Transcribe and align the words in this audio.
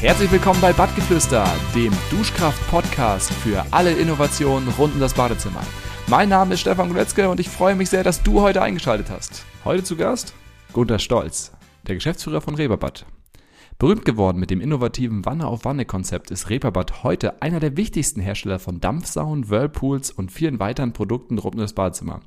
Herzlich 0.00 0.30
willkommen 0.30 0.60
bei 0.60 0.72
Badgeflüster, 0.72 1.44
dem 1.74 1.92
Duschkraft-Podcast 2.12 3.32
für 3.32 3.66
alle 3.72 3.90
Innovationen 3.90 4.68
rund 4.78 4.94
um 4.94 5.00
das 5.00 5.12
Badezimmer. 5.12 5.64
Mein 6.06 6.28
Name 6.28 6.54
ist 6.54 6.60
Stefan 6.60 6.86
Guletzke 6.88 7.28
und 7.28 7.40
ich 7.40 7.48
freue 7.48 7.74
mich 7.74 7.90
sehr, 7.90 8.04
dass 8.04 8.22
du 8.22 8.40
heute 8.40 8.62
eingeschaltet 8.62 9.10
hast. 9.10 9.44
Heute 9.64 9.82
zu 9.82 9.96
Gast 9.96 10.34
Gunter 10.72 11.00
Stolz, 11.00 11.50
der 11.88 11.96
Geschäftsführer 11.96 12.40
von 12.40 12.54
Reberbad. 12.54 13.06
Berühmt 13.80 14.04
geworden 14.04 14.38
mit 14.38 14.50
dem 14.50 14.60
innovativen 14.60 15.24
Wanne-auf-Wanne-Konzept 15.24 16.30
ist 16.30 16.48
Reeperbad 16.48 17.02
heute 17.02 17.42
einer 17.42 17.58
der 17.58 17.76
wichtigsten 17.76 18.20
Hersteller 18.20 18.60
von 18.60 18.78
Dampfsaunen, 18.78 19.50
Whirlpools 19.50 20.12
und 20.12 20.30
vielen 20.30 20.60
weiteren 20.60 20.92
Produkten 20.92 21.38
rund 21.38 21.56
um 21.56 21.60
das 21.60 21.72
Badezimmer. 21.72 22.20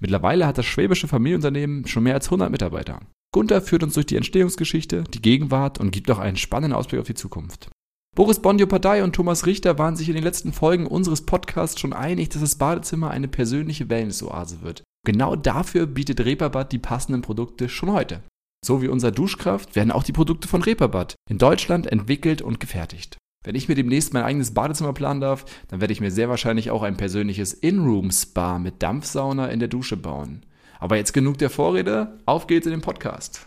Mittlerweile 0.00 0.46
hat 0.46 0.58
das 0.58 0.66
schwäbische 0.66 1.08
Familienunternehmen 1.08 1.88
schon 1.88 2.04
mehr 2.04 2.14
als 2.14 2.28
100 2.28 2.52
Mitarbeiter. 2.52 3.00
Gunther 3.32 3.62
führt 3.62 3.82
uns 3.84 3.94
durch 3.94 4.06
die 4.06 4.16
Entstehungsgeschichte, 4.16 5.04
die 5.04 5.22
Gegenwart 5.22 5.78
und 5.78 5.92
gibt 5.92 6.10
auch 6.10 6.18
einen 6.18 6.36
spannenden 6.36 6.76
Ausblick 6.76 7.00
auf 7.00 7.06
die 7.06 7.14
Zukunft. 7.14 7.70
Boris 8.16 8.40
Bondio-Partei 8.40 9.04
und 9.04 9.14
Thomas 9.14 9.46
Richter 9.46 9.78
waren 9.78 9.94
sich 9.94 10.08
in 10.08 10.16
den 10.16 10.24
letzten 10.24 10.52
Folgen 10.52 10.86
unseres 10.86 11.22
Podcasts 11.22 11.80
schon 11.80 11.92
einig, 11.92 12.30
dass 12.30 12.42
das 12.42 12.56
Badezimmer 12.56 13.10
eine 13.10 13.28
persönliche 13.28 13.88
Wellnessoase 13.88 14.62
wird. 14.62 14.82
Genau 15.06 15.36
dafür 15.36 15.86
bietet 15.86 16.20
Reeperbad 16.20 16.72
die 16.72 16.78
passenden 16.78 17.22
Produkte 17.22 17.68
schon 17.68 17.92
heute. 17.92 18.22
So 18.66 18.82
wie 18.82 18.88
unser 18.88 19.12
Duschkraft 19.12 19.76
werden 19.76 19.92
auch 19.92 20.02
die 20.02 20.12
Produkte 20.12 20.48
von 20.48 20.62
Reeperbad 20.62 21.14
in 21.30 21.38
Deutschland 21.38 21.86
entwickelt 21.86 22.42
und 22.42 22.58
gefertigt. 22.58 23.16
Wenn 23.42 23.54
ich 23.54 23.68
mir 23.68 23.74
demnächst 23.74 24.12
mein 24.12 24.24
eigenes 24.24 24.52
Badezimmer 24.52 24.92
planen 24.92 25.20
darf, 25.20 25.46
dann 25.68 25.80
werde 25.80 25.92
ich 25.92 26.00
mir 26.00 26.10
sehr 26.10 26.28
wahrscheinlich 26.28 26.70
auch 26.70 26.82
ein 26.82 26.98
persönliches 26.98 27.54
In-Room-Spa 27.54 28.58
mit 28.58 28.82
Dampfsauna 28.82 29.46
in 29.46 29.60
der 29.60 29.68
Dusche 29.68 29.96
bauen. 29.96 30.44
Aber 30.80 30.96
jetzt 30.96 31.12
genug 31.12 31.36
der 31.36 31.50
Vorrede, 31.50 32.18
auf 32.24 32.46
geht's 32.46 32.66
in 32.66 32.72
den 32.72 32.80
Podcast. 32.80 33.46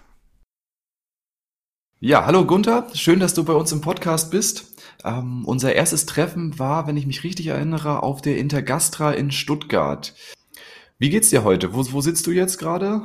Ja, 1.99 2.25
hallo 2.25 2.45
Gunther, 2.45 2.87
schön, 2.93 3.19
dass 3.19 3.33
du 3.33 3.43
bei 3.43 3.53
uns 3.53 3.71
im 3.71 3.81
Podcast 3.81 4.29
bist. 4.29 4.65
Ähm, 5.03 5.43
unser 5.45 5.73
erstes 5.73 6.05
Treffen 6.05 6.59
war, 6.59 6.85
wenn 6.85 6.95
ich 6.95 7.07
mich 7.07 7.23
richtig 7.23 7.48
erinnere, 7.48 8.03
auf 8.03 8.21
der 8.21 8.37
Intergastra 8.37 9.13
in 9.13 9.31
Stuttgart. 9.31 10.13
Wie 10.99 11.09
geht's 11.09 11.31
dir 11.31 11.43
heute? 11.43 11.73
Wo, 11.73 11.91
wo 11.91 12.01
sitzt 12.01 12.27
du 12.27 12.31
jetzt 12.31 12.59
gerade? 12.59 13.01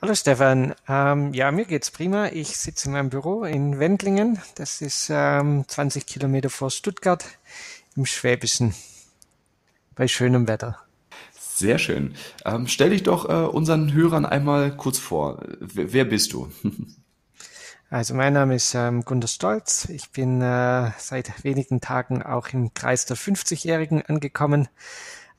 Hallo 0.00 0.14
Stefan, 0.14 0.74
ähm, 0.88 1.34
ja, 1.34 1.50
mir 1.50 1.66
geht's 1.66 1.90
prima. 1.90 2.28
Ich 2.28 2.56
sitze 2.56 2.86
in 2.86 2.92
meinem 2.92 3.10
Büro 3.10 3.44
in 3.44 3.78
Wendlingen. 3.78 4.40
Das 4.54 4.80
ist 4.80 5.08
ähm, 5.10 5.64
20 5.68 6.06
Kilometer 6.06 6.48
vor 6.48 6.70
Stuttgart 6.70 7.24
im 7.94 8.06
Schwäbischen 8.06 8.74
bei 9.96 10.08
schönem 10.08 10.48
Wetter. 10.48 10.87
Sehr 11.58 11.78
schön. 11.78 12.14
Ähm, 12.44 12.68
stell 12.68 12.90
dich 12.90 13.02
doch 13.02 13.28
äh, 13.28 13.48
unseren 13.48 13.92
Hörern 13.92 14.24
einmal 14.24 14.76
kurz 14.76 14.98
vor. 14.98 15.42
W 15.58 15.86
wer 15.90 16.04
bist 16.04 16.32
du? 16.32 16.48
Also 17.90 18.12
mein 18.12 18.34
Name 18.34 18.54
ist 18.54 18.74
ähm, 18.74 19.02
Gunter 19.02 19.28
Stolz. 19.28 19.86
Ich 19.88 20.10
bin 20.10 20.42
äh, 20.42 20.90
seit 20.98 21.42
wenigen 21.42 21.80
Tagen 21.80 22.22
auch 22.22 22.48
im 22.50 22.74
Kreis 22.74 23.06
der 23.06 23.16
50-Jährigen 23.16 24.02
angekommen. 24.02 24.68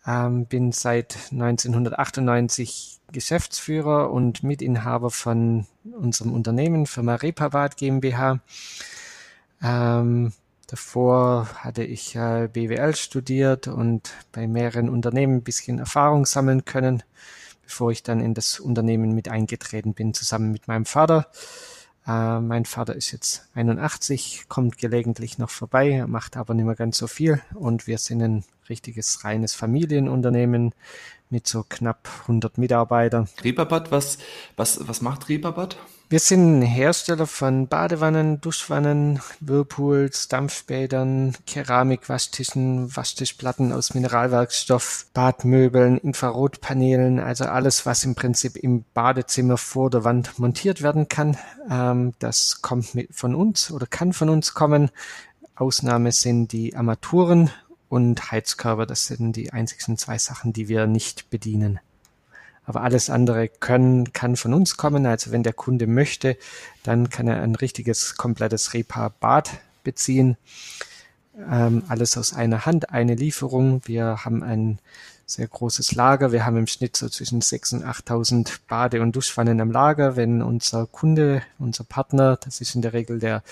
Ähm, 0.07 0.47
bin 0.47 0.71
seit 0.71 1.15
1998 1.31 3.01
Geschäftsführer 3.11 4.09
und 4.11 4.41
Mitinhaber 4.41 5.11
von 5.11 5.67
unserem 5.83 6.33
Unternehmen 6.33 6.87
Firma 6.87 7.13
Repavat 7.13 7.77
GmbH. 7.77 8.39
Ähm, 9.61 10.33
davor 10.69 11.47
hatte 11.55 11.83
ich 11.83 12.13
BWL 12.13 12.95
studiert 12.95 13.67
und 13.67 14.11
bei 14.31 14.47
mehreren 14.47 14.89
Unternehmen 14.89 15.37
ein 15.37 15.43
bisschen 15.43 15.79
Erfahrung 15.79 16.25
sammeln 16.25 16.65
können, 16.65 17.03
bevor 17.63 17.91
ich 17.91 18.03
dann 18.03 18.19
in 18.19 18.33
das 18.33 18.59
Unternehmen 18.59 19.13
mit 19.13 19.29
eingetreten 19.29 19.93
bin, 19.93 20.13
zusammen 20.13 20.51
mit 20.51 20.67
meinem 20.67 20.85
Vater. 20.85 21.27
Äh, 22.07 22.39
mein 22.39 22.65
Vater 22.65 22.95
ist 22.95 23.11
jetzt 23.11 23.47
81, 23.53 24.45
kommt 24.47 24.77
gelegentlich 24.77 25.37
noch 25.37 25.49
vorbei, 25.49 26.05
macht 26.07 26.37
aber 26.37 26.53
nicht 26.53 26.65
mehr 26.65 26.75
ganz 26.75 26.97
so 26.97 27.07
viel 27.07 27.41
und 27.53 27.85
wir 27.85 27.97
sind 27.97 28.21
ein 28.23 28.43
richtiges 28.69 29.23
reines 29.23 29.53
Familienunternehmen 29.53 30.73
mit 31.29 31.47
so 31.47 31.63
knapp 31.67 32.09
100 32.21 32.57
Mitarbeitern. 32.57 33.29
Reeperbad, 33.43 33.91
was, 33.91 34.17
was, 34.55 34.87
was 34.87 35.01
macht 35.01 35.29
Reeperbad? 35.29 35.77
Wir 36.11 36.19
sind 36.19 36.63
Hersteller 36.63 37.27
von 37.27 37.67
Badewannen, 37.67 38.41
Duschwannen, 38.41 39.19
Whirlpools, 39.41 40.27
Dampfbädern, 40.27 41.35
Keramik, 41.45 42.09
Waschtischen, 42.09 42.95
Waschtischplatten 42.95 43.71
aus 43.71 43.93
Mineralwerkstoff, 43.93 45.05
Badmöbeln, 45.13 45.99
Infrarotpanelen, 45.99 47.19
also 47.19 47.45
alles, 47.45 47.85
was 47.85 48.03
im 48.05 48.15
Prinzip 48.15 48.55
im 48.55 48.85
Badezimmer 48.95 49.57
vor 49.57 49.91
der 49.91 50.03
Wand 50.03 50.39
montiert 50.39 50.81
werden 50.81 51.09
kann. 51.09 51.37
Ähm, 51.69 52.15
das 52.17 52.63
kommt 52.63 52.95
mit 52.95 53.13
von 53.13 53.35
uns 53.35 53.69
oder 53.71 53.85
kann 53.85 54.11
von 54.11 54.29
uns 54.29 54.55
kommen. 54.55 54.89
Ausnahme 55.53 56.11
sind 56.11 56.53
die 56.53 56.75
Armaturen 56.75 57.51
und 57.89 58.31
Heizkörper. 58.31 58.85
Das 58.85 59.07
sind 59.07 59.35
die 59.35 59.51
einzigsten 59.51 59.97
zwei 59.97 60.17
Sachen, 60.17 60.53
die 60.53 60.67
wir 60.67 60.87
nicht 60.87 61.29
bedienen. 61.29 61.79
Aber 62.65 62.81
alles 62.81 63.09
andere 63.09 63.47
können, 63.47 64.13
kann 64.13 64.35
von 64.35 64.53
uns 64.53 64.77
kommen. 64.77 65.05
Also 65.05 65.31
wenn 65.31 65.43
der 65.43 65.53
Kunde 65.53 65.87
möchte, 65.87 66.37
dann 66.83 67.09
kann 67.09 67.27
er 67.27 67.41
ein 67.41 67.55
richtiges, 67.55 68.15
komplettes 68.15 68.73
Repa-Bad 68.73 69.49
beziehen. 69.83 70.37
Ähm, 71.49 71.83
alles 71.87 72.15
aus 72.17 72.33
einer 72.33 72.67
Hand, 72.67 72.91
eine 72.91 73.15
Lieferung. 73.15 73.81
Wir 73.85 74.23
haben 74.23 74.43
ein 74.43 74.79
sehr 75.25 75.47
großes 75.47 75.95
Lager. 75.95 76.31
Wir 76.31 76.45
haben 76.45 76.57
im 76.57 76.67
Schnitt 76.67 76.97
so 76.97 77.07
zwischen 77.09 77.41
6.000 77.41 77.75
und 77.75 77.85
8.000 77.85 78.59
Bade- 78.67 79.01
und 79.01 79.15
Duschwannen 79.15 79.61
am 79.61 79.71
Lager. 79.71 80.15
Wenn 80.15 80.41
unser 80.41 80.85
Kunde, 80.85 81.43
unser 81.57 81.83
Partner, 81.83 82.37
das 82.37 82.61
ist 82.61 82.75
in 82.75 82.81
der 82.81 82.93
Regel 82.93 83.19
der 83.19 83.43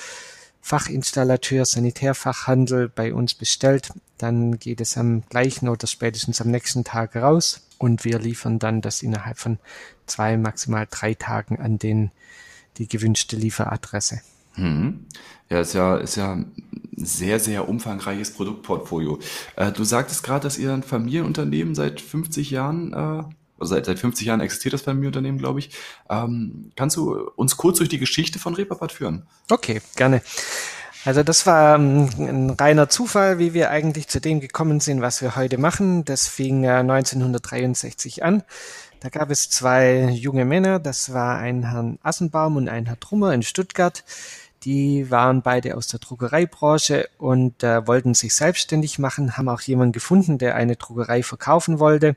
Fachinstallateur, 0.68 1.64
Sanitärfachhandel 1.64 2.90
bei 2.90 3.14
uns 3.14 3.34
bestellt, 3.34 3.94
dann 4.18 4.60
geht 4.60 4.82
es 4.82 4.98
am 4.98 5.24
gleichen 5.30 5.70
oder 5.70 5.88
spätestens 5.88 6.42
am 6.42 6.52
nächsten 6.52 6.84
Tag 6.84 7.16
raus 7.16 7.66
und 7.78 8.04
wir 8.04 8.20
liefern 8.20 8.60
dann 8.60 8.82
das 8.82 9.02
innerhalb 9.02 9.38
von 9.38 9.60
zwei, 10.08 10.36
maximal 10.36 10.86
drei 10.90 11.14
Tagen 11.14 11.58
an 11.58 11.80
den, 11.80 12.12
die 12.80 12.90
gewünschte 12.90 13.38
Lieferadresse. 13.38 14.20
Hm. 14.56 15.06
Ja, 15.50 15.62
ist 15.62 15.74
ja, 15.74 15.96
ist 15.96 16.18
ja 16.18 16.34
ein 16.34 16.52
sehr, 16.98 17.40
sehr 17.40 17.70
umfangreiches 17.70 18.32
Produktportfolio. 18.32 19.20
Äh, 19.56 19.72
du 19.72 19.86
sagtest 19.86 20.22
gerade, 20.22 20.44
dass 20.44 20.58
ihr 20.58 20.74
ein 20.74 20.84
Familienunternehmen 20.84 21.76
seit 21.76 22.02
50 22.02 22.52
Jahren 22.52 22.92
äh, 22.92 23.24
also 23.60 23.76
seit, 23.76 23.86
seit 23.86 24.00
50 24.00 24.28
Jahren 24.28 24.42
existiert 24.42 24.74
das 24.74 24.82
Familienunternehmen, 24.82 25.40
glaube 25.40 25.60
ich. 25.60 25.72
Ähm, 26.10 26.72
kannst 26.76 26.96
du 26.98 27.14
uns 27.36 27.58
kurz 27.58 27.78
durch 27.78 27.90
die 27.90 28.00
Geschichte 28.00 28.40
von 28.40 28.56
Reeperbad 28.56 28.92
führen? 28.92 29.28
Okay, 29.50 29.82
gerne. 29.96 30.22
Also 31.06 31.24
das 31.24 31.46
war 31.46 31.76
ähm, 31.76 32.10
ein 32.18 32.50
reiner 32.50 32.90
Zufall, 32.90 33.40
wie 33.40 33.54
wir 33.54 33.70
eigentlich 33.70 34.08
zu 34.08 34.20
dem 34.20 34.42
gekommen 34.42 34.80
sind, 34.80 35.02
was 35.02 35.22
wir 35.22 35.36
heute 35.36 35.58
machen. 35.58 36.04
Das 36.04 36.28
fing 36.28 36.64
äh, 36.64 36.72
1963 36.72 38.24
an. 38.24 38.44
Da 39.00 39.10
gab 39.10 39.30
es 39.30 39.50
zwei 39.50 40.10
junge 40.10 40.44
Männer, 40.44 40.80
das 40.80 41.14
war 41.14 41.38
ein 41.38 41.70
Herrn 41.70 42.00
Assenbaum 42.02 42.58
und 42.58 42.68
ein 42.68 42.88
Herr 42.88 43.00
Trummer 43.00 43.34
in 43.34 43.44
Stuttgart. 43.44 44.04
Die 44.64 45.12
waren 45.12 45.44
beide 45.44 45.78
aus 45.78 45.88
der 45.88 46.00
Druckereibranche 46.00 47.08
und 47.20 47.64
äh, 47.64 47.86
wollten 47.88 48.16
sich 48.16 48.36
selbstständig 48.36 48.98
machen, 48.98 49.38
haben 49.38 49.50
auch 49.50 49.62
jemanden 49.62 49.94
gefunden, 49.94 50.40
der 50.40 50.56
eine 50.56 50.76
Druckerei 50.76 51.22
verkaufen 51.22 51.80
wollte. 51.80 52.16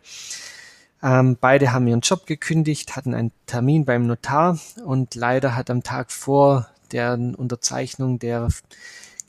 Ähm, 1.02 1.38
beide 1.40 1.72
haben 1.72 1.86
ihren 1.86 2.00
Job 2.00 2.26
gekündigt, 2.26 2.96
hatten 2.96 3.14
einen 3.14 3.32
Termin 3.46 3.84
beim 3.84 4.06
Notar 4.06 4.58
und 4.84 5.14
leider 5.14 5.56
hat 5.56 5.70
am 5.70 5.82
Tag 5.82 6.12
vor 6.12 6.68
der 6.92 7.12
Unterzeichnung 7.12 8.18
der 8.18 8.48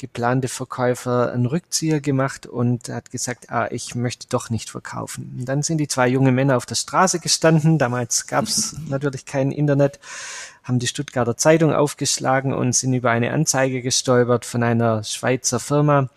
geplante 0.02 0.48
Verkäufer 0.48 1.32
einen 1.32 1.46
Rückzieher 1.46 2.02
gemacht 2.02 2.48
und 2.48 2.90
hat 2.90 3.12
gesagt, 3.12 3.52
ah, 3.52 3.68
ich 3.70 3.94
möchte 3.94 4.26
doch 4.30 4.50
nicht 4.50 4.72
verkaufen. 4.72 5.38
Und 5.38 5.46
dann 5.46 5.62
sind 5.62 5.78
die 5.78 5.88
zwei 5.88 6.08
junge 6.08 6.32
Männer 6.32 6.58
auf 6.58 6.66
der 6.66 6.74
Straße 6.74 7.20
gestanden, 7.20 7.78
damals 7.78 8.26
gab 8.26 8.46
es 8.46 8.76
natürlich 8.90 9.26
kein 9.26 9.52
Internet, 9.52 10.00
haben 10.64 10.80
die 10.80 10.88
Stuttgarter 10.88 11.38
Zeitung 11.38 11.72
aufgeschlagen 11.72 12.52
und 12.52 12.74
sind 12.74 12.94
über 12.94 13.12
eine 13.12 13.32
Anzeige 13.32 13.84
gestolpert 13.84 14.44
von 14.44 14.64
einer 14.64 15.04
Schweizer 15.04 15.60
Firma, 15.60 16.10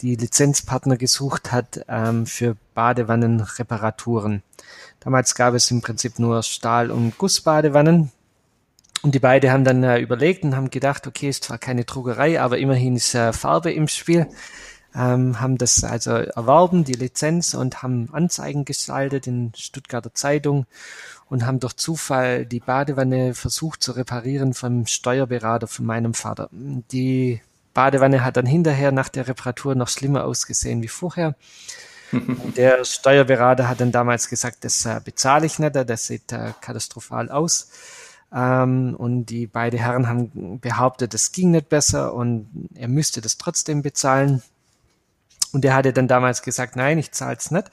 die 0.00 0.16
Lizenzpartner 0.16 0.96
gesucht 0.96 1.52
hat 1.52 1.84
ähm, 1.88 2.26
für 2.26 2.56
Badewannenreparaturen. 2.74 4.42
Damals 5.00 5.34
gab 5.34 5.54
es 5.54 5.70
im 5.70 5.80
Prinzip 5.80 6.18
nur 6.18 6.42
Stahl- 6.42 6.90
und 6.90 7.16
Gussbadewannen. 7.18 8.12
Und 9.02 9.14
die 9.14 9.18
beiden 9.18 9.50
haben 9.50 9.64
dann 9.64 9.82
äh, 9.82 9.98
überlegt 9.98 10.44
und 10.44 10.54
haben 10.54 10.70
gedacht, 10.70 11.06
okay, 11.06 11.30
ist 11.30 11.44
zwar 11.44 11.58
keine 11.58 11.84
Druckerei, 11.84 12.40
aber 12.40 12.58
immerhin 12.58 12.96
ist 12.96 13.14
äh, 13.14 13.32
Farbe 13.32 13.72
im 13.72 13.88
Spiel. 13.88 14.26
Ähm, 14.94 15.40
haben 15.40 15.56
das 15.56 15.84
also 15.84 16.10
erworben, 16.10 16.84
die 16.84 16.94
Lizenz, 16.94 17.54
und 17.54 17.82
haben 17.82 18.10
Anzeigen 18.12 18.64
gestaltet 18.64 19.26
in 19.26 19.52
Stuttgarter 19.56 20.12
Zeitung 20.12 20.66
und 21.28 21.46
haben 21.46 21.60
durch 21.60 21.76
Zufall 21.76 22.44
die 22.44 22.60
Badewanne 22.60 23.34
versucht 23.34 23.82
zu 23.82 23.92
reparieren 23.92 24.52
vom 24.52 24.86
Steuerberater 24.86 25.68
von 25.68 25.86
meinem 25.86 26.12
Vater. 26.12 26.50
Die 26.52 27.40
Badewanne 27.72 28.24
hat 28.24 28.36
dann 28.36 28.46
hinterher 28.46 28.90
nach 28.90 29.08
der 29.08 29.28
Reparatur 29.28 29.76
noch 29.76 29.88
schlimmer 29.88 30.24
ausgesehen 30.24 30.82
wie 30.82 30.88
vorher. 30.88 31.36
Der 32.56 32.84
Steuerberater 32.84 33.68
hat 33.68 33.80
dann 33.80 33.92
damals 33.92 34.28
gesagt, 34.28 34.64
das 34.64 34.84
äh, 34.84 35.00
bezahle 35.04 35.46
ich 35.46 35.58
nicht, 35.58 35.74
das 35.74 36.06
sieht 36.06 36.32
äh, 36.32 36.52
katastrophal 36.60 37.30
aus. 37.30 37.70
Ähm, 38.32 38.94
und 38.96 39.26
die 39.26 39.46
beiden 39.46 39.78
Herren 39.78 40.08
haben 40.08 40.60
behauptet, 40.60 41.14
es 41.14 41.32
ging 41.32 41.50
nicht 41.50 41.68
besser 41.68 42.14
und 42.14 42.68
er 42.74 42.88
müsste 42.88 43.20
das 43.20 43.38
trotzdem 43.38 43.82
bezahlen. 43.82 44.42
Und 45.52 45.64
er 45.64 45.74
hatte 45.74 45.92
dann 45.92 46.08
damals 46.08 46.42
gesagt, 46.42 46.76
nein, 46.76 46.98
ich 46.98 47.12
zahle 47.12 47.36
es 47.36 47.50
nicht. 47.50 47.70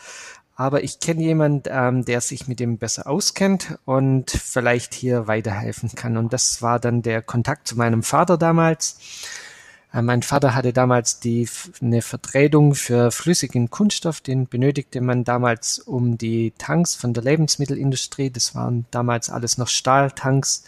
Aber 0.56 0.84
ich 0.84 1.00
kenne 1.00 1.22
jemand, 1.22 1.68
ähm, 1.70 2.04
der 2.04 2.20
sich 2.20 2.48
mit 2.48 2.60
dem 2.60 2.80
besser 2.80 3.06
auskennt 3.06 3.78
und 3.86 4.32
vielleicht 4.32 4.96
hier 4.96 5.28
weiterhelfen 5.28 5.92
kann. 5.94 6.18
Und 6.18 6.34
das 6.34 6.64
war 6.64 6.80
dann 6.80 7.04
der 7.04 7.22
Kontakt 7.22 7.68
zu 7.68 7.78
meinem 7.78 8.02
Vater 8.02 8.40
damals. 8.40 8.98
Äh, 9.98 10.02
mein 10.02 10.22
Vater 10.22 10.54
hatte 10.54 10.74
damals 10.74 11.20
die, 11.20 11.50
eine 11.82 12.02
Vertretung 12.02 12.76
für 12.76 13.12
flüssigen 13.12 13.70
Kunststoff, 13.70 14.22
den 14.22 14.48
benötigte 14.48 15.02
man 15.02 15.24
damals 15.24 15.80
um 15.80 16.18
die 16.18 16.54
Tanks 16.58 16.96
von 16.96 17.14
der 17.14 17.24
Lebensmittelindustrie. 17.24 18.30
Das 18.30 18.56
waren 18.56 18.86
damals 18.92 19.30
alles 19.30 19.58
noch 19.58 19.68
Stahltanks 19.68 20.64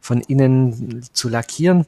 von 0.00 0.20
innen 0.20 1.04
zu 1.12 1.28
lackieren. 1.28 1.86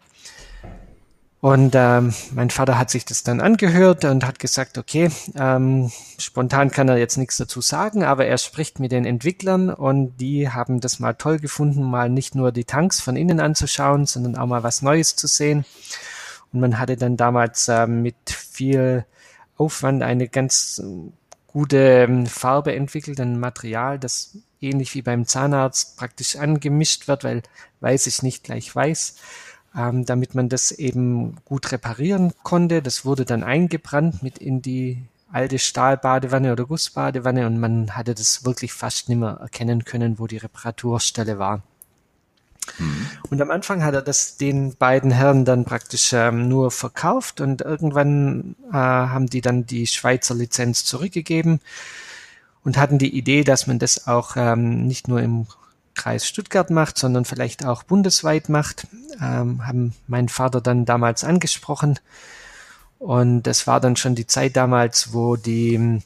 Und 1.41 1.75
ähm, 1.77 2.13
mein 2.35 2.51
Vater 2.51 2.79
hat 2.79 2.91
sich 2.91 3.05
das 3.05 3.23
dann 3.23 3.41
angehört 3.41 4.05
und 4.05 4.27
hat 4.27 4.41
gesagt, 4.41 4.77
okay, 4.77 5.09
ähm, 5.37 5.89
spontan 6.19 6.73
kann 6.73 6.89
er 6.89 6.97
jetzt 6.97 7.17
nichts 7.17 7.37
dazu 7.37 7.61
sagen, 7.61 8.03
aber 8.03 8.27
er 8.27 8.39
spricht 8.39 8.81
mit 8.81 8.91
den 8.91 9.05
Entwicklern 9.05 9.71
und 9.71 10.17
die 10.17 10.51
haben 10.51 10.81
das 10.81 10.99
mal 10.99 11.15
toll 11.15 11.39
gefunden, 11.39 11.85
mal 11.85 12.11
nicht 12.11 12.35
nur 12.35 12.51
die 12.51 12.65
Tanks 12.65 13.01
von 13.01 13.15
innen 13.15 13.39
anzuschauen, 13.39 14.05
sondern 14.07 14.37
auch 14.37 14.47
mal 14.47 14.65
was 14.65 14.83
Neues 14.83 15.15
zu 15.15 15.29
sehen. 15.29 15.65
Und 16.53 16.61
man 16.61 16.79
hatte 16.79 16.97
dann 16.97 17.17
damals 17.17 17.69
äh, 17.69 17.87
mit 17.87 18.17
viel 18.31 19.05
Aufwand 19.57 20.03
eine 20.03 20.29
ganz 20.29 20.83
gute 21.47 22.05
ähm, 22.05 22.27
Farbe 22.27 22.75
entwickelt, 22.75 23.21
ein 23.21 23.41
Material, 23.41 23.99
das 23.99 24.39
ähnlich 24.61 24.95
wie 24.95 25.03
beim 25.03 25.27
Zahnarzt 25.27 25.97
praktisch 25.97 26.37
angemischt 26.37 27.09
wird, 27.09 27.25
weil 27.25 27.43
weiß 27.81 28.07
ich 28.07 28.23
nicht 28.23 28.45
gleich 28.45 28.75
weiß, 28.75 29.17
ähm, 29.77 30.05
damit 30.05 30.35
man 30.35 30.49
das 30.49 30.71
eben 30.71 31.37
gut 31.45 31.73
reparieren 31.73 32.33
konnte. 32.43 32.83
Das 32.83 33.05
wurde 33.05 33.25
dann 33.25 33.43
eingebrannt 33.43 34.23
mit 34.23 34.39
in 34.39 34.63
die 34.63 35.03
alte 35.31 35.59
Stahlbadewanne 35.59 36.53
oder 36.53 36.65
Gussbadewanne 36.65 37.47
und 37.47 37.61
man 37.61 37.97
hatte 37.97 38.15
das 38.15 38.45
wirklich 38.45 38.73
fast 38.73 39.09
nicht 39.09 39.19
mehr 39.19 39.39
erkennen 39.41 39.85
können, 39.85 40.19
wo 40.19 40.27
die 40.27 40.39
Reparaturstelle 40.39 41.39
war. 41.39 41.63
Mhm. 42.79 43.07
Und 43.31 43.41
am 43.41 43.51
Anfang 43.51 43.85
hat 43.85 43.95
er 43.95 44.03
das 44.03 44.37
den 44.37 44.75
beiden 44.77 45.11
Herren 45.11 45.45
dann 45.45 45.65
praktisch 45.65 46.13
ähm, 46.13 46.49
nur 46.49 46.71
verkauft 46.71 47.41
und 47.41 47.63
irgendwann 47.63 48.57
äh, 48.71 48.75
haben 48.75 49.27
die 49.29 49.41
dann 49.41 49.67
die 49.67 49.87
Schweizer 49.87 50.35
Lizenz 50.35 50.85
zurückgegeben 50.85 51.61
und 52.65 52.77
hatten 52.77 52.99
die 52.99 53.17
Idee, 53.17 53.45
dass 53.45 53.67
man 53.67 53.79
das 53.79 54.07
auch 54.07 54.37
ähm, 54.37 54.87
nicht 54.87 55.09
nur 55.09 55.21
im 55.21 55.47
Kreis 55.95 56.27
Stuttgart 56.27 56.71
macht, 56.71 56.99
sondern 56.99 57.25
vielleicht 57.25 57.65
auch 57.65 57.83
bundesweit 57.83 58.49
macht. 58.49 58.87
Ähm, 59.21 59.67
haben 59.67 59.95
meinen 60.07 60.29
Vater 60.29 60.61
dann 60.61 60.85
damals 60.85 61.25
angesprochen 61.25 61.99
und 62.99 63.43
das 63.43 63.67
war 63.67 63.81
dann 63.81 63.97
schon 63.97 64.15
die 64.15 64.27
Zeit 64.27 64.57
damals, 64.57 65.13
wo 65.13 65.37
die 65.37 65.75
ähm, 65.75 66.03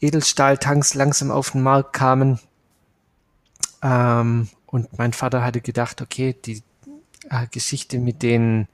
Edelstahltanks 0.00 0.94
langsam 0.94 1.30
auf 1.30 1.50
den 1.50 1.62
Markt 1.62 1.92
kamen. 1.92 2.38
Ähm, 3.82 4.48
und 4.76 4.98
mein 4.98 5.14
Vater 5.14 5.42
hatte 5.42 5.62
gedacht, 5.62 6.02
okay, 6.02 6.36
die 6.44 6.62
äh, 7.30 7.46
Geschichte 7.50 7.98
mit 7.98 8.22
den 8.22 8.68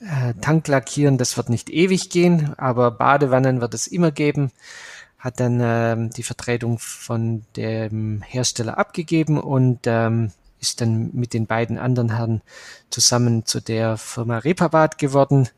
äh, 0.00 0.34
Tanklackieren, 0.40 1.18
das 1.18 1.36
wird 1.36 1.50
nicht 1.50 1.70
ewig 1.70 2.10
gehen, 2.10 2.54
aber 2.58 2.90
Badewannen 2.90 3.60
wird 3.60 3.74
es 3.74 3.86
immer 3.86 4.10
geben. 4.10 4.50
Hat 5.16 5.38
dann 5.38 5.60
ähm, 5.62 6.10
die 6.10 6.24
Vertretung 6.24 6.80
von 6.80 7.44
dem 7.54 8.22
Hersteller 8.22 8.76
abgegeben 8.76 9.38
und 9.38 9.86
ähm, 9.86 10.32
ist 10.58 10.80
dann 10.80 11.10
mit 11.12 11.32
den 11.32 11.46
beiden 11.46 11.78
anderen 11.78 12.16
Herren 12.16 12.42
zusammen 12.90 13.46
zu 13.46 13.60
der 13.60 13.98
Firma 13.98 14.38
Repabat 14.38 14.98
geworden. 14.98 15.48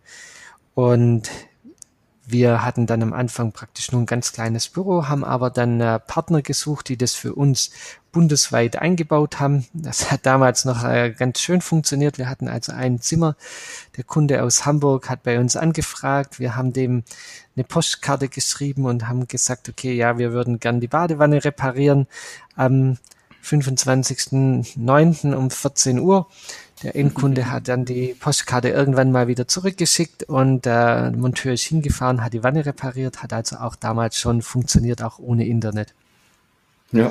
Und 0.75 1.31
wir 2.31 2.65
hatten 2.65 2.87
dann 2.87 3.03
am 3.03 3.13
Anfang 3.13 3.53
praktisch 3.53 3.93
nur 3.93 4.03
ein 4.03 4.07
ganz 4.07 4.33
kleines 4.33 4.69
Büro, 4.69 5.09
haben 5.09 5.25
aber 5.25 5.51
dann 5.51 5.81
äh, 5.81 5.99
Partner 5.99 6.43
gesucht, 6.43 6.89
die 6.89 6.97
das 6.97 7.15
für 7.15 7.35
uns 7.35 7.71
bundesweit 8.13 8.77
eingebaut 8.77 9.41
haben. 9.41 9.67
Das 9.73 10.11
hat 10.11 10.27
damals 10.27 10.65
noch 10.65 10.85
äh, 10.85 11.11
ganz 11.11 11.41
schön 11.41 11.61
funktioniert. 11.61 12.19
Wir 12.19 12.29
hatten 12.29 12.49
also 12.49 12.73
ein 12.73 13.01
Zimmer. 13.01 13.37
Der 13.97 14.05
Kunde 14.05 14.43
aus 14.43 14.67
Hamburg 14.67 15.09
hat 15.09 15.23
bei 15.23 15.39
uns 15.39 15.57
angefragt. 15.57 16.39
Wir 16.39 16.57
haben 16.57 16.73
dem 16.73 17.05
eine 17.57 17.65
Postkarte 17.65 18.29
geschrieben 18.29 18.85
und 18.87 19.09
haben 19.09 19.27
gesagt, 19.29 19.69
okay, 19.69 19.93
ja, 19.93 20.19
wir 20.19 20.33
würden 20.33 20.61
gern 20.61 20.81
die 20.81 20.89
Badewanne 20.89 21.45
reparieren 21.45 22.07
am 22.57 22.99
25.09. 23.45 25.35
um 25.35 25.51
14 25.51 25.99
Uhr. 25.99 26.29
Der 26.83 26.97
Endkunde 26.97 27.51
hat 27.51 27.69
dann 27.69 27.85
die 27.85 28.15
Postkarte 28.19 28.71
irgendwann 28.71 29.13
mal 29.13 29.29
wieder 29.29 29.47
zurückgeschickt 29.47 30.23
und 30.25 30.65
der 30.65 31.13
Monteur 31.15 31.53
ist 31.53 31.65
hingefahren, 31.65 32.25
hat 32.25 32.33
die 32.33 32.43
Wanne 32.43 32.65
repariert, 32.65 33.23
hat 33.23 33.33
also 33.33 33.57
auch 33.57 33.77
damals 33.77 34.19
schon 34.19 34.41
funktioniert, 34.41 35.03
auch 35.03 35.19
ohne 35.19 35.47
Internet. 35.47 35.93
Ja. 36.93 37.09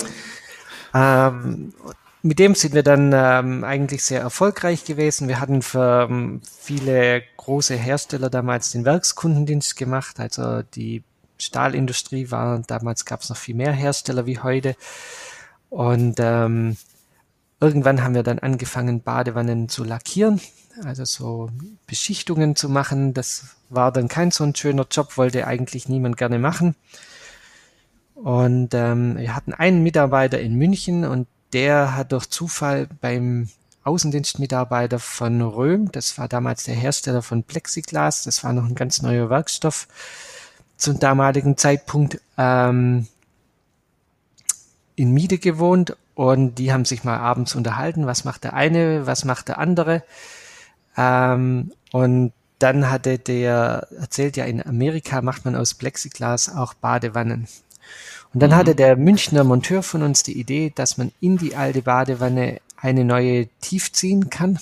Ähm, 0.93 1.73
mit 2.21 2.39
dem 2.39 2.55
sind 2.55 2.73
wir 2.73 2.83
dann 2.83 3.11
ähm, 3.13 3.63
eigentlich 3.63 4.03
sehr 4.03 4.21
erfolgreich 4.21 4.83
gewesen. 4.83 5.27
Wir 5.27 5.39
hatten 5.39 5.61
für 5.61 6.07
ähm, 6.09 6.41
viele 6.43 7.23
große 7.37 7.75
Hersteller 7.75 8.29
damals 8.29 8.71
den 8.71 8.85
Werkskundendienst 8.85 9.77
gemacht. 9.77 10.19
Also 10.19 10.63
die 10.63 11.03
Stahlindustrie 11.37 12.31
war, 12.31 12.59
damals 12.67 13.05
gab 13.05 13.21
es 13.21 13.29
noch 13.29 13.37
viel 13.37 13.55
mehr 13.55 13.71
Hersteller 13.71 14.25
wie 14.25 14.39
heute. 14.39 14.75
Und 15.69 16.15
ähm, 16.19 16.75
Irgendwann 17.61 18.03
haben 18.03 18.15
wir 18.15 18.23
dann 18.23 18.39
angefangen, 18.39 19.01
Badewannen 19.01 19.67
zu 19.67 19.83
lackieren, 19.83 20.39
also 20.83 21.03
so 21.03 21.49
Beschichtungen 21.87 22.55
zu 22.55 22.69
machen. 22.69 23.13
Das 23.13 23.55
war 23.69 23.91
dann 23.91 24.07
kein 24.07 24.31
so 24.31 24.43
ein 24.45 24.55
schöner 24.55 24.87
Job, 24.89 25.17
wollte 25.17 25.45
eigentlich 25.45 25.89
niemand 25.89 26.15
gerne 26.17 26.39
machen. 26.39 26.75
Und 28.15 28.73
ähm, 28.73 29.17
wir 29.17 29.35
hatten 29.35 29.53
einen 29.53 29.83
Mitarbeiter 29.83 30.39
in 30.39 30.55
München 30.55 31.05
und 31.05 31.27
der 31.53 31.95
hat 31.95 32.11
durch 32.11 32.29
Zufall 32.29 32.87
beim 33.01 33.49
Außendienstmitarbeiter 33.83 34.99
von 34.99 35.41
Röhm, 35.41 35.91
das 35.91 36.17
war 36.17 36.27
damals 36.27 36.63
der 36.65 36.75
Hersteller 36.75 37.21
von 37.21 37.43
Plexiglas, 37.43 38.23
das 38.23 38.43
war 38.43 38.53
noch 38.53 38.65
ein 38.65 38.75
ganz 38.75 39.01
neuer 39.01 39.29
Werkstoff 39.29 39.87
zum 40.77 40.99
damaligen 40.99 41.57
Zeitpunkt, 41.57 42.19
ähm, 42.37 43.07
in 44.95 45.11
Miete 45.13 45.37
gewohnt 45.37 45.95
und 46.19 46.55
die 46.55 46.73
haben 46.73 46.83
sich 46.83 47.05
mal 47.05 47.15
abends 47.17 47.55
unterhalten, 47.55 48.05
was 48.05 48.25
macht 48.25 48.43
der 48.43 48.53
eine, 48.53 49.07
was 49.07 49.23
macht 49.23 49.47
der 49.47 49.57
andere. 49.57 50.03
Ähm, 50.97 51.71
und 51.93 52.33
dann 52.59 52.91
hatte 52.91 53.17
der 53.17 53.87
erzählt, 53.97 54.35
ja, 54.35 54.43
in 54.43 54.61
Amerika 54.61 55.21
macht 55.21 55.45
man 55.45 55.55
aus 55.55 55.75
Plexiglas 55.75 56.53
auch 56.53 56.73
Badewannen. 56.73 57.47
Und 58.33 58.43
dann 58.43 58.49
mhm. 58.49 58.55
hatte 58.55 58.75
der 58.75 58.97
Münchner 58.97 59.45
Monteur 59.45 59.81
von 59.81 60.03
uns 60.03 60.21
die 60.23 60.37
Idee, 60.37 60.73
dass 60.75 60.97
man 60.97 61.13
in 61.21 61.37
die 61.37 61.55
alte 61.55 61.83
Badewanne 61.83 62.59
eine 62.75 63.05
neue 63.05 63.47
tief 63.61 63.93
ziehen 63.93 64.29
kann. 64.29 64.59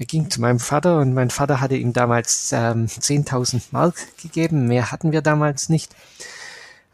Er 0.00 0.06
ging 0.06 0.30
zu 0.30 0.40
meinem 0.40 0.58
Vater 0.58 0.98
und 0.98 1.14
mein 1.14 1.30
Vater 1.30 1.60
hatte 1.60 1.76
ihm 1.76 1.92
damals 1.92 2.50
ähm, 2.50 2.86
10.000 2.86 3.60
Mark 3.70 3.94
gegeben. 4.20 4.66
Mehr 4.66 4.90
hatten 4.90 5.12
wir 5.12 5.22
damals 5.22 5.68
nicht. 5.68 5.94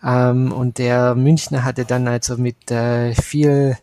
Ähm, 0.03 0.53
und 0.53 0.79
der 0.79 1.15
Münchner 1.15 1.65
hatte 1.65 1.85
dann 1.85 2.07
also 2.09 2.37
mit 2.37 2.71
äh, 2.71 3.15
viel 3.15 3.77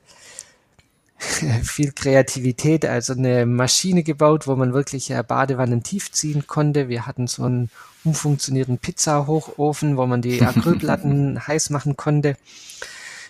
viel 1.63 1.91
Kreativität, 1.91 2.85
also 2.85 3.13
eine 3.13 3.45
Maschine 3.45 4.03
gebaut, 4.03 4.47
wo 4.47 4.55
man 4.55 4.73
wirklich 4.73 5.11
äh, 5.11 5.23
Badewannen 5.23 5.83
tief 5.83 6.11
ziehen 6.11 6.45
konnte. 6.47 6.89
Wir 6.89 7.05
hatten 7.05 7.27
so 7.27 7.43
einen 7.43 7.69
umfunktionierten 8.03 8.77
Pizza-Hochofen, 8.77 9.97
wo 9.97 10.05
man 10.05 10.21
die 10.21 10.41
Acrylplatten 10.45 11.47
heiß 11.47 11.69
machen 11.69 11.95
konnte. 11.97 12.37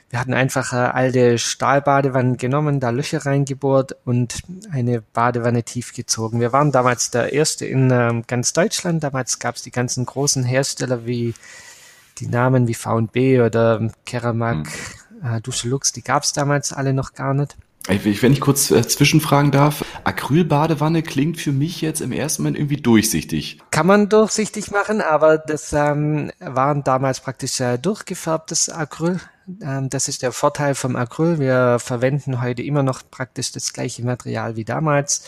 Wir 0.10 0.20
hatten 0.20 0.34
einfach 0.34 0.74
äh, 0.74 0.78
alte 0.78 1.38
Stahlbadewannen 1.38 2.38
genommen, 2.38 2.80
da 2.80 2.90
Löcher 2.90 3.26
reingebohrt 3.26 3.96
und 4.06 4.44
eine 4.72 5.02
Badewanne 5.02 5.64
tief 5.64 5.94
gezogen. 5.94 6.40
Wir 6.40 6.54
waren 6.54 6.72
damals 6.72 7.12
der 7.12 7.34
erste 7.34 7.66
in 7.66 7.92
äh, 7.92 8.22
ganz 8.28 8.54
Deutschland. 8.54 9.04
Damals 9.04 9.40
gab 9.40 9.56
es 9.56 9.64
die 9.64 9.72
ganzen 9.72 10.06
großen 10.06 10.44
Hersteller 10.44 11.06
wie 11.06 11.34
die 12.18 12.28
Namen 12.28 12.68
wie 12.68 12.74
V&B 12.74 13.42
oder 13.42 13.92
Keramak, 14.06 14.68
hm. 15.22 15.36
äh, 15.36 15.42
Duschelux, 15.42 15.92
die 15.92 16.02
gab 16.04 16.24
es 16.24 16.34
damals 16.34 16.74
alle 16.74 16.94
noch 16.94 17.14
gar 17.14 17.34
nicht. 17.34 17.58
Wenn 17.88 18.34
ich 18.34 18.42
kurz 18.42 18.72
äh, 18.72 18.88
zwischenfragen 18.88 19.52
darf, 19.52 19.86
Acrylbadewanne 20.04 21.04
klingt 21.04 21.40
für 21.40 21.52
mich 21.52 21.82
jetzt 21.82 22.02
im 22.02 22.12
ersten 22.12 22.42
Moment 22.42 22.58
irgendwie 22.58 22.78
durchsichtig. 22.78 23.60
Kann 23.70 23.86
man 23.86 24.10
durchsichtig 24.10 24.72
machen, 24.72 25.02
aber 25.02 25.38
das 25.38 25.72
ähm, 25.72 26.32
waren 26.40 26.84
damals 26.84 27.20
praktisch 27.20 27.60
äh, 27.60 27.78
durchgefärbtes 27.78 28.70
Acryl. 28.70 29.20
Ähm, 29.62 29.90
das 29.92 30.08
ist 30.08 30.24
der 30.24 30.32
Vorteil 30.32 30.74
vom 30.74 30.96
Acryl. 30.96 31.38
Wir 31.38 31.78
verwenden 31.80 32.42
heute 32.42 32.64
immer 32.64 32.82
noch 32.82 33.04
praktisch 33.12 33.52
das 33.52 33.72
gleiche 33.72 34.04
Material 34.04 34.56
wie 34.56 34.66
damals. 34.66 35.24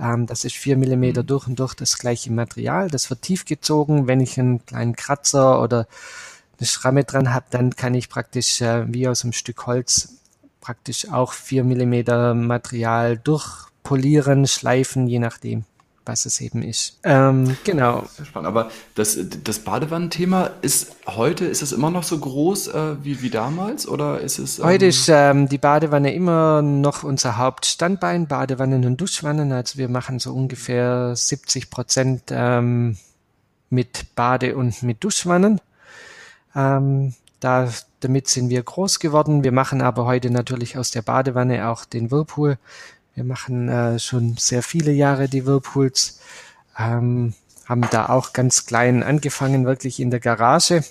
Ähm, 0.00 0.26
das 0.26 0.44
ist 0.44 0.56
vier 0.56 0.76
Millimeter 0.76 1.22
mhm. 1.22 1.26
durch 1.26 1.46
und 1.46 1.58
durch 1.58 1.74
das 1.74 1.98
gleiche 1.98 2.32
Material. 2.32 2.88
Das 2.88 3.10
wird 3.10 3.22
tief 3.22 3.44
gezogen. 3.44 4.06
Wenn 4.06 4.20
ich 4.20 4.38
einen 4.38 4.64
kleinen 4.64 4.96
Kratzer 4.96 5.62
oder 5.62 5.86
eine 6.58 6.66
Schramme 6.66 7.04
dran 7.04 7.32
habe, 7.32 7.46
dann 7.50 7.76
kann 7.76 7.94
ich 7.94 8.08
praktisch 8.08 8.60
äh, 8.60 8.92
wie 8.92 9.08
aus 9.08 9.24
einem 9.24 9.32
Stück 9.32 9.66
Holz 9.66 10.16
praktisch 10.60 11.10
auch 11.10 11.32
vier 11.32 11.64
Millimeter 11.64 12.34
Material 12.34 13.16
durchpolieren, 13.16 14.46
schleifen, 14.46 15.06
je 15.06 15.18
nachdem 15.18 15.64
was 16.10 16.26
es 16.26 16.40
eben 16.40 16.62
ist. 16.62 16.98
Ähm, 17.04 17.56
genau. 17.62 18.04
Sehr 18.16 18.26
spannend. 18.26 18.48
Aber 18.48 18.70
das, 18.96 19.16
das 19.44 19.60
Badewannenthema 19.60 20.50
ist 20.60 20.96
heute, 21.06 21.44
ist 21.44 21.62
es 21.62 21.70
immer 21.70 21.90
noch 21.90 22.02
so 22.02 22.18
groß 22.18 22.68
äh, 22.68 23.04
wie, 23.04 23.22
wie 23.22 23.30
damals 23.30 23.86
oder 23.86 24.20
ist 24.20 24.40
es? 24.40 24.58
Ähm 24.58 24.64
heute 24.64 24.86
ist 24.86 25.08
ähm, 25.08 25.48
die 25.48 25.58
Badewanne 25.58 26.12
immer 26.12 26.62
noch 26.62 27.04
unser 27.04 27.36
Hauptstandbein, 27.36 28.26
Badewannen 28.26 28.84
und 28.84 29.00
Duschwannen. 29.00 29.52
Also 29.52 29.78
wir 29.78 29.88
machen 29.88 30.18
so 30.18 30.34
ungefähr 30.34 31.14
70 31.14 31.70
Prozent 31.70 32.22
ähm, 32.30 32.96
mit 33.70 34.16
Bade- 34.16 34.56
und 34.56 34.82
mit 34.82 35.04
Duschwannen. 35.04 35.60
Ähm, 36.56 37.14
da, 37.38 37.68
damit 38.00 38.26
sind 38.26 38.50
wir 38.50 38.64
groß 38.64 38.98
geworden. 38.98 39.44
Wir 39.44 39.52
machen 39.52 39.80
aber 39.80 40.06
heute 40.06 40.30
natürlich 40.30 40.76
aus 40.76 40.90
der 40.90 41.02
Badewanne 41.02 41.68
auch 41.68 41.84
den 41.84 42.10
Whirlpool. 42.10 42.58
Wir 43.20 43.26
machen 43.26 43.68
äh, 43.68 43.98
schon 43.98 44.38
sehr 44.38 44.62
viele 44.62 44.92
Jahre 44.92 45.28
die 45.28 45.44
Whirlpools, 45.44 46.20
ähm, 46.78 47.34
haben 47.66 47.82
da 47.90 48.08
auch 48.08 48.32
ganz 48.32 48.64
klein 48.64 49.02
angefangen, 49.02 49.66
wirklich 49.66 50.00
in 50.00 50.10
der 50.10 50.20
Garage 50.20 50.82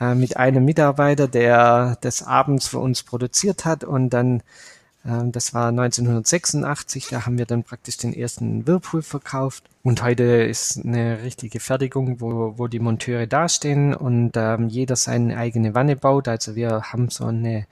äh, 0.00 0.14
mit 0.14 0.36
einem 0.36 0.64
Mitarbeiter, 0.64 1.26
der 1.26 1.98
das 2.00 2.22
abends 2.22 2.68
für 2.68 2.78
uns 2.78 3.02
produziert 3.02 3.64
hat 3.64 3.82
und 3.82 4.10
dann 4.10 4.44
äh, 5.04 5.24
das 5.32 5.52
war 5.52 5.70
1986, 5.70 7.08
da 7.08 7.26
haben 7.26 7.38
wir 7.38 7.46
dann 7.46 7.64
praktisch 7.64 7.96
den 7.96 8.12
ersten 8.14 8.64
Whirlpool 8.64 9.02
verkauft. 9.02 9.64
Und 9.82 10.00
heute 10.00 10.22
ist 10.22 10.84
eine 10.84 11.24
richtige 11.24 11.58
Fertigung, 11.58 12.20
wo, 12.20 12.56
wo 12.56 12.68
die 12.68 12.78
Monteure 12.78 13.26
dastehen 13.26 13.94
und 13.94 14.36
ähm, 14.36 14.68
jeder 14.68 14.94
seine 14.94 15.36
eigene 15.36 15.74
Wanne 15.74 15.96
baut. 15.96 16.28
Also 16.28 16.54
wir 16.54 16.82
haben 16.92 17.08
so 17.08 17.24
eine 17.24 17.66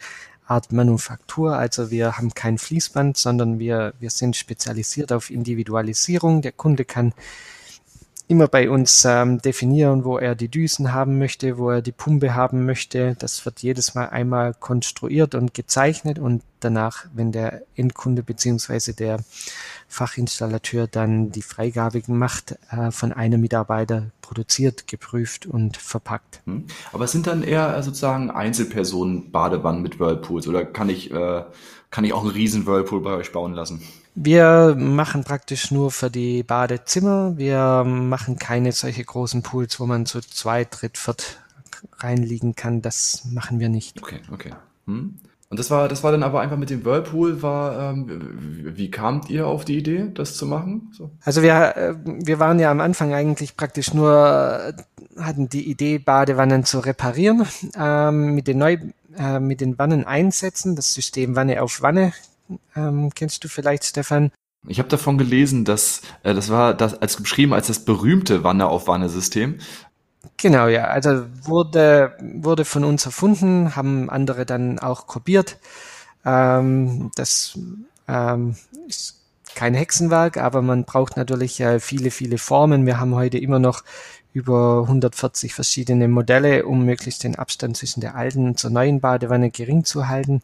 Art 0.46 0.72
Manufaktur. 0.72 1.56
Also 1.56 1.90
wir 1.90 2.16
haben 2.16 2.34
kein 2.34 2.58
Fließband, 2.58 3.16
sondern 3.16 3.58
wir, 3.58 3.94
wir 3.98 4.10
sind 4.10 4.36
spezialisiert 4.36 5.12
auf 5.12 5.30
Individualisierung. 5.30 6.42
Der 6.42 6.52
Kunde 6.52 6.84
kann 6.84 7.12
immer 8.28 8.48
bei 8.48 8.68
uns 8.68 9.04
ähm, 9.04 9.40
definieren, 9.40 10.04
wo 10.04 10.18
er 10.18 10.34
die 10.34 10.48
Düsen 10.48 10.92
haben 10.92 11.18
möchte, 11.18 11.58
wo 11.58 11.70
er 11.70 11.82
die 11.82 11.92
Pumpe 11.92 12.34
haben 12.34 12.64
möchte. 12.64 13.14
Das 13.18 13.44
wird 13.44 13.60
jedes 13.60 13.94
Mal 13.94 14.08
einmal 14.08 14.54
konstruiert 14.54 15.34
und 15.34 15.54
gezeichnet 15.54 16.18
und 16.18 16.42
danach, 16.60 17.06
wenn 17.14 17.30
der 17.30 17.62
Endkunde 17.76 18.22
beziehungsweise 18.22 18.94
der 18.94 19.20
Fachinstallateur 19.88 20.86
dann 20.86 21.30
die 21.30 21.42
Freigabe 21.42 22.02
macht, 22.08 22.56
äh, 22.70 22.90
von 22.90 23.12
einem 23.12 23.40
Mitarbeiter 23.40 24.10
produziert, 24.20 24.86
geprüft 24.86 25.46
und 25.46 25.76
verpackt. 25.76 26.42
Hm. 26.44 26.64
Aber 26.92 27.06
sind 27.06 27.26
dann 27.26 27.42
eher 27.42 27.82
sozusagen 27.82 28.30
Einzelpersonen 28.30 29.30
Badewannen 29.30 29.82
mit 29.82 30.00
Whirlpools 30.00 30.48
oder 30.48 30.64
kann 30.64 30.88
ich, 30.88 31.10
äh, 31.12 31.44
kann 31.90 32.04
ich 32.04 32.12
auch 32.12 32.22
einen 32.22 32.30
riesen 32.30 32.66
Whirlpool 32.66 33.00
bei 33.00 33.14
euch 33.14 33.32
bauen 33.32 33.54
lassen? 33.54 33.82
Wir 34.14 34.74
machen 34.78 35.24
praktisch 35.24 35.70
nur 35.70 35.90
für 35.90 36.10
die 36.10 36.42
Badezimmer. 36.42 37.36
Wir 37.36 37.84
machen 37.84 38.38
keine 38.38 38.72
solche 38.72 39.04
großen 39.04 39.42
Pools, 39.42 39.78
wo 39.78 39.86
man 39.86 40.06
zu 40.06 40.20
zwei, 40.20 40.64
dritt, 40.64 40.96
viert 40.96 41.38
reinliegen 41.98 42.54
kann. 42.56 42.82
Das 42.82 43.26
machen 43.30 43.60
wir 43.60 43.68
nicht. 43.68 44.02
Okay, 44.02 44.20
okay. 44.32 44.54
Hm. 44.86 45.18
Und 45.48 45.60
das 45.60 45.70
war, 45.70 45.88
das 45.88 46.02
war 46.02 46.10
dann 46.10 46.24
aber 46.24 46.40
einfach 46.40 46.56
mit 46.56 46.70
dem 46.70 46.84
Whirlpool, 46.84 47.40
war, 47.42 47.92
ähm, 47.92 48.06
wie 48.76 48.90
kamt 48.90 49.30
ihr 49.30 49.46
auf 49.46 49.64
die 49.64 49.78
Idee, 49.78 50.10
das 50.12 50.36
zu 50.36 50.44
machen? 50.46 50.90
So. 50.92 51.10
Also 51.22 51.42
wir, 51.42 51.76
äh, 51.76 51.94
wir 52.04 52.40
waren 52.40 52.58
ja 52.58 52.70
am 52.70 52.80
Anfang 52.80 53.14
eigentlich 53.14 53.56
praktisch 53.56 53.94
nur, 53.94 54.74
hatten 55.16 55.48
die 55.48 55.70
Idee, 55.70 55.98
Badewannen 55.98 56.64
zu 56.64 56.80
reparieren, 56.80 57.46
ähm, 57.78 58.34
mit 58.34 58.48
den 58.48 58.58
neu, 58.58 58.78
äh, 59.16 59.38
mit 59.38 59.60
den 59.60 59.78
Wannen 59.78 60.04
einsetzen, 60.04 60.74
das 60.74 60.92
System 60.94 61.36
Wanne 61.36 61.62
auf 61.62 61.80
Wanne 61.80 62.12
ähm, 62.74 63.10
kennst 63.14 63.44
du 63.44 63.48
vielleicht, 63.48 63.84
Stefan? 63.84 64.30
Ich 64.68 64.78
habe 64.78 64.88
davon 64.88 65.16
gelesen, 65.16 65.64
dass 65.64 66.02
äh, 66.22 66.34
das 66.34 66.50
war 66.50 66.74
das 66.74 67.00
als 67.00 67.16
beschrieben 67.16 67.52
als 67.52 67.68
das 67.68 67.84
berühmte 67.84 68.42
Wanne 68.42 68.66
auf 68.66 68.88
Wanne 68.88 69.08
System. 69.08 69.58
Genau, 70.38 70.66
ja. 70.68 70.84
Also 70.84 71.24
wurde 71.44 72.14
wurde 72.20 72.64
von 72.64 72.84
uns 72.84 73.06
erfunden, 73.06 73.74
haben 73.74 74.10
andere 74.10 74.44
dann 74.44 74.78
auch 74.78 75.06
kopiert. 75.06 75.58
Ähm, 76.24 77.10
das 77.14 77.58
ähm, 78.08 78.56
ist 78.88 79.20
kein 79.54 79.74
Hexenwerk, 79.74 80.36
aber 80.36 80.60
man 80.62 80.84
braucht 80.84 81.16
natürlich 81.16 81.60
äh, 81.60 81.80
viele, 81.80 82.10
viele 82.10 82.38
Formen. 82.38 82.84
Wir 82.86 83.00
haben 83.00 83.14
heute 83.14 83.38
immer 83.38 83.58
noch 83.58 83.82
über 84.34 84.82
140 84.82 85.54
verschiedene 85.54 86.08
Modelle, 86.08 86.66
um 86.66 86.84
möglichst 86.84 87.24
den 87.24 87.36
Abstand 87.36 87.76
zwischen 87.78 88.02
der 88.02 88.16
alten 88.16 88.48
und 88.48 88.58
zur 88.58 88.70
neuen 88.70 89.00
Badewanne 89.00 89.50
gering 89.50 89.84
zu 89.84 90.08
halten. 90.08 90.42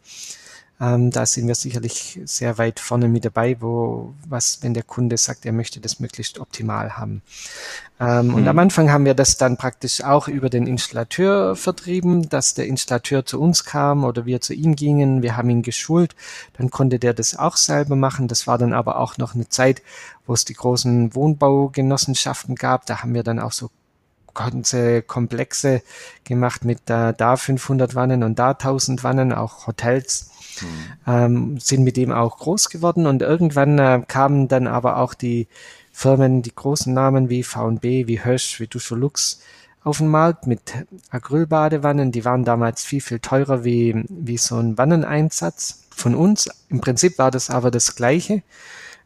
Ähm, 0.82 1.12
da 1.12 1.26
sind 1.26 1.46
wir 1.46 1.54
sicherlich 1.54 2.18
sehr 2.24 2.58
weit 2.58 2.80
vorne 2.80 3.06
mit 3.06 3.24
dabei, 3.24 3.56
wo 3.60 4.14
was, 4.28 4.58
wenn 4.62 4.74
der 4.74 4.82
Kunde 4.82 5.16
sagt, 5.16 5.46
er 5.46 5.52
möchte 5.52 5.78
das 5.78 6.00
möglichst 6.00 6.40
optimal 6.40 6.96
haben. 6.96 7.22
Ähm, 8.00 8.26
mhm. 8.26 8.34
Und 8.34 8.48
am 8.48 8.58
Anfang 8.58 8.90
haben 8.90 9.04
wir 9.04 9.14
das 9.14 9.36
dann 9.36 9.56
praktisch 9.56 10.02
auch 10.02 10.26
über 10.26 10.50
den 10.50 10.66
Installateur 10.66 11.54
vertrieben, 11.54 12.28
dass 12.28 12.54
der 12.54 12.66
Installateur 12.66 13.24
zu 13.24 13.40
uns 13.40 13.64
kam 13.64 14.02
oder 14.02 14.26
wir 14.26 14.40
zu 14.40 14.54
ihm 14.54 14.74
gingen. 14.74 15.22
Wir 15.22 15.36
haben 15.36 15.50
ihn 15.50 15.62
geschult, 15.62 16.16
dann 16.58 16.70
konnte 16.70 16.98
der 16.98 17.14
das 17.14 17.38
auch 17.38 17.56
selber 17.56 17.94
machen. 17.94 18.26
Das 18.26 18.48
war 18.48 18.58
dann 18.58 18.72
aber 18.72 18.98
auch 18.98 19.18
noch 19.18 19.36
eine 19.36 19.48
Zeit, 19.48 19.82
wo 20.26 20.34
es 20.34 20.44
die 20.44 20.54
großen 20.54 21.14
Wohnbaugenossenschaften 21.14 22.56
gab. 22.56 22.86
Da 22.86 23.04
haben 23.04 23.14
wir 23.14 23.22
dann 23.22 23.38
auch 23.38 23.52
so 23.52 23.70
ganze 24.34 25.02
Komplexe 25.02 25.82
gemacht 26.24 26.64
mit 26.64 26.90
äh, 26.90 27.14
da 27.16 27.36
500 27.36 27.94
Wannen 27.94 28.24
und 28.24 28.38
da 28.40 28.50
1000 28.50 29.04
Wannen, 29.04 29.32
auch 29.32 29.68
Hotels 29.68 30.30
mhm. 30.60 30.66
ähm, 31.06 31.58
sind 31.58 31.84
mit 31.84 31.96
dem 31.96 32.12
auch 32.12 32.38
groß 32.38 32.68
geworden 32.68 33.06
und 33.06 33.22
irgendwann 33.22 33.78
äh, 33.78 34.02
kamen 34.06 34.48
dann 34.48 34.66
aber 34.66 34.98
auch 34.98 35.14
die 35.14 35.48
Firmen, 35.92 36.42
die 36.42 36.54
großen 36.54 36.92
Namen 36.92 37.28
wie 37.28 37.42
V&B, 37.42 38.06
wie 38.06 38.24
Hösch, 38.24 38.60
wie 38.60 38.66
Duscholux 38.66 39.40
auf 39.84 39.98
den 39.98 40.08
Markt 40.08 40.46
mit 40.46 40.86
Acrylbadewannen. 41.10 42.12
Die 42.12 42.24
waren 42.24 42.44
damals 42.44 42.84
viel, 42.84 43.00
viel 43.00 43.20
teurer 43.20 43.64
wie, 43.64 44.04
wie 44.08 44.38
so 44.38 44.56
ein 44.56 44.78
Wanneneinsatz 44.78 45.84
von 45.90 46.14
uns. 46.14 46.48
Im 46.68 46.80
Prinzip 46.80 47.18
war 47.18 47.30
das 47.30 47.50
aber 47.50 47.70
das 47.70 47.94
Gleiche, 47.94 48.42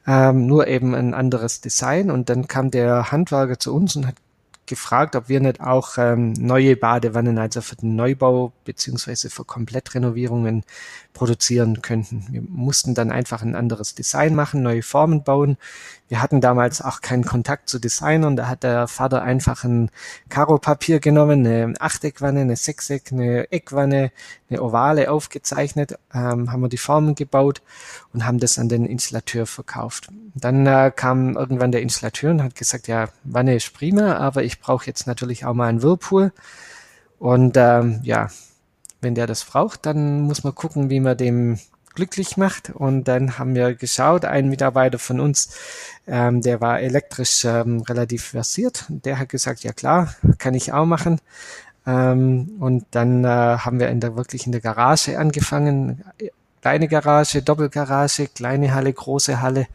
ähm, 0.07 0.47
nur 0.47 0.69
eben 0.69 0.95
ein 0.95 1.15
anderes 1.15 1.61
Design. 1.61 2.11
Und 2.11 2.29
dann 2.29 2.47
kam 2.47 2.71
der 2.71 3.11
Handwerker 3.11 3.59
zu 3.59 3.75
uns 3.75 3.97
und 3.97 4.07
hat 4.07 4.17
gefragt, 4.67 5.17
ob 5.17 5.29
wir 5.29 5.41
nicht 5.41 5.61
auch 5.61 5.99
ähm, 5.99 6.33
neue 6.35 6.77
Badewannen, 6.77 7.39
also 7.39 7.61
für 7.61 7.77
den 7.77 7.97
Neubau 7.97 8.53
beziehungsweise 8.67 9.31
für 9.31 9.45
Komplettrenovierungen 9.45 10.65
produzieren 11.15 11.81
könnten. 11.81 12.27
Wir 12.31 12.43
mussten 12.43 12.95
dann 12.95 13.11
einfach 13.11 13.41
ein 13.41 13.55
anderes 13.55 13.95
Design 13.95 14.35
machen, 14.35 14.63
neue 14.63 14.83
Formen 14.83 15.25
bauen. 15.25 15.57
Wir 16.09 16.21
hatten 16.21 16.43
damals 16.43 16.83
auch 16.83 17.01
keinen 17.01 17.25
Kontakt 17.25 17.71
zu 17.71 17.79
Designern. 17.79 18.37
Da 18.37 18.49
hat 18.49 18.63
der 18.63 18.87
Vater 18.87 19.23
einfach 19.23 19.65
ein 19.65 19.91
Karo-Papier 20.29 21.01
genommen, 21.01 21.47
eine 21.47 21.75
Achteckwanne, 21.81 22.43
eine 22.43 22.57
Sechseck, 22.57 23.11
eine 23.13 23.51
Eckwanne, 23.51 24.13
eine 24.51 24.63
Ovale 24.63 25.11
aufgezeichnet, 25.11 25.99
ähm, 26.13 26.53
haben 26.53 26.61
wir 26.61 26.69
die 26.69 26.77
Formen 26.77 27.15
gebaut 27.15 27.63
und 28.13 28.27
haben 28.27 28.39
das 28.39 28.59
an 28.59 28.69
den 28.69 28.85
Installateur 28.85 29.47
verkauft. 29.47 30.09
Dann 30.35 30.67
äh, 30.67 30.93
kam 30.95 31.37
irgendwann 31.37 31.73
der 31.73 31.83
Installateur 31.83 32.31
und 32.31 32.43
hat 32.43 32.55
gesagt, 32.55 32.89
ja, 32.89 33.09
Wanne 33.25 33.57
ist 33.57 33.73
prima, 33.73 34.17
aber 34.17 34.45
ich 34.45 34.61
brauche 34.61 34.87
jetzt 34.87 35.07
natürlich 35.07 35.45
auch 35.45 35.55
mal 35.55 35.69
einen 35.69 35.83
Whirlpool. 35.83 36.33
Und 37.19 37.57
ähm, 37.57 38.01
ja, 38.03 38.29
wenn 39.01 39.15
der 39.15 39.27
das 39.27 39.45
braucht, 39.45 39.87
dann 39.87 40.23
muss 40.23 40.45
man 40.45 40.55
gucken, 40.55 40.91
wie 40.91 41.01
man 41.01 41.17
dem 41.17 41.59
glücklich 41.95 42.37
macht. 42.37 42.71
Und 42.71 43.05
dann 43.05 43.39
haben 43.39 43.57
wir 43.57 43.75
geschaut, 43.75 44.25
ein 44.25 44.49
Mitarbeiter 44.49 44.99
von 45.01 45.19
uns, 45.19 45.57
ähm, 46.07 46.43
der 46.43 46.61
war 46.61 46.81
elektrisch 46.81 47.45
ähm, 47.45 47.81
relativ 47.81 48.25
versiert. 48.25 48.85
Der 48.89 49.19
hat 49.19 49.31
gesagt, 49.31 49.65
ja 49.65 49.73
klar, 49.73 50.15
kann 50.39 50.55
ich 50.55 50.73
auch 50.73 50.87
machen. 50.87 51.21
Ähm, 51.87 52.57
und 52.61 52.85
dann 52.93 53.25
äh, 53.25 53.29
haben 53.29 53.81
wir 53.81 53.89
in 53.89 54.01
der, 54.01 54.17
wirklich 54.17 54.47
in 54.47 54.53
der 54.53 54.61
Garage 54.61 55.19
angefangen. 55.19 56.05
Kleine 56.61 56.89
Garage, 56.89 57.43
Doppelgarage, 57.43 58.29
kleine 58.29 58.75
Halle, 58.75 58.93
große 58.93 59.41
Halle. 59.41 59.67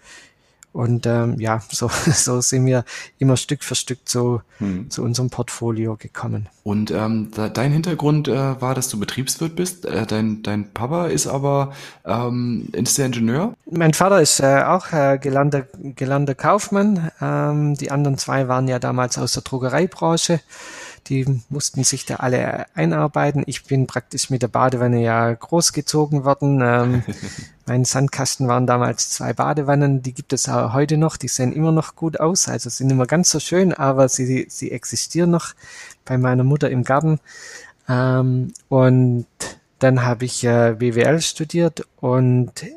Und 0.73 1.05
ähm, 1.05 1.39
ja, 1.39 1.61
so, 1.69 1.89
so 1.89 2.41
sind 2.41 2.65
wir 2.65 2.85
immer 3.19 3.37
Stück 3.37 3.63
für 3.63 3.75
Stück 3.75 4.07
zu, 4.07 4.41
hm. 4.59 4.89
zu 4.89 5.03
unserem 5.03 5.29
Portfolio 5.29 5.97
gekommen. 5.97 6.47
Und 6.63 6.91
ähm, 6.91 7.31
da, 7.35 7.49
dein 7.49 7.71
Hintergrund 7.71 8.27
äh, 8.27 8.61
war, 8.61 8.75
dass 8.75 8.87
du 8.89 8.99
Betriebswirt 8.99 9.55
bist. 9.55 9.85
Äh, 9.85 10.05
dein, 10.05 10.43
dein 10.43 10.71
Papa 10.71 11.07
ist 11.07 11.27
aber 11.27 11.73
ähm, 12.05 12.69
ist 12.73 12.97
der 12.97 13.07
Ingenieur? 13.07 13.55
Mein 13.69 13.93
Vater 13.93 14.21
ist 14.21 14.39
äh, 14.39 14.63
auch 14.63 14.91
äh, 14.93 15.17
gelernter, 15.17 15.65
gelernter 15.95 16.35
Kaufmann. 16.35 17.11
Ähm, 17.19 17.75
die 17.75 17.91
anderen 17.91 18.17
zwei 18.17 18.47
waren 18.47 18.67
ja 18.67 18.79
damals 18.79 19.17
aus 19.17 19.33
der 19.33 19.43
Druckereibranche. 19.43 20.39
Die 21.07 21.25
mussten 21.49 21.83
sich 21.83 22.05
da 22.05 22.17
alle 22.17 22.67
einarbeiten. 22.75 23.43
Ich 23.47 23.63
bin 23.63 23.87
praktisch 23.87 24.29
mit 24.29 24.43
der 24.43 24.49
Badewanne 24.49 25.01
ja 25.01 25.33
großgezogen 25.33 26.23
worden. 26.23 26.61
Ähm, 26.63 27.03
mein 27.71 27.85
Sandkasten 27.85 28.49
waren 28.49 28.67
damals 28.67 29.11
zwei 29.11 29.31
Badewannen, 29.31 30.03
die 30.03 30.11
gibt 30.13 30.33
es 30.33 30.49
auch 30.49 30.73
heute 30.73 30.97
noch. 30.97 31.15
Die 31.15 31.29
sehen 31.29 31.53
immer 31.53 31.71
noch 31.71 31.95
gut 31.95 32.19
aus, 32.19 32.49
also 32.49 32.69
sind 32.69 32.89
immer 32.89 33.05
ganz 33.05 33.29
so 33.29 33.39
schön, 33.39 33.73
aber 33.73 34.09
sie, 34.09 34.45
sie 34.49 34.71
existieren 34.71 35.31
noch 35.31 35.53
bei 36.03 36.17
meiner 36.17 36.43
Mutter 36.43 36.69
im 36.69 36.83
Garten. 36.83 37.21
Ähm, 37.87 38.51
und 38.67 39.25
dann 39.79 40.03
habe 40.03 40.25
ich 40.25 40.43
äh, 40.43 40.75
BWL 40.79 41.21
studiert 41.21 41.87
und 42.01 42.61
äh, 42.61 42.73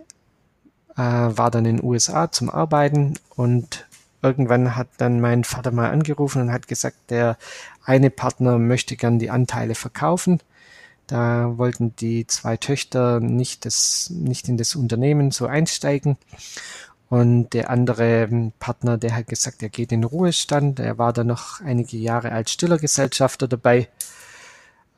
war 0.96 1.50
dann 1.50 1.64
in 1.64 1.78
den 1.78 1.84
USA 1.84 2.30
zum 2.30 2.48
Arbeiten 2.48 3.14
und 3.34 3.88
irgendwann 4.22 4.76
hat 4.76 4.86
dann 4.98 5.20
mein 5.20 5.42
Vater 5.42 5.72
mal 5.72 5.90
angerufen 5.90 6.40
und 6.40 6.52
hat 6.52 6.68
gesagt, 6.68 7.10
der 7.10 7.36
eine 7.84 8.10
Partner 8.10 8.58
möchte 8.58 8.94
gern 8.94 9.18
die 9.18 9.30
Anteile 9.30 9.74
verkaufen. 9.74 10.38
Da 11.06 11.58
wollten 11.58 11.94
die 11.96 12.26
zwei 12.26 12.56
Töchter 12.56 13.20
nicht, 13.20 13.64
das, 13.66 14.10
nicht 14.10 14.48
in 14.48 14.56
das 14.56 14.74
Unternehmen 14.74 15.30
so 15.30 15.46
einsteigen. 15.46 16.16
Und 17.10 17.50
der 17.52 17.70
andere 17.70 18.52
Partner, 18.58 18.96
der 18.96 19.14
hat 19.14 19.28
gesagt, 19.28 19.62
er 19.62 19.68
geht 19.68 19.92
in 19.92 20.04
Ruhestand. 20.04 20.80
Er 20.80 20.98
war 20.98 21.12
dann 21.12 21.26
noch 21.26 21.60
einige 21.60 21.96
Jahre 21.96 22.32
als 22.32 22.50
Stillergesellschafter 22.50 23.46
dabei. 23.46 23.88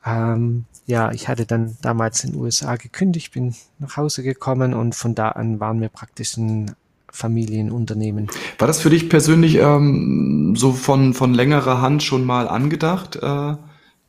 Ähm, 0.05 0.65
ja, 0.85 1.11
ich 1.11 1.27
hatte 1.27 1.45
dann 1.45 1.77
damals 1.81 2.23
in 2.23 2.31
den 2.31 2.41
USA 2.41 2.77
gekündigt, 2.77 3.33
bin 3.33 3.53
nach 3.77 3.97
Hause 3.97 4.23
gekommen 4.23 4.73
und 4.73 4.95
von 4.95 5.15
da 5.15 5.29
an 5.29 5.59
waren 5.59 5.81
wir 5.81 5.89
praktisch 5.89 6.37
ein 6.37 6.75
Familienunternehmen. 7.11 8.27
War 8.57 8.67
das 8.67 8.79
für 8.79 8.89
dich 8.89 9.09
persönlich 9.09 9.55
ähm, 9.55 10.55
so 10.55 10.71
von, 10.71 11.13
von 11.13 11.33
längerer 11.33 11.81
Hand 11.81 12.03
schon 12.03 12.23
mal 12.23 12.47
angedacht, 12.47 13.17
äh, 13.17 13.55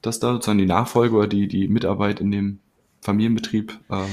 dass 0.02 0.20
da 0.20 0.32
sozusagen 0.32 0.58
die 0.58 0.66
Nachfolge 0.66 1.16
oder 1.16 1.26
die, 1.26 1.48
die 1.48 1.68
Mitarbeit 1.68 2.20
in 2.20 2.30
dem 2.30 2.60
Familienbetrieb 3.00 3.78
äh? 3.90 4.04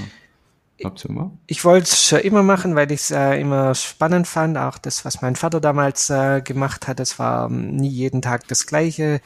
Ich 1.48 1.64
wollte 1.64 1.86
es 1.86 2.04
schon 2.04 2.20
immer 2.20 2.44
machen, 2.44 2.76
weil 2.76 2.92
ich 2.92 3.02
es 3.02 3.12
äh, 3.12 3.40
immer 3.40 3.74
spannend 3.76 4.28
fand. 4.28 4.58
Auch 4.58 4.78
das, 4.78 5.06
was 5.06 5.22
mein 5.22 5.36
Vater 5.36 5.62
damals 5.62 6.10
äh, 6.10 6.42
gemacht 6.42 6.88
hat, 6.88 7.00
es 7.00 7.18
war 7.18 7.50
ähm, 7.50 7.76
nie 7.76 7.90
jeden 7.90 8.22
Tag 8.22 8.48
das 8.48 8.68
Gleiche. 8.68 9.22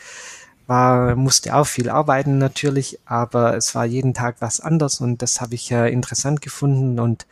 War, 0.67 1.15
musste 1.15 1.55
auch 1.55 1.65
viel 1.65 1.89
arbeiten 1.89 2.37
natürlich, 2.37 2.99
aber 3.05 3.55
es 3.57 3.73
war 3.73 3.85
jeden 3.85 4.13
Tag 4.13 4.35
was 4.39 4.59
anders 4.59 5.01
und 5.01 5.23
das 5.23 5.41
habe 5.41 5.55
ich 5.55 5.71
äh, 5.71 5.91
interessant 5.91 6.43
gefunden 6.43 6.99
und 6.99 7.25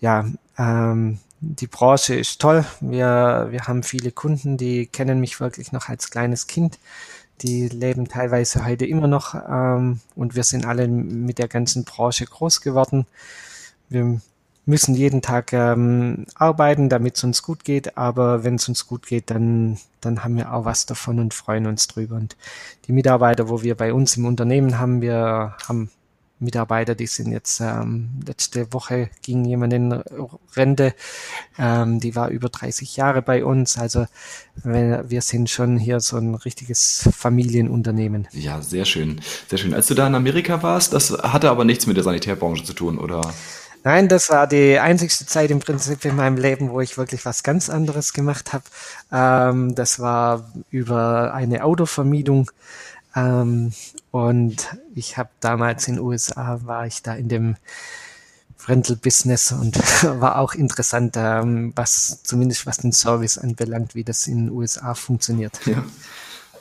ja, 0.00 0.26
ähm, 0.58 1.18
die 1.40 1.66
Branche 1.66 2.14
ist 2.14 2.40
toll. 2.40 2.66
Wir, 2.80 3.48
wir 3.50 3.60
haben 3.66 3.82
viele 3.82 4.12
Kunden, 4.12 4.58
die 4.58 4.86
kennen 4.86 5.20
mich 5.20 5.40
wirklich 5.40 5.72
noch 5.72 5.88
als 5.88 6.10
kleines 6.10 6.46
Kind. 6.46 6.78
Die 7.40 7.68
leben 7.68 8.08
teilweise 8.08 8.64
heute 8.64 8.84
immer 8.86 9.06
noch 9.06 9.34
ähm, 9.34 10.00
und 10.16 10.34
wir 10.34 10.42
sind 10.44 10.66
alle 10.66 10.88
mit 10.88 11.38
der 11.38 11.48
ganzen 11.48 11.84
Branche 11.84 12.24
groß 12.24 12.60
geworden. 12.60 13.06
Wir 13.88 14.20
müssen 14.66 14.94
jeden 14.94 15.22
Tag 15.22 15.52
ähm, 15.52 16.26
arbeiten, 16.34 16.88
damit 16.88 17.16
es 17.16 17.24
uns 17.24 17.42
gut 17.42 17.64
geht, 17.64 17.96
aber 17.96 18.44
wenn 18.44 18.56
es 18.56 18.68
uns 18.68 18.86
gut 18.86 19.06
geht, 19.06 19.30
dann, 19.30 19.78
dann 20.00 20.24
haben 20.24 20.36
wir 20.36 20.52
auch 20.52 20.64
was 20.66 20.84
davon 20.84 21.20
und 21.20 21.32
freuen 21.32 21.66
uns 21.66 21.86
drüber. 21.86 22.16
Und 22.16 22.36
die 22.86 22.92
Mitarbeiter, 22.92 23.48
wo 23.48 23.62
wir 23.62 23.76
bei 23.76 23.94
uns 23.94 24.16
im 24.16 24.26
Unternehmen 24.26 24.78
haben, 24.78 25.00
wir 25.00 25.56
haben 25.66 25.90
Mitarbeiter, 26.40 26.94
die 26.94 27.06
sind 27.06 27.32
jetzt 27.32 27.60
ähm, 27.60 28.10
letzte 28.26 28.72
Woche 28.72 29.10
ging 29.22 29.44
jemand 29.44 29.72
in 29.72 29.92
Rente, 30.54 30.94
ähm, 31.58 32.00
die 32.00 32.14
war 32.14 32.28
über 32.28 32.48
30 32.48 32.96
Jahre 32.96 33.22
bei 33.22 33.44
uns. 33.44 33.78
Also 33.78 34.06
wir, 34.62 35.04
wir 35.08 35.22
sind 35.22 35.50
schon 35.50 35.78
hier 35.78 36.00
so 36.00 36.16
ein 36.16 36.34
richtiges 36.34 37.08
Familienunternehmen. 37.12 38.28
Ja, 38.32 38.62
sehr 38.62 38.84
schön, 38.84 39.20
sehr 39.48 39.58
schön. 39.58 39.74
Als 39.74 39.88
du 39.88 39.94
da 39.94 40.06
in 40.06 40.14
Amerika 40.14 40.62
warst, 40.62 40.92
das 40.92 41.10
hatte 41.10 41.50
aber 41.50 41.64
nichts 41.64 41.86
mit 41.86 41.96
der 41.96 42.04
Sanitärbranche 42.04 42.64
zu 42.64 42.72
tun, 42.72 42.98
oder? 42.98 43.20
Nein, 43.84 44.08
das 44.08 44.28
war 44.28 44.46
die 44.46 44.78
einzigste 44.78 45.24
Zeit 45.24 45.50
im 45.50 45.60
Prinzip 45.60 46.04
in 46.04 46.16
meinem 46.16 46.36
Leben, 46.36 46.70
wo 46.70 46.80
ich 46.80 46.98
wirklich 46.98 47.24
was 47.24 47.42
ganz 47.42 47.70
anderes 47.70 48.12
gemacht 48.12 48.52
habe. 48.52 48.64
Ähm, 49.12 49.74
das 49.74 50.00
war 50.00 50.52
über 50.70 51.32
eine 51.32 51.64
Autovermietung. 51.64 52.50
Ähm, 53.18 53.72
und 54.10 54.68
ich 54.94 55.16
habe 55.16 55.30
damals 55.40 55.88
in 55.88 55.96
den 55.96 56.04
USA, 56.04 56.60
war 56.64 56.86
ich 56.86 57.02
da 57.02 57.14
in 57.14 57.28
dem 57.28 57.56
Rental-Business 58.66 59.52
und 59.52 59.76
war 60.20 60.38
auch 60.38 60.54
interessant, 60.54 61.14
ähm, 61.16 61.72
was 61.74 62.22
zumindest 62.22 62.66
was 62.66 62.78
den 62.78 62.92
Service 62.92 63.38
anbelangt, 63.38 63.94
wie 63.94 64.04
das 64.04 64.26
in 64.26 64.46
den 64.46 64.50
USA 64.50 64.94
funktioniert. 64.94 65.58
Ja. 65.66 65.84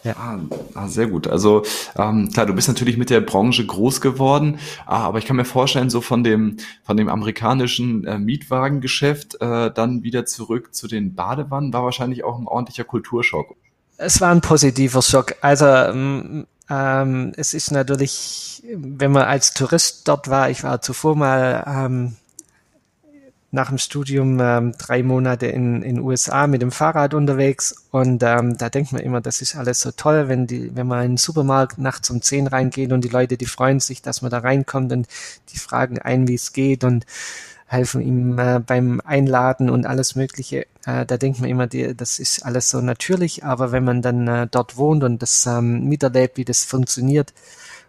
Ja. 0.04 0.16
Ah, 0.16 0.40
ah, 0.76 0.88
sehr 0.88 1.08
gut. 1.08 1.28
Also 1.28 1.64
ähm, 1.98 2.32
klar, 2.32 2.46
du 2.46 2.54
bist 2.54 2.70
natürlich 2.70 2.98
mit 2.98 3.10
der 3.10 3.20
Branche 3.20 3.66
groß 3.66 4.00
geworden, 4.00 4.60
ah, 4.86 5.04
aber 5.04 5.18
ich 5.18 5.26
kann 5.26 5.36
mir 5.36 5.44
vorstellen, 5.44 5.90
so 5.90 6.00
von 6.00 6.24
dem 6.24 6.58
von 6.84 6.96
dem 6.96 7.10
amerikanischen 7.10 8.06
äh, 8.06 8.18
Mietwagengeschäft 8.18 9.42
äh, 9.42 9.72
dann 9.74 10.04
wieder 10.04 10.26
zurück 10.26 10.74
zu 10.74 10.88
den 10.88 11.16
Badewannen 11.16 11.74
war 11.74 11.84
wahrscheinlich 11.84 12.24
auch 12.24 12.40
ein 12.40 12.48
ordentlicher 12.48 12.86
Kulturschock. 12.86 13.56
Es 13.98 14.22
war 14.22 14.32
ein 14.32 14.42
positiver 14.42 15.02
Schock. 15.02 15.36
Also 15.42 15.66
ähm, 15.66 16.46
ähm, 16.70 17.34
es 17.38 17.54
ist 17.54 17.72
natürlich, 17.72 18.64
wenn 18.76 19.12
man 19.12 19.24
als 19.24 19.54
Tourist 19.54 20.08
dort 20.08 20.30
war, 20.30 20.50
ich 20.50 20.64
war 20.64 20.82
zuvor 20.82 21.16
mal 21.16 21.64
ähm, 21.68 22.16
nach 23.52 23.70
dem 23.70 23.78
Studium 23.78 24.40
ähm, 24.42 24.74
drei 24.78 25.04
Monate 25.04 25.48
in 25.48 25.82
in 25.82 26.00
USA 26.00 26.48
mit 26.48 26.62
dem 26.62 26.72
Fahrrad 26.72 27.14
unterwegs 27.14 27.88
und 27.92 28.22
ähm, 28.24 28.58
da 28.58 28.70
denkt 28.70 28.92
man 28.92 29.02
immer, 29.02 29.22
das 29.22 29.42
ist 29.42 29.56
alles 29.56 29.80
so 29.80 29.92
toll, 29.92 30.28
wenn 30.28 30.48
die, 30.48 30.76
wenn 30.76 30.88
man 30.88 31.06
in 31.06 31.12
den 31.12 31.18
Supermarkt 31.18 31.78
nachts 31.78 32.10
um 32.10 32.22
zehn 32.22 32.48
reingeht 32.48 32.92
und 32.92 33.04
die 33.04 33.10
Leute, 33.10 33.38
die 33.38 33.46
freuen 33.46 33.80
sich, 33.80 34.02
dass 34.02 34.22
man 34.22 34.32
da 34.32 34.40
reinkommt 34.40 34.92
und 34.92 35.08
die 35.54 35.60
fragen 35.60 36.00
ein, 36.00 36.28
wie 36.28 36.36
es 36.36 36.52
geht 36.52 36.84
und 36.84 37.06
helfen 37.68 38.02
ihm 38.02 38.40
äh, 38.40 38.60
beim 38.60 39.02
Einladen 39.04 39.70
und 39.70 39.86
alles 39.86 40.16
Mögliche. 40.16 40.66
Äh, 40.86 41.06
da 41.06 41.18
denkt 41.18 41.40
man 41.40 41.50
immer, 41.50 41.68
die, 41.68 41.96
das 41.96 42.18
ist 42.18 42.46
alles 42.46 42.70
so 42.70 42.82
natürlich, 42.82 43.44
aber 43.44 43.72
wenn 43.72 43.84
man 43.84 44.02
dann 44.02 44.28
äh, 44.28 44.48
dort 44.50 44.78
wohnt 44.78 45.04
und 45.04 45.22
das 45.22 45.46
ähm, 45.46 45.84
miterlebt, 45.84 46.38
wie 46.38 46.46
das 46.46 46.64
funktioniert 46.64 47.34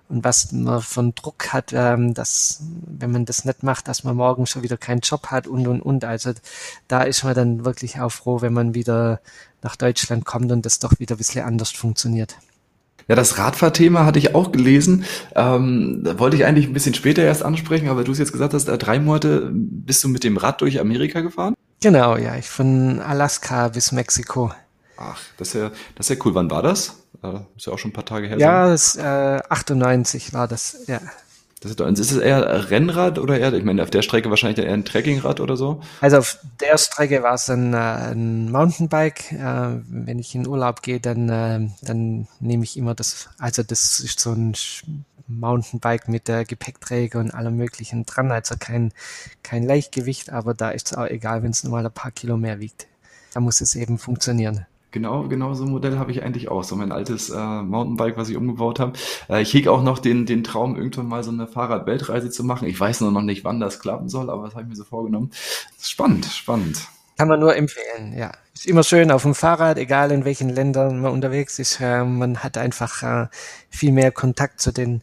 und 0.09 0.25
was 0.25 0.51
man 0.53 0.83
von 0.83 1.15
Druck 1.15 1.53
hat, 1.53 1.73
ähm, 1.73 2.13
dass 2.13 2.61
wenn 2.87 3.13
man 3.13 3.25
das 3.25 3.45
nicht 3.45 3.63
macht, 3.63 3.87
dass 3.89 4.03
man 4.05 4.17
morgen 4.17 4.47
schon 4.47 4.63
wieder 4.63 4.77
keinen 4.77 5.01
Job 5.01 5.29
hat 5.29 5.47
und 5.47 5.67
und 5.69 5.81
und. 5.81 6.05
Also 6.05 6.33
da 6.89 7.03
ist 7.03 7.23
man 7.25 7.35
dann 7.35 7.65
wirklich 7.65 8.01
auch 8.01 8.11
froh, 8.11 8.41
wenn 8.41 8.53
man 8.53 8.75
wieder 8.75 9.21
nach 9.63 9.77
Deutschland 9.77 10.25
kommt 10.25 10.51
und 10.51 10.67
das 10.67 10.81
doch 10.81 10.99
wieder 10.99 11.15
ein 11.15 11.19
bisschen 11.19 11.45
anders 11.45 11.71
funktioniert. 11.71 12.37
Ja, 13.07 13.15
das 13.15 13.39
Radfahrthema 13.39 14.05
hatte 14.05 14.19
ich 14.19 14.35
auch 14.35 14.53
gelesen. 14.53 15.05
Ähm, 15.35 16.01
da 16.05 16.19
wollte 16.19 16.37
ich 16.37 16.45
eigentlich 16.45 16.67
ein 16.67 16.73
bisschen 16.73 16.95
später 16.95 17.23
erst 17.23 17.43
ansprechen, 17.43 17.89
aber 17.89 18.05
du 18.05 18.13
es 18.13 18.19
jetzt 18.19 18.33
gesagt 18.33 18.53
hast, 18.53 18.67
drei 18.67 18.99
Monate 18.99 19.51
bist 19.53 20.05
du 20.05 20.09
mit 20.09 20.25
dem 20.25 20.37
Rad 20.37 20.61
durch 20.61 20.81
Amerika 20.81 21.21
gefahren? 21.21 21.55
Genau, 21.81 22.17
ja, 22.17 22.37
ich 22.37 22.49
von 22.49 23.01
Alaska 23.01 23.69
bis 23.69 23.93
Mexiko. 23.93 24.53
Ach, 24.97 25.21
das 25.37 25.49
ist 25.49 25.55
ja, 25.55 25.71
das 25.95 26.11
ist 26.11 26.19
ja 26.19 26.25
cool. 26.25 26.35
Wann 26.35 26.51
war 26.51 26.63
das? 26.63 26.97
Äh, 27.23 27.39
ist 27.57 27.67
ja 27.67 27.73
auch 27.73 27.79
schon 27.79 27.91
ein 27.91 27.95
paar 27.95 28.05
Tage 28.05 28.27
her. 28.27 28.39
Ja, 28.39 28.69
das, 28.69 28.97
äh, 28.97 29.41
98 29.49 30.35
war 30.35 30.49
das, 30.49 30.79
ja. 30.87 31.01
Das 31.61 31.73
ist, 31.73 31.81
ist 31.81 32.13
es 32.13 32.19
eher 32.19 32.71
Rennrad 32.71 33.19
oder 33.19 33.39
eher, 33.39 33.53
ich 33.53 33.65
meine, 33.65 33.83
auf 33.83 33.91
der 33.91 34.03
Strecke 34.03 34.31
wahrscheinlich 34.31 34.65
eher 34.65 34.73
ein 34.73 34.85
Trekkingrad 34.85 35.41
oder 35.41 35.57
so? 35.57 35.81
Also 36.01 36.19
auf 36.19 36.39
der 36.61 36.79
Strecke 36.79 37.23
war 37.23 37.35
es 37.35 37.51
ein, 37.51 37.75
äh, 37.75 37.77
ein 37.77 38.51
Mountainbike. 38.51 39.33
Äh, 39.33 39.81
wenn 39.89 40.19
ich 40.19 40.35
in 40.35 40.47
Urlaub 40.47 40.83
gehe, 40.83 41.01
dann, 41.01 41.29
äh, 41.29 41.69
dann 41.83 42.29
nehme 42.41 42.65
ich 42.65 42.77
immer 42.77 42.95
das, 42.95 43.29
also 43.39 43.63
das 43.63 43.99
ist 44.01 44.21
so 44.21 44.33
ein 44.33 44.55
Mountainbike 45.27 46.09
mit 46.09 46.29
der 46.29 46.45
Gepäckträger 46.45 47.21
und 47.21 47.33
allem 47.33 47.57
möglichen 47.57 48.07
dran, 48.07 48.31
also 48.31 48.55
kein, 48.59 48.93
kein 49.43 49.65
Leichtgewicht, 49.65 50.31
aber 50.31 50.55
da 50.55 50.71
ist 50.71 50.93
es 50.93 50.99
auch 50.99 51.07
egal, 51.07 51.43
wenn 51.43 51.51
es 51.51 51.65
nur 51.65 51.73
mal 51.73 51.85
ein 51.85 51.93
paar 51.93 52.11
Kilo 52.11 52.37
mehr 52.37 52.61
wiegt. 52.61 52.87
Da 53.35 53.41
muss 53.41 53.61
es 53.61 53.75
eben 53.75 53.99
funktionieren. 53.99 54.67
Genau, 54.91 55.29
genau 55.29 55.53
so 55.53 55.65
ein 55.65 55.71
Modell 55.71 55.99
habe 55.99 56.13
ich 56.13 56.23
eigentlich 56.23 56.49
auch. 56.49 56.65
So 56.65 56.75
mein 56.75 56.93
altes 56.93 57.29
äh, 57.31 57.63
Mountainbike, 57.63 58.17
was 58.17 58.31
ich 58.31 58.37
umgebaut 58.37 58.81
habe. 58.81 58.93
Äh, 59.29 59.43
ich 59.43 59.53
hege 59.53 59.71
auch 59.71 59.83
noch 59.83 59.99
den, 59.99 60.25
den 60.25 60.45
Traum, 60.45 60.77
irgendwann 60.77 61.09
mal 61.09 61.23
so 61.23 61.31
eine 61.31 61.47
Fahrrad-Weltreise 61.47 62.31
zu 62.31 62.43
machen. 62.43 62.67
Ich 62.67 62.81
weiß 62.81 63.03
nur 63.03 63.11
noch 63.11 63.23
nicht, 63.23 63.45
wann 63.45 63.61
das 63.61 63.81
klappen 63.81 64.09
soll, 64.09 64.31
aber 64.31 64.45
das 64.45 64.55
habe 64.55 64.63
ich 64.63 64.69
mir 64.69 64.77
so 64.77 64.85
vorgenommen. 64.85 65.31
Spannend, 65.81 66.25
spannend. 66.25 66.89
Kann 67.19 67.29
man 67.29 67.41
nur 67.41 67.55
empfehlen, 67.55 68.17
ja. 68.17 68.33
Ist 68.55 68.67
immer 68.67 68.83
schön 68.83 69.11
auf 69.11 69.23
dem 69.23 69.35
Fahrrad, 69.35 69.77
egal 69.77 70.11
in 70.11 70.25
welchen 70.25 70.49
Ländern 70.49 71.01
man 71.01 71.13
unterwegs 71.13 71.59
ist. 71.59 71.81
Äh, 71.81 72.05
man 72.05 72.39
hat 72.43 72.57
einfach 72.57 73.03
äh, 73.03 73.27
viel 73.69 73.93
mehr 73.93 74.11
Kontakt 74.11 74.61
zu 74.61 74.73
den 74.73 75.03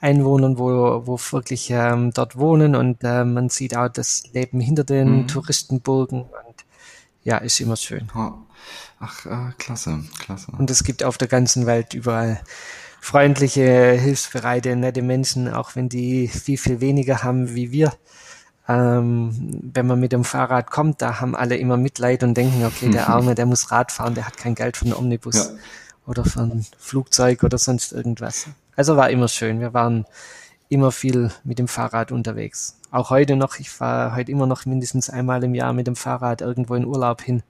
Einwohnern, 0.00 0.58
wo, 0.58 1.06
wo 1.06 1.18
wirklich 1.32 1.70
ähm, 1.70 2.10
dort 2.12 2.36
wohnen 2.36 2.74
und 2.74 3.02
äh, 3.04 3.24
man 3.24 3.48
sieht 3.48 3.76
auch 3.76 3.88
das 3.88 4.24
Leben 4.34 4.60
hinter 4.60 4.84
den 4.84 5.22
mhm. 5.22 5.28
Touristenburgen 5.28 6.22
und 6.22 6.64
ja, 7.22 7.38
ist 7.38 7.60
immer 7.60 7.76
schön. 7.76 8.10
Ja. 8.14 8.38
Ach, 9.04 9.26
äh, 9.26 9.52
klasse, 9.58 10.02
klasse. 10.18 10.50
Und 10.56 10.70
es 10.70 10.82
gibt 10.82 11.04
auf 11.04 11.18
der 11.18 11.28
ganzen 11.28 11.66
Welt 11.66 11.92
überall 11.92 12.40
freundliche, 13.00 13.92
hilfsbereite, 13.92 14.76
nette 14.76 15.02
Menschen, 15.02 15.52
auch 15.52 15.76
wenn 15.76 15.90
die 15.90 16.26
viel, 16.28 16.56
viel 16.56 16.80
weniger 16.80 17.22
haben 17.22 17.54
wie 17.54 17.70
wir. 17.70 17.92
Ähm, 18.66 19.60
wenn 19.74 19.86
man 19.86 20.00
mit 20.00 20.12
dem 20.12 20.24
Fahrrad 20.24 20.70
kommt, 20.70 21.02
da 21.02 21.20
haben 21.20 21.36
alle 21.36 21.58
immer 21.58 21.76
Mitleid 21.76 22.22
und 22.22 22.34
denken, 22.34 22.64
okay, 22.64 22.88
der 22.88 23.08
Arme, 23.10 23.34
der 23.34 23.44
muss 23.44 23.70
Rad 23.70 23.92
fahren, 23.92 24.14
der 24.14 24.26
hat 24.26 24.38
kein 24.38 24.54
Geld 24.54 24.78
für 24.78 24.86
einen 24.86 24.94
Omnibus 24.94 25.36
ja. 25.36 25.50
oder 26.06 26.24
für 26.24 26.40
ein 26.40 26.64
Flugzeug 26.78 27.42
oder 27.42 27.58
sonst 27.58 27.92
irgendwas. 27.92 28.46
Also 28.74 28.96
war 28.96 29.10
immer 29.10 29.28
schön. 29.28 29.60
Wir 29.60 29.74
waren 29.74 30.06
immer 30.70 30.92
viel 30.92 31.30
mit 31.44 31.58
dem 31.58 31.68
Fahrrad 31.68 32.10
unterwegs. 32.10 32.78
Auch 32.90 33.10
heute 33.10 33.36
noch, 33.36 33.58
ich 33.58 33.68
fahre 33.68 34.16
heute 34.16 34.32
immer 34.32 34.46
noch 34.46 34.64
mindestens 34.64 35.10
einmal 35.10 35.44
im 35.44 35.54
Jahr 35.54 35.74
mit 35.74 35.86
dem 35.86 35.96
Fahrrad 35.96 36.40
irgendwo 36.40 36.74
in 36.74 36.86
Urlaub 36.86 37.20
hin. 37.20 37.42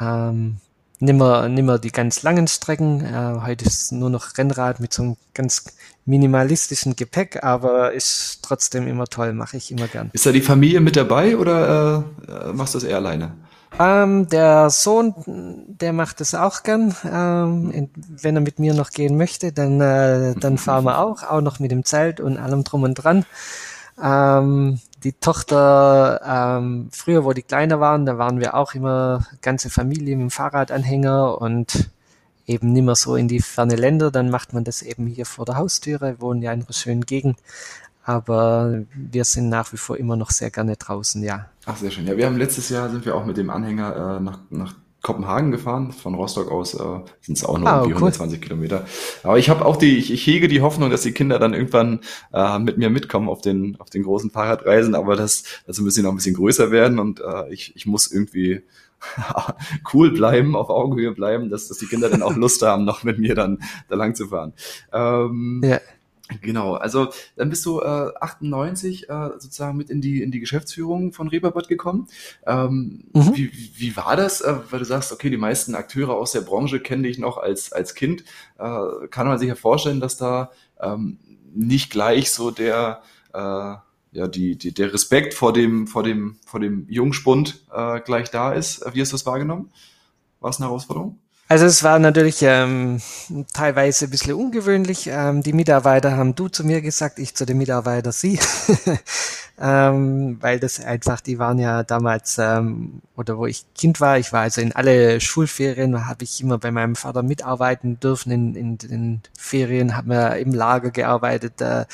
Ähm, 0.00 0.58
nimmer, 1.00 1.48
nimmer 1.48 1.78
die 1.78 1.90
ganz 1.90 2.22
langen 2.22 2.48
Strecken. 2.48 3.04
Äh, 3.04 3.40
heute 3.44 3.64
ist 3.64 3.92
nur 3.92 4.10
noch 4.10 4.36
Rennrad 4.36 4.80
mit 4.80 4.92
so 4.92 5.02
einem 5.02 5.16
ganz 5.34 5.64
minimalistischen 6.04 6.96
Gepäck, 6.96 7.42
aber 7.42 7.92
ist 7.92 8.40
trotzdem 8.42 8.88
immer 8.88 9.06
toll, 9.06 9.32
mache 9.32 9.56
ich 9.56 9.70
immer 9.70 9.86
gern. 9.86 10.10
Ist 10.12 10.26
da 10.26 10.32
die 10.32 10.40
Familie 10.40 10.80
mit 10.80 10.96
dabei 10.96 11.36
oder 11.36 12.04
äh, 12.28 12.52
machst 12.52 12.74
du 12.74 12.78
das 12.78 12.88
eher 12.88 12.96
alleine? 12.96 13.32
Ähm, 13.78 14.28
der 14.28 14.70
Sohn, 14.70 15.14
der 15.68 15.92
macht 15.92 16.20
es 16.20 16.34
auch 16.34 16.62
gern. 16.62 16.94
Ähm, 17.04 17.90
wenn 18.08 18.36
er 18.36 18.40
mit 18.40 18.58
mir 18.58 18.74
noch 18.74 18.90
gehen 18.90 19.16
möchte, 19.16 19.52
dann, 19.52 19.80
äh, 19.80 20.34
dann 20.34 20.58
fahren 20.58 20.84
wir 20.84 20.98
auch, 20.98 21.22
auch 21.22 21.42
noch 21.42 21.58
mit 21.58 21.70
dem 21.70 21.84
Zelt 21.84 22.20
und 22.20 22.38
allem 22.38 22.64
drum 22.64 22.84
und 22.84 22.94
dran. 22.94 23.26
Ähm, 24.02 24.80
die 25.04 25.12
Tochter, 25.12 26.20
ähm, 26.24 26.88
früher, 26.92 27.24
wo 27.24 27.32
die 27.32 27.42
kleiner 27.42 27.80
waren, 27.80 28.06
da 28.06 28.18
waren 28.18 28.40
wir 28.40 28.54
auch 28.54 28.74
immer 28.74 29.26
ganze 29.42 29.70
Familie 29.70 30.16
mit 30.16 30.24
dem 30.24 30.30
Fahrradanhänger 30.30 31.40
und 31.40 31.90
eben 32.46 32.72
nimmer 32.72 32.96
so 32.96 33.14
in 33.14 33.28
die 33.28 33.40
ferne 33.40 33.76
Länder. 33.76 34.10
Dann 34.10 34.30
macht 34.30 34.52
man 34.52 34.64
das 34.64 34.82
eben 34.82 35.06
hier 35.06 35.26
vor 35.26 35.44
der 35.44 35.56
Haustüre, 35.56 36.20
wohnen 36.20 36.42
ja 36.42 36.52
in 36.52 36.62
einer 36.62 36.72
schönen 36.72 37.02
Gegend. 37.02 37.38
Aber 38.02 38.84
wir 38.94 39.24
sind 39.24 39.50
nach 39.50 39.72
wie 39.72 39.76
vor 39.76 39.98
immer 39.98 40.16
noch 40.16 40.30
sehr 40.30 40.50
gerne 40.50 40.76
draußen, 40.76 41.22
ja. 41.22 41.50
Ach, 41.66 41.76
sehr 41.76 41.90
schön. 41.90 42.06
Ja, 42.06 42.16
wir 42.16 42.24
haben 42.24 42.38
letztes 42.38 42.70
Jahr 42.70 42.88
sind 42.88 43.04
wir 43.04 43.14
auch 43.14 43.26
mit 43.26 43.36
dem 43.36 43.50
Anhänger 43.50 44.16
äh, 44.16 44.20
nach, 44.20 44.38
nach 44.48 44.74
Kopenhagen 45.08 45.50
gefahren. 45.50 45.90
Von 45.92 46.14
Rostock 46.14 46.50
aus 46.50 46.74
äh, 46.74 47.00
sind 47.22 47.38
es 47.38 47.44
auch 47.44 47.58
nur 47.58 47.66
ah, 47.66 47.76
irgendwie 47.76 47.94
cool. 47.94 48.08
120 48.08 48.42
Kilometer. 48.42 48.86
Aber 49.22 49.38
ich 49.38 49.48
habe 49.48 49.64
auch 49.64 49.76
die, 49.76 49.96
ich, 49.96 50.12
ich 50.12 50.26
hege 50.26 50.48
die 50.48 50.60
Hoffnung, 50.60 50.90
dass 50.90 51.00
die 51.00 51.12
Kinder 51.12 51.38
dann 51.38 51.54
irgendwann 51.54 52.00
äh, 52.34 52.58
mit 52.58 52.76
mir 52.76 52.90
mitkommen 52.90 53.30
auf 53.30 53.40
den, 53.40 53.80
auf 53.80 53.88
den 53.88 54.02
großen 54.02 54.30
Fahrradreisen, 54.30 54.94
aber 54.94 55.16
dass 55.16 55.44
das 55.66 55.80
müssen 55.80 56.04
noch 56.04 56.10
ein 56.10 56.16
bisschen 56.16 56.36
größer 56.36 56.70
werden 56.70 56.98
und 56.98 57.20
äh, 57.20 57.50
ich, 57.50 57.74
ich 57.74 57.86
muss 57.86 58.12
irgendwie 58.12 58.60
cool 59.94 60.10
bleiben, 60.10 60.54
auf 60.54 60.68
Augenhöhe 60.68 61.12
bleiben, 61.12 61.48
dass, 61.48 61.68
dass 61.68 61.78
die 61.78 61.86
Kinder 61.86 62.10
dann 62.10 62.22
auch 62.22 62.36
Lust 62.36 62.60
haben, 62.60 62.84
noch 62.84 63.02
mit 63.02 63.18
mir 63.18 63.34
dann 63.34 63.62
da 63.88 63.96
lang 63.96 64.14
zu 64.14 64.26
fahren. 64.26 64.52
Ähm, 64.92 65.62
ja. 65.64 65.80
Genau, 66.42 66.74
also 66.74 67.08
dann 67.36 67.48
bist 67.48 67.64
du 67.64 67.80
äh, 67.80 68.12
98 68.20 69.08
äh, 69.08 69.30
sozusagen 69.38 69.76
mit 69.76 69.90
in 69.90 70.00
die 70.00 70.22
in 70.22 70.30
die 70.30 70.40
Geschäftsführung 70.40 71.12
von 71.12 71.28
Reeperbahn 71.28 71.64
gekommen. 71.68 72.06
Ähm, 72.46 73.04
mhm. 73.12 73.36
wie, 73.36 73.50
wie 73.76 73.96
war 73.96 74.16
das, 74.16 74.40
äh, 74.40 74.54
weil 74.70 74.78
du 74.78 74.84
sagst, 74.84 75.12
okay, 75.12 75.30
die 75.30 75.36
meisten 75.36 75.74
Akteure 75.74 76.14
aus 76.14 76.32
der 76.32 76.42
Branche 76.42 76.80
kenne 76.80 77.04
dich 77.04 77.18
noch 77.18 77.38
als 77.38 77.72
als 77.72 77.94
Kind. 77.94 78.24
Äh, 78.58 79.08
kann 79.10 79.26
man 79.26 79.38
sich 79.38 79.48
ja 79.48 79.54
vorstellen, 79.54 80.00
dass 80.00 80.16
da 80.16 80.50
ähm, 80.80 81.18
nicht 81.54 81.90
gleich 81.90 82.30
so 82.30 82.50
der 82.50 83.02
äh, 83.32 83.38
ja 83.38 84.26
die, 84.28 84.56
die 84.56 84.72
der 84.72 84.92
Respekt 84.92 85.34
vor 85.34 85.52
dem 85.52 85.86
vor 85.86 86.02
dem 86.02 86.36
vor 86.46 86.60
dem 86.60 86.86
Jungspund 86.88 87.64
äh, 87.72 88.00
gleich 88.00 88.30
da 88.30 88.52
ist. 88.52 88.84
Wie 88.92 89.00
hast 89.00 89.12
du 89.12 89.14
das 89.14 89.26
wahrgenommen? 89.26 89.70
War 90.40 90.50
es 90.50 90.58
eine 90.58 90.66
Herausforderung? 90.66 91.18
Also 91.50 91.64
es 91.64 91.82
war 91.82 91.98
natürlich 91.98 92.42
ähm, 92.42 93.00
teilweise 93.54 94.04
ein 94.04 94.10
bisschen 94.10 94.34
ungewöhnlich. 94.34 95.08
Ähm, 95.10 95.42
die 95.42 95.54
Mitarbeiter 95.54 96.14
haben 96.14 96.34
du 96.34 96.48
zu 96.48 96.62
mir 96.62 96.82
gesagt, 96.82 97.18
ich 97.18 97.34
zu 97.34 97.46
den 97.46 97.56
Mitarbeitern 97.56 98.12
sie. 98.12 98.38
ähm, 99.58 100.36
weil 100.42 100.60
das 100.60 100.78
einfach, 100.84 101.22
die 101.22 101.38
waren 101.38 101.58
ja 101.58 101.84
damals, 101.84 102.36
ähm, 102.36 103.00
oder 103.16 103.38
wo 103.38 103.46
ich 103.46 103.64
Kind 103.74 103.98
war, 103.98 104.18
ich 104.18 104.30
war 104.30 104.42
also 104.42 104.60
in 104.60 104.72
alle 104.72 105.22
Schulferien, 105.22 106.06
habe 106.06 106.24
ich 106.24 106.42
immer 106.42 106.58
bei 106.58 106.70
meinem 106.70 106.96
Vater 106.96 107.22
mitarbeiten 107.22 107.98
dürfen. 107.98 108.30
In, 108.30 108.54
in 108.54 108.76
den 108.76 109.22
Ferien 109.38 109.96
haben 109.96 110.10
wir 110.10 110.36
im 110.36 110.52
Lager 110.52 110.90
gearbeitet. 110.90 111.62
Äh, 111.62 111.86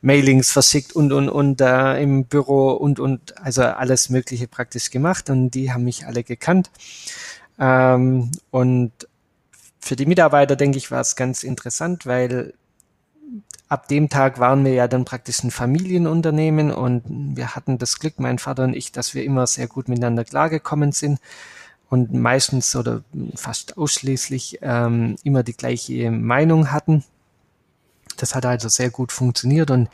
Mailings 0.00 0.52
verschickt 0.52 0.94
und 0.94 1.12
und 1.12 1.28
und 1.28 1.60
äh, 1.60 2.00
im 2.00 2.26
Büro 2.26 2.70
und 2.70 3.00
und 3.00 3.36
also 3.38 3.62
alles 3.62 4.10
Mögliche 4.10 4.46
praktisch 4.46 4.90
gemacht 4.90 5.30
und 5.30 5.50
die 5.50 5.72
haben 5.72 5.82
mich 5.82 6.06
alle 6.06 6.22
gekannt. 6.22 6.70
Ähm, 7.58 8.30
und 8.50 8.92
für 9.78 9.96
die 9.96 10.06
Mitarbeiter, 10.06 10.56
denke 10.56 10.78
ich, 10.78 10.90
war 10.90 11.00
es 11.00 11.16
ganz 11.16 11.42
interessant, 11.42 12.06
weil 12.06 12.54
ab 13.68 13.88
dem 13.88 14.08
Tag 14.08 14.38
waren 14.38 14.64
wir 14.64 14.72
ja 14.72 14.88
dann 14.88 15.04
praktisch 15.04 15.42
ein 15.42 15.50
Familienunternehmen 15.50 16.70
und 16.70 17.02
wir 17.36 17.54
hatten 17.54 17.78
das 17.78 17.98
Glück, 17.98 18.18
mein 18.18 18.38
Vater 18.38 18.64
und 18.64 18.74
ich, 18.74 18.92
dass 18.92 19.14
wir 19.14 19.24
immer 19.24 19.46
sehr 19.46 19.66
gut 19.66 19.88
miteinander 19.88 20.24
klargekommen 20.24 20.92
sind 20.92 21.20
und 21.88 22.12
meistens 22.12 22.74
oder 22.76 23.02
fast 23.34 23.76
ausschließlich 23.76 24.58
ähm, 24.62 25.16
immer 25.24 25.42
die 25.42 25.56
gleiche 25.56 26.10
Meinung 26.10 26.72
hatten. 26.72 27.04
Das 28.16 28.34
hat 28.34 28.46
also 28.46 28.68
sehr 28.68 28.90
gut 28.90 29.12
funktioniert 29.12 29.70
und 29.70 29.88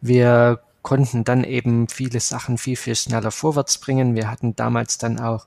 wir 0.00 0.60
konnten 0.82 1.24
dann 1.24 1.44
eben 1.44 1.88
viele 1.88 2.20
Sachen 2.20 2.58
viel, 2.58 2.76
viel 2.76 2.94
schneller 2.94 3.32
vorwärts 3.32 3.78
bringen. 3.78 4.14
Wir 4.14 4.30
hatten 4.30 4.54
damals 4.54 4.98
dann 4.98 5.18
auch 5.18 5.46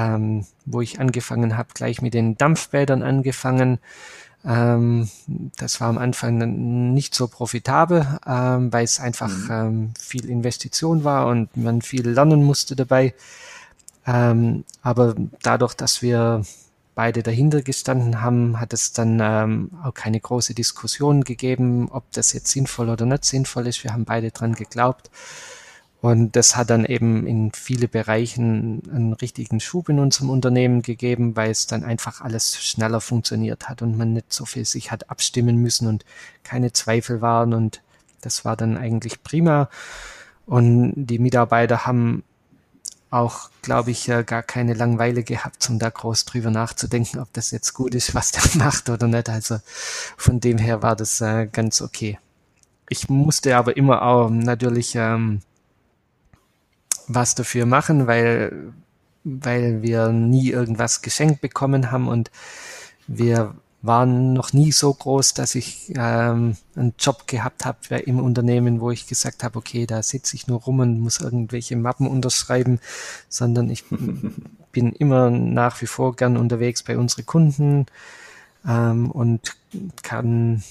ähm, 0.00 0.46
wo 0.64 0.80
ich 0.80 0.98
angefangen 0.98 1.56
habe, 1.56 1.70
gleich 1.74 2.00
mit 2.00 2.14
den 2.14 2.36
Dampfbädern 2.36 3.02
angefangen. 3.02 3.78
Ähm, 4.44 5.10
das 5.58 5.80
war 5.80 5.88
am 5.88 5.98
Anfang 5.98 6.92
nicht 6.94 7.14
so 7.14 7.28
profitabel, 7.28 8.06
ähm, 8.26 8.72
weil 8.72 8.84
es 8.84 8.98
einfach 8.98 9.28
mhm. 9.28 9.50
ähm, 9.50 9.94
viel 10.00 10.30
Investition 10.30 11.04
war 11.04 11.26
und 11.26 11.54
man 11.56 11.82
viel 11.82 12.08
lernen 12.08 12.42
musste 12.42 12.74
dabei. 12.74 13.14
Ähm, 14.06 14.64
aber 14.82 15.14
dadurch, 15.42 15.74
dass 15.74 16.00
wir 16.00 16.42
beide 16.94 17.22
dahinter 17.22 17.62
gestanden 17.62 18.22
haben, 18.22 18.58
hat 18.58 18.72
es 18.72 18.92
dann 18.92 19.20
ähm, 19.22 19.70
auch 19.84 19.94
keine 19.94 20.20
große 20.20 20.54
Diskussion 20.54 21.22
gegeben, 21.22 21.88
ob 21.90 22.10
das 22.12 22.32
jetzt 22.32 22.50
sinnvoll 22.50 22.88
oder 22.88 23.04
nicht 23.04 23.24
sinnvoll 23.24 23.66
ist. 23.66 23.84
Wir 23.84 23.92
haben 23.92 24.04
beide 24.06 24.30
dran 24.30 24.54
geglaubt. 24.54 25.10
Und 26.00 26.34
das 26.34 26.56
hat 26.56 26.70
dann 26.70 26.86
eben 26.86 27.26
in 27.26 27.52
viele 27.52 27.86
Bereichen 27.86 28.82
einen 28.90 29.12
richtigen 29.12 29.60
Schub 29.60 29.90
in 29.90 29.98
unserem 29.98 30.30
Unternehmen 30.30 30.80
gegeben, 30.80 31.36
weil 31.36 31.50
es 31.50 31.66
dann 31.66 31.84
einfach 31.84 32.22
alles 32.22 32.56
schneller 32.62 33.02
funktioniert 33.02 33.68
hat 33.68 33.82
und 33.82 33.98
man 33.98 34.14
nicht 34.14 34.32
so 34.32 34.46
viel 34.46 34.64
sich 34.64 34.90
hat 34.90 35.10
abstimmen 35.10 35.56
müssen 35.56 35.86
und 35.86 36.06
keine 36.42 36.72
Zweifel 36.72 37.20
waren. 37.20 37.52
Und 37.52 37.82
das 38.22 38.46
war 38.46 38.56
dann 38.56 38.78
eigentlich 38.78 39.22
prima. 39.22 39.68
Und 40.46 40.94
die 40.96 41.18
Mitarbeiter 41.18 41.84
haben 41.84 42.22
auch, 43.10 43.50
glaube 43.60 43.90
ich, 43.90 44.06
gar 44.06 44.42
keine 44.42 44.72
Langeweile 44.72 45.22
gehabt, 45.22 45.68
um 45.68 45.78
da 45.78 45.90
groß 45.90 46.24
drüber 46.24 46.50
nachzudenken, 46.50 47.18
ob 47.18 47.30
das 47.34 47.50
jetzt 47.50 47.74
gut 47.74 47.94
ist, 47.94 48.14
was 48.14 48.30
der 48.32 48.42
macht 48.54 48.88
oder 48.88 49.06
nicht. 49.06 49.28
Also 49.28 49.58
von 50.16 50.40
dem 50.40 50.56
her 50.56 50.82
war 50.82 50.96
das 50.96 51.20
äh, 51.20 51.46
ganz 51.46 51.82
okay. 51.82 52.18
Ich 52.88 53.08
musste 53.10 53.56
aber 53.56 53.76
immer 53.76 54.02
auch 54.02 54.30
natürlich 54.30 54.94
ähm, 54.96 55.42
was 57.14 57.34
dafür 57.34 57.66
machen, 57.66 58.06
weil, 58.06 58.72
weil 59.24 59.82
wir 59.82 60.08
nie 60.08 60.50
irgendwas 60.50 61.02
geschenkt 61.02 61.40
bekommen 61.40 61.90
haben 61.90 62.08
und 62.08 62.30
wir 63.06 63.54
waren 63.82 64.34
noch 64.34 64.52
nie 64.52 64.72
so 64.72 64.92
groß, 64.92 65.34
dass 65.34 65.54
ich 65.54 65.92
ähm, 65.96 66.56
einen 66.76 66.94
Job 66.98 67.26
gehabt 67.26 67.64
habe 67.64 67.96
im 67.96 68.20
Unternehmen, 68.20 68.80
wo 68.80 68.90
ich 68.90 69.06
gesagt 69.06 69.42
habe, 69.42 69.58
okay, 69.58 69.86
da 69.86 70.02
sitze 70.02 70.36
ich 70.36 70.46
nur 70.46 70.60
rum 70.60 70.80
und 70.80 71.00
muss 71.00 71.20
irgendwelche 71.20 71.76
Mappen 71.76 72.06
unterschreiben, 72.06 72.78
sondern 73.28 73.70
ich 73.70 73.84
bin 74.72 74.92
immer 74.92 75.30
nach 75.30 75.80
wie 75.80 75.86
vor 75.86 76.14
gern 76.14 76.36
unterwegs 76.36 76.82
bei 76.82 76.98
unseren 76.98 77.24
Kunden 77.24 77.86
ähm, 78.68 79.10
und 79.10 79.56
kann 80.02 80.62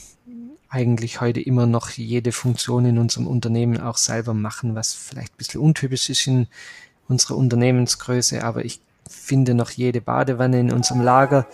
eigentlich 0.70 1.20
heute 1.20 1.42
immer 1.42 1.66
noch 1.66 1.90
jede 1.90 2.32
Funktion 2.32 2.86
in 2.86 2.98
unserem 2.98 3.28
Unternehmen 3.28 3.80
auch 3.80 3.98
selber 3.98 4.34
machen, 4.34 4.76
was 4.76 4.94
vielleicht 4.94 5.34
ein 5.34 5.38
bisschen 5.38 5.62
untypisch 5.62 6.10
ist 6.10 6.28
in 6.28 6.48
unserer 7.08 7.38
Unternehmensgröße, 7.38 8.44
aber 8.44 8.64
ich 8.64 8.80
finde 9.10 9.56
noch 9.56 9.72
jede 9.72 10.02
Badewanne 10.02 10.60
in 10.60 10.72
unserem 10.72 11.02
Lager. 11.02 11.48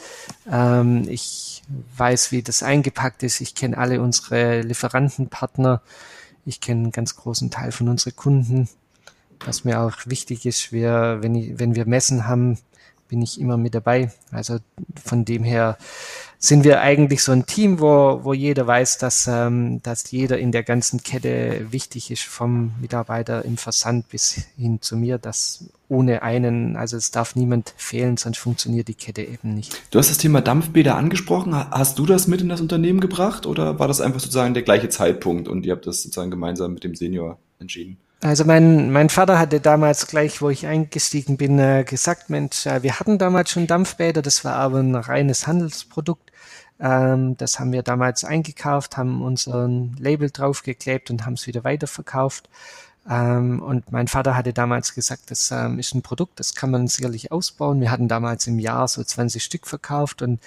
Ähm, 0.51 1.07
ich 1.07 1.63
weiß, 1.95 2.33
wie 2.33 2.43
das 2.43 2.61
eingepackt 2.61 3.23
ist. 3.23 3.39
Ich 3.39 3.55
kenne 3.55 3.77
alle 3.77 4.01
unsere 4.01 4.61
Lieferantenpartner. 4.61 5.81
Ich 6.45 6.59
kenne 6.59 6.83
einen 6.83 6.91
ganz 6.91 7.15
großen 7.15 7.49
Teil 7.49 7.71
von 7.71 7.87
unseren 7.87 8.15
Kunden. 8.17 8.69
Was 9.45 9.63
mir 9.63 9.79
auch 9.79 9.97
wichtig 10.05 10.45
ist, 10.45 10.73
wir, 10.73 11.19
wenn, 11.21 11.35
ich, 11.35 11.57
wenn 11.57 11.75
wir 11.75 11.85
Messen 11.85 12.27
haben, 12.27 12.57
bin 13.07 13.21
ich 13.21 13.39
immer 13.39 13.57
mit 13.57 13.73
dabei. 13.73 14.11
Also 14.31 14.57
von 15.03 15.23
dem 15.23 15.43
her 15.43 15.77
sind 16.45 16.63
wir 16.63 16.81
eigentlich 16.81 17.23
so 17.23 17.31
ein 17.31 17.45
Team, 17.45 17.79
wo, 17.79 18.19
wo 18.23 18.33
jeder 18.33 18.67
weiß, 18.67 18.99
dass, 18.99 19.27
ähm, 19.27 19.81
dass 19.81 20.11
jeder 20.11 20.37
in 20.37 20.51
der 20.51 20.63
ganzen 20.63 21.01
Kette 21.01 21.65
wichtig 21.71 22.11
ist, 22.11 22.23
vom 22.23 22.73
Mitarbeiter 22.79 23.43
im 23.45 23.57
Versand 23.57 24.09
bis 24.09 24.43
hin 24.55 24.81
zu 24.81 24.95
mir, 24.95 25.17
dass 25.17 25.65
ohne 25.89 26.21
einen, 26.21 26.77
also 26.77 26.97
es 26.97 27.11
darf 27.11 27.35
niemand 27.35 27.73
fehlen, 27.77 28.17
sonst 28.17 28.37
funktioniert 28.37 28.87
die 28.87 28.93
Kette 28.93 29.23
eben 29.23 29.53
nicht. 29.53 29.81
Du 29.91 29.99
hast 29.99 30.09
das 30.09 30.17
Thema 30.17 30.41
Dampfbäder 30.41 30.95
angesprochen. 30.95 31.55
Hast 31.55 31.99
du 31.99 32.05
das 32.05 32.27
mit 32.27 32.41
in 32.41 32.49
das 32.49 32.61
Unternehmen 32.61 32.99
gebracht 32.99 33.45
oder 33.45 33.79
war 33.79 33.87
das 33.87 34.01
einfach 34.01 34.19
sozusagen 34.19 34.53
der 34.53 34.63
gleiche 34.63 34.89
Zeitpunkt 34.89 35.47
und 35.47 35.65
ihr 35.65 35.73
habt 35.73 35.87
das 35.87 36.03
sozusagen 36.03 36.31
gemeinsam 36.31 36.73
mit 36.73 36.83
dem 36.83 36.95
Senior 36.95 37.39
entschieden? 37.59 37.97
Also 38.21 38.43
mein, 38.45 38.91
mein 38.91 39.09
Vater 39.09 39.37
hatte 39.37 39.59
damals 39.59 40.07
gleich, 40.07 40.41
wo 40.41 40.49
ich 40.49 40.65
eingestiegen 40.65 41.37
bin, 41.37 41.59
äh, 41.59 41.83
gesagt, 41.87 42.29
Mensch, 42.29 42.65
äh, 42.65 42.81
wir 42.81 42.99
hatten 42.99 43.17
damals 43.17 43.51
schon 43.51 43.67
Dampfbäder, 43.67 44.21
das 44.21 44.43
war 44.43 44.55
aber 44.55 44.79
ein 44.79 44.95
reines 44.95 45.47
Handelsprodukt. 45.47 46.31
Ähm, 46.79 47.37
das 47.37 47.59
haben 47.59 47.71
wir 47.71 47.83
damals 47.83 48.23
eingekauft, 48.23 48.97
haben 48.97 49.21
unseren 49.21 49.95
Label 49.97 50.29
draufgeklebt 50.29 51.09
und 51.09 51.25
haben 51.25 51.33
es 51.33 51.47
wieder 51.47 51.63
weiterverkauft. 51.63 52.49
Ähm, 53.07 53.61
und 53.61 53.91
mein 53.91 54.07
Vater 54.07 54.35
hatte 54.35 54.51
damals 54.51 54.95
gesagt, 54.95 55.29
das 55.29 55.51
ähm, 55.51 55.77
ist 55.79 55.93
ein 55.93 56.01
Produkt, 56.01 56.39
das 56.39 56.55
kann 56.55 56.71
man 56.71 56.87
sicherlich 56.87 57.31
ausbauen. 57.31 57.79
Wir 57.79 57.91
hatten 57.91 58.07
damals 58.07 58.47
im 58.47 58.59
Jahr 58.59 58.87
so 58.87 59.03
20 59.03 59.43
Stück 59.43 59.67
verkauft 59.67 60.21
und 60.21 60.39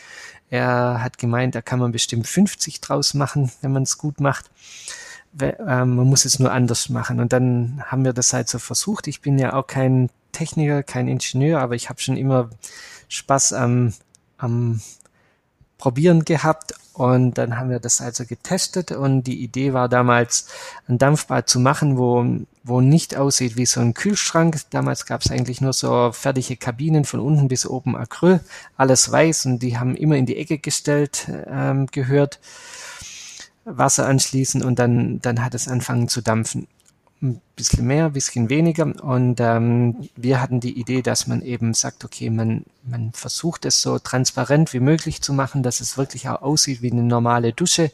er 0.50 1.02
hat 1.02 1.18
gemeint, 1.18 1.54
da 1.54 1.62
kann 1.62 1.78
man 1.78 1.92
bestimmt 1.92 2.26
50 2.26 2.80
draus 2.80 3.14
machen, 3.14 3.50
wenn 3.60 3.72
man 3.72 3.84
es 3.84 3.96
gut 3.96 4.20
macht. 4.20 4.50
Ähm, 5.40 5.96
man 5.96 6.06
muss 6.06 6.24
es 6.24 6.38
nur 6.38 6.50
anders 6.50 6.88
machen. 6.88 7.20
Und 7.20 7.32
dann 7.32 7.82
haben 7.86 8.04
wir 8.04 8.12
das 8.12 8.32
halt 8.32 8.48
so 8.48 8.58
versucht. 8.58 9.06
Ich 9.06 9.20
bin 9.20 9.38
ja 9.38 9.52
auch 9.52 9.66
kein 9.66 10.10
Techniker, 10.32 10.82
kein 10.82 11.06
Ingenieur, 11.06 11.60
aber 11.60 11.74
ich 11.74 11.88
habe 11.88 12.00
schon 12.00 12.16
immer 12.16 12.50
Spaß 13.08 13.52
am, 13.52 13.94
am 14.36 14.80
Probieren 15.78 16.24
gehabt 16.24 16.74
und 16.92 17.38
dann 17.38 17.56
haben 17.56 17.70
wir 17.70 17.78
das 17.78 18.00
also 18.00 18.24
getestet 18.24 18.90
und 18.90 19.22
die 19.22 19.40
Idee 19.42 19.72
war 19.72 19.88
damals, 19.88 20.48
ein 20.88 20.98
Dampfbad 20.98 21.48
zu 21.48 21.60
machen, 21.60 21.96
wo, 21.96 22.26
wo 22.64 22.80
nicht 22.80 23.16
aussieht 23.16 23.56
wie 23.56 23.66
so 23.66 23.80
ein 23.80 23.94
Kühlschrank. 23.94 24.56
Damals 24.70 25.06
gab 25.06 25.22
es 25.22 25.30
eigentlich 25.30 25.60
nur 25.60 25.72
so 25.72 26.10
fertige 26.10 26.56
Kabinen 26.56 27.04
von 27.04 27.20
unten 27.20 27.46
bis 27.46 27.66
oben 27.66 27.96
Acryl, 27.96 28.40
alles 28.76 29.12
weiß 29.12 29.46
und 29.46 29.60
die 29.60 29.78
haben 29.78 29.94
immer 29.94 30.16
in 30.16 30.26
die 30.26 30.36
Ecke 30.36 30.58
gestellt 30.58 31.30
ähm, 31.46 31.86
gehört. 31.86 32.40
Wasser 33.64 34.06
anschließen 34.06 34.64
und 34.64 34.78
dann, 34.78 35.20
dann 35.20 35.44
hat 35.44 35.54
es 35.54 35.68
angefangen 35.68 36.08
zu 36.08 36.20
dampfen 36.22 36.66
ein 37.20 37.40
bisschen 37.56 37.86
mehr, 37.86 38.06
ein 38.06 38.12
bisschen 38.12 38.48
weniger. 38.48 38.84
Und 39.02 39.40
ähm, 39.40 40.08
wir 40.16 40.40
hatten 40.40 40.60
die 40.60 40.78
Idee, 40.78 41.02
dass 41.02 41.26
man 41.26 41.42
eben 41.42 41.74
sagt, 41.74 42.04
okay, 42.04 42.30
man, 42.30 42.64
man 42.84 43.12
versucht 43.12 43.64
es 43.64 43.82
so 43.82 43.98
transparent 43.98 44.72
wie 44.72 44.80
möglich 44.80 45.20
zu 45.22 45.32
machen, 45.32 45.62
dass 45.62 45.80
es 45.80 45.98
wirklich 45.98 46.28
auch 46.28 46.42
aussieht 46.42 46.82
wie 46.82 46.92
eine 46.92 47.02
normale 47.02 47.52
Dusche 47.52 47.90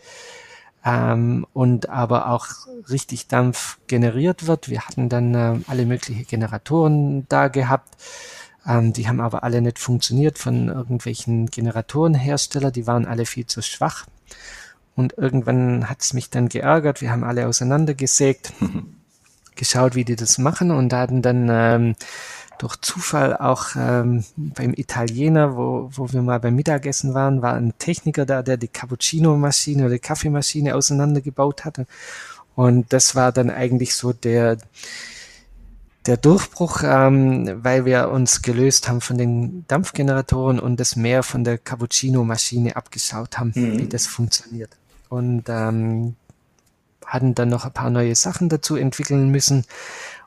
ähm, 0.85 1.47
und 1.53 1.89
aber 1.89 2.29
auch 2.29 2.47
richtig 2.91 3.29
Dampf 3.29 3.79
generiert 3.87 4.47
wird. 4.47 4.69
Wir 4.69 4.83
hatten 4.83 5.09
dann 5.09 5.35
äh, 5.35 5.59
alle 5.67 5.87
möglichen 5.87 6.27
Generatoren 6.27 7.27
da 7.29 7.49
gehabt. 7.49 7.97
Ähm, 8.67 8.93
die 8.93 9.09
haben 9.09 9.21
aber 9.21 9.43
alle 9.43 9.63
nicht 9.63 9.79
funktioniert 9.79 10.39
von 10.39 10.69
irgendwelchen 10.69 11.47
Generatorenhersteller. 11.47 12.71
Die 12.71 12.87
waren 12.87 13.07
alle 13.07 13.25
viel 13.25 13.47
zu 13.47 13.63
schwach. 13.63 14.07
Und 14.97 15.17
irgendwann 15.19 15.89
hat 15.89 16.03
es 16.03 16.13
mich 16.13 16.31
dann 16.31 16.49
geärgert. 16.49 17.01
Wir 17.01 17.11
haben 17.11 17.25
alle 17.25 17.49
auseinandergesägt. 17.49 18.53
geschaut, 19.57 19.95
wie 19.95 20.05
die 20.05 20.17
das 20.17 20.39
machen 20.39 20.71
und 20.71 20.93
hatten 20.93 21.23
dann 21.23 21.49
ähm, 21.51 21.97
durch 22.59 22.77
Zufall 22.81 23.37
auch 23.37 23.69
ähm, 23.77 24.25
beim 24.37 24.75
Italiener, 24.75 25.57
wo, 25.57 25.91
wo 25.93 26.13
wir 26.13 26.23
mal 26.23 26.41
beim 26.41 26.55
Mittagessen 26.55 27.15
waren, 27.15 27.43
war 27.43 27.55
ein 27.55 27.75
Techniker 27.79 28.27
da, 28.27 28.43
der 28.43 28.57
die 28.57 28.69
Cappuccino-Maschine 28.69 29.85
oder 29.85 29.95
die 29.95 29.99
Kaffeemaschine 29.99 30.75
auseinandergebaut 30.75 31.65
hatte. 31.65 31.87
Und 32.55 32.93
das 32.93 33.17
war 33.17 33.33
dann 33.33 33.51
eigentlich 33.51 33.95
so 33.97 34.13
der, 34.13 34.59
der 36.07 36.17
Durchbruch, 36.17 36.83
ähm, 36.85 37.65
weil 37.65 37.85
wir 37.85 38.11
uns 38.11 38.43
gelöst 38.43 38.89
haben 38.89 39.01
von 39.01 39.19
den 39.19 39.65
Dampfgeneratoren 39.67 40.61
und 40.61 40.79
das 40.79 40.97
mehr 40.97 41.23
von 41.23 41.45
der 41.45 41.59
Cappuccino-Maschine 41.59 42.77
abgeschaut 42.77 43.39
haben, 43.39 43.53
mhm. 43.55 43.79
wie 43.79 43.89
das 43.89 44.07
funktioniert. 44.07 44.71
Und 45.09 45.45
ähm, 45.49 46.17
hatten 47.07 47.35
dann 47.35 47.49
noch 47.49 47.65
ein 47.65 47.73
paar 47.73 47.91
neue 47.91 48.15
Sachen 48.15 48.49
dazu 48.49 48.77
entwickeln 48.77 49.31
müssen 49.31 49.65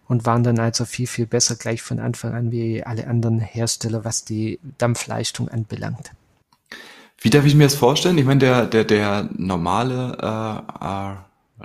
und 0.08 0.26
waren 0.26 0.44
dann 0.44 0.60
also 0.60 0.86
viel, 0.86 1.08
viel 1.08 1.26
besser 1.26 1.56
gleich 1.56 1.82
von 1.82 2.00
Anfang 2.00 2.34
an 2.34 2.52
wie 2.52 2.84
alle 2.84 3.08
anderen 3.08 3.40
Hersteller, 3.40 4.06
was 4.06 4.24
die 4.26 4.60
Dampfleistung 4.78 5.50
anbelangt. 5.50 6.12
Wie 7.20 7.30
darf 7.30 7.46
ich 7.46 7.56
mir 7.56 7.64
das 7.64 7.76
vorstellen? 7.76 8.18
Ich 8.18 8.26
meine, 8.26 8.40
der, 8.40 8.66
der, 8.68 8.84
der 8.84 9.30
normale 9.36 10.18
äh, 10.22 10.86
äh, 10.86 11.16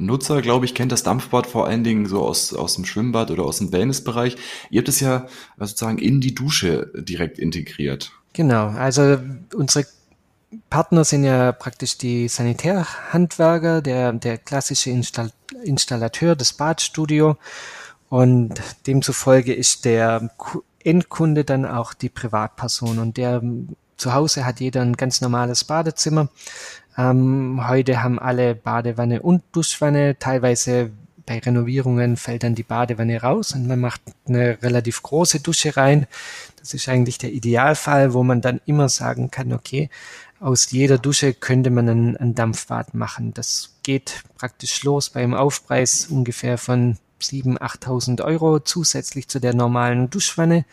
Nutzer, 0.01 0.41
glaube 0.41 0.65
ich, 0.65 0.75
kennt 0.75 0.91
das 0.91 1.03
Dampfbad 1.03 1.47
vor 1.47 1.67
allen 1.67 1.85
Dingen 1.85 2.07
so 2.07 2.23
aus, 2.23 2.55
aus 2.55 2.75
dem 2.77 2.87
Schwimmbad 2.87 3.31
oder 3.31 3.45
aus 3.45 3.59
dem 3.59 3.73
Wellnessbereich. 3.73 4.37
Ihr 4.71 4.81
habt 4.81 4.89
es 4.89 5.01
ja 5.01 5.27
sozusagen 5.59 5.99
in 5.99 6.23
die 6.23 6.35
Dusche 6.35 6.91
direkt 6.95 7.39
integriert. 7.39 8.13
Genau, 8.33 8.69
also 8.69 9.19
unsere 9.55 9.85
Partner 10.71 11.05
sind 11.05 11.25
ja 11.25 11.53
praktisch 11.53 11.99
die 11.99 12.29
Sanitärhandwerker, 12.29 13.83
der, 13.83 14.13
der 14.13 14.39
klassische 14.39 14.91
Install 14.91 15.31
Installateur, 15.65 16.35
des 16.35 16.55
Badstudio 16.55 17.37
und 18.09 18.61
demzufolge 18.87 19.55
ist 19.55 19.85
der 19.85 20.31
Endkunde 20.83 21.45
dann 21.45 21.65
auch 21.65 21.95
die 21.95 22.09
Privatperson 22.09 22.99
und 22.99 23.17
der 23.17 23.43
zu 23.97 24.15
Hause 24.15 24.45
hat 24.45 24.61
jeder 24.61 24.81
ein 24.83 24.97
ganz 24.97 25.21
normales 25.21 25.65
Badezimmer. 25.65 26.29
Ähm, 26.99 27.69
heute 27.69 28.03
haben 28.03 28.19
alle 28.19 28.55
Badewanne 28.55 29.23
und 29.23 29.43
Duschwanne. 29.53 30.19
Teilweise 30.19 30.91
bei 31.25 31.39
Renovierungen 31.39 32.17
fällt 32.17 32.43
dann 32.43 32.55
die 32.55 32.65
Badewanne 32.65 33.23
raus 33.23 33.53
und 33.53 33.67
man 33.67 33.81
macht 33.81 34.03
eine 34.27 34.61
relativ 34.63 35.03
große 35.03 35.41
Dusche 35.41 35.77
rein. 35.77 36.07
Das 36.59 36.75
ist 36.75 36.89
eigentlich 36.89 37.19
der 37.19 37.33
Idealfall, 37.33 38.13
wo 38.13 38.23
man 38.23 38.41
dann 38.41 38.61
immer 38.67 38.89
sagen 38.89 39.31
kann, 39.31 39.53
okay, 39.53 39.89
aus 40.43 40.71
jeder 40.73 40.99
Dusche 40.99 41.35
könnte 41.35 41.71
man 41.71 41.89
ein, 41.89 42.17
ein 42.17 42.35
Dampfbad 42.35 42.95
machen. 42.95 43.33
Das 43.33 43.77
geht 43.83 44.25
praktisch 44.37 44.83
los 44.83 45.11
beim 45.11 45.35
Aufpreis 45.35 46.07
ungefähr 46.07 46.59
von 46.59 46.99
7.000, 47.21 47.59
8.000 47.59 48.25
Euro 48.25 48.59
zusätzlich 48.59 49.29
zu 49.29 49.41
der 49.41 49.55
normalen 49.55 50.11
Duschwanne. 50.11 50.65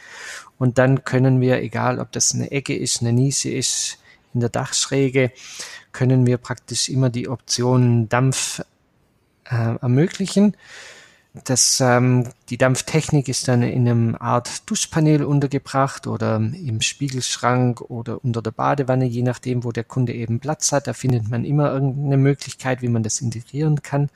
Und 0.57 0.79
dann 0.79 1.03
können 1.03 1.39
wir, 1.39 1.61
egal 1.61 1.99
ob 1.99 2.11
das 2.11 2.33
eine 2.33 2.51
Ecke 2.51 2.75
ist, 2.75 3.01
eine 3.01 3.13
Nische 3.13 3.51
ist, 3.51 3.99
in 4.33 4.41
der 4.41 4.49
Dachschräge, 4.49 5.31
können 5.91 6.25
wir 6.25 6.37
praktisch 6.37 6.89
immer 6.89 7.09
die 7.09 7.29
Option 7.29 8.09
Dampf 8.09 8.61
äh, 9.45 9.75
ermöglichen. 9.81 10.55
Das, 11.43 11.79
ähm, 11.81 12.29
die 12.49 12.57
Dampftechnik 12.57 13.27
ist 13.27 13.47
dann 13.47 13.61
in 13.61 13.87
einem 13.87 14.15
Art 14.19 14.69
Duschpanel 14.69 15.23
untergebracht 15.23 16.07
oder 16.07 16.37
im 16.37 16.81
Spiegelschrank 16.81 17.81
oder 17.81 18.23
unter 18.23 18.41
der 18.41 18.51
Badewanne, 18.51 19.05
je 19.05 19.23
nachdem, 19.23 19.63
wo 19.63 19.71
der 19.71 19.83
Kunde 19.83 20.13
eben 20.13 20.39
Platz 20.39 20.71
hat. 20.71 20.87
Da 20.87 20.93
findet 20.93 21.29
man 21.29 21.45
immer 21.45 21.71
irgendeine 21.71 22.17
Möglichkeit, 22.17 22.81
wie 22.81 22.87
man 22.87 23.03
das 23.03 23.21
integrieren 23.21 23.81
kann. 23.81 24.09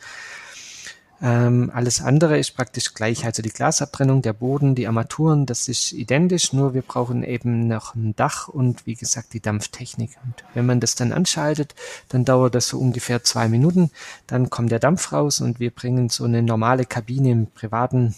Ähm, 1.25 1.71
alles 1.73 2.01
andere 2.01 2.37
ist 2.37 2.51
praktisch 2.51 2.93
gleich. 2.93 3.23
Also 3.23 3.41
die 3.41 3.49
Glasabtrennung, 3.49 4.21
der 4.21 4.33
Boden, 4.33 4.75
die 4.75 4.87
Armaturen, 4.87 5.45
das 5.45 5.69
ist 5.69 5.93
identisch, 5.93 6.51
nur 6.51 6.73
wir 6.73 6.81
brauchen 6.81 7.23
eben 7.23 7.69
noch 7.69 7.95
ein 7.95 8.13
Dach 8.17 8.49
und 8.49 8.85
wie 8.85 8.95
gesagt 8.95 9.31
die 9.31 9.39
Dampftechnik. 9.39 10.17
Und 10.25 10.43
wenn 10.53 10.65
man 10.65 10.81
das 10.81 10.95
dann 10.95 11.13
anschaltet, 11.13 11.75
dann 12.09 12.25
dauert 12.25 12.55
das 12.55 12.67
so 12.67 12.77
ungefähr 12.77 13.23
zwei 13.23 13.47
Minuten. 13.47 13.89
Dann 14.27 14.49
kommt 14.49 14.69
der 14.69 14.79
Dampf 14.79 15.13
raus 15.13 15.39
und 15.39 15.61
wir 15.61 15.71
bringen 15.71 16.09
so 16.09 16.25
eine 16.25 16.43
normale 16.43 16.83
Kabine 16.85 17.31
im 17.31 17.47
privaten 17.47 18.15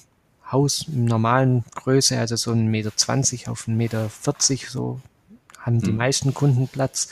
Haus, 0.52 0.88
im 0.88 1.06
normalen 1.06 1.64
Größe, 1.76 2.18
also 2.18 2.36
so 2.36 2.54
ein 2.54 2.68
Meter 2.68 2.96
zwanzig 2.96 3.50
auf 3.50 3.68
ein 3.68 3.78
Meter, 3.78 4.10
vierzig, 4.10 4.70
so 4.70 5.00
haben 5.60 5.80
die 5.80 5.90
hm. 5.90 5.98
meisten 5.98 6.34
Kunden 6.34 6.68
Platz, 6.68 7.10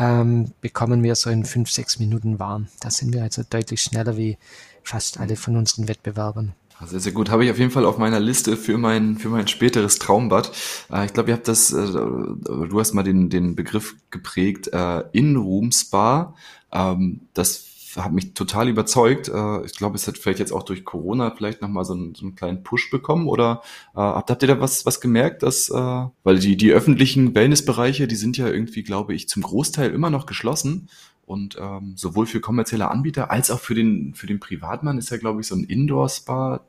ähm, 0.00 0.50
bekommen 0.60 1.04
wir 1.04 1.14
so 1.14 1.30
in 1.30 1.44
fünf, 1.44 1.70
sechs 1.70 2.00
Minuten 2.00 2.40
warm. 2.40 2.66
Da 2.80 2.90
sind 2.90 3.12
wir 3.12 3.22
also 3.22 3.42
deutlich 3.48 3.82
schneller 3.82 4.16
wie 4.16 4.36
fast 4.84 5.20
alle 5.20 5.36
von 5.36 5.56
unseren 5.56 5.88
Wettbewerbern. 5.88 6.54
Sehr, 6.86 7.00
sehr 7.00 7.12
gut. 7.12 7.30
Habe 7.30 7.44
ich 7.44 7.50
auf 7.50 7.58
jeden 7.58 7.70
Fall 7.70 7.84
auf 7.84 7.98
meiner 7.98 8.20
Liste 8.20 8.56
für 8.56 8.76
mein, 8.78 9.16
für 9.16 9.28
mein 9.28 9.46
späteres 9.46 9.98
Traumbad. 9.98 10.50
Äh, 10.92 11.06
ich 11.06 11.12
glaube, 11.12 11.30
ihr 11.30 11.34
habt 11.34 11.48
das, 11.48 11.72
äh, 11.72 11.86
du 11.86 12.80
hast 12.80 12.92
mal 12.92 13.02
den, 13.02 13.30
den 13.30 13.54
Begriff 13.54 13.94
geprägt, 14.10 14.68
äh, 14.72 15.04
In-Room-Spa. 15.12 16.34
Ähm, 16.72 17.20
das 17.34 17.68
hat 17.96 18.12
mich 18.12 18.32
total 18.32 18.68
überzeugt. 18.70 19.28
Ich 19.66 19.76
glaube, 19.76 19.96
es 19.96 20.08
hat 20.08 20.16
vielleicht 20.16 20.38
jetzt 20.38 20.50
auch 20.50 20.62
durch 20.62 20.82
Corona 20.82 21.30
vielleicht 21.36 21.60
nochmal 21.60 21.84
so 21.84 21.92
einen, 21.92 22.14
so 22.14 22.24
einen 22.24 22.34
kleinen 22.34 22.62
Push 22.62 22.90
bekommen. 22.90 23.28
Oder 23.28 23.60
habt, 23.94 24.30
habt 24.30 24.42
ihr 24.42 24.48
da 24.48 24.60
was, 24.60 24.86
was 24.86 25.02
gemerkt, 25.02 25.42
dass, 25.42 25.68
weil 25.68 26.38
die, 26.38 26.56
die 26.56 26.72
öffentlichen 26.72 27.34
Wellnessbereiche, 27.34 28.08
die 28.08 28.16
sind 28.16 28.38
ja 28.38 28.48
irgendwie, 28.48 28.82
glaube 28.82 29.12
ich, 29.12 29.28
zum 29.28 29.42
Großteil 29.42 29.90
immer 29.90 30.08
noch 30.08 30.24
geschlossen. 30.24 30.88
Und 31.24 31.56
ähm, 31.58 31.94
sowohl 31.96 32.26
für 32.26 32.40
kommerzielle 32.40 32.90
Anbieter 32.90 33.30
als 33.30 33.50
auch 33.50 33.60
für 33.60 33.74
den, 33.74 34.14
für 34.14 34.26
den 34.26 34.40
Privatmann 34.40 34.98
ist 34.98 35.10
ja, 35.10 35.16
glaube 35.16 35.40
ich, 35.40 35.46
so 35.46 35.54
ein 35.54 35.64
Indoor-Spa, 35.64 36.60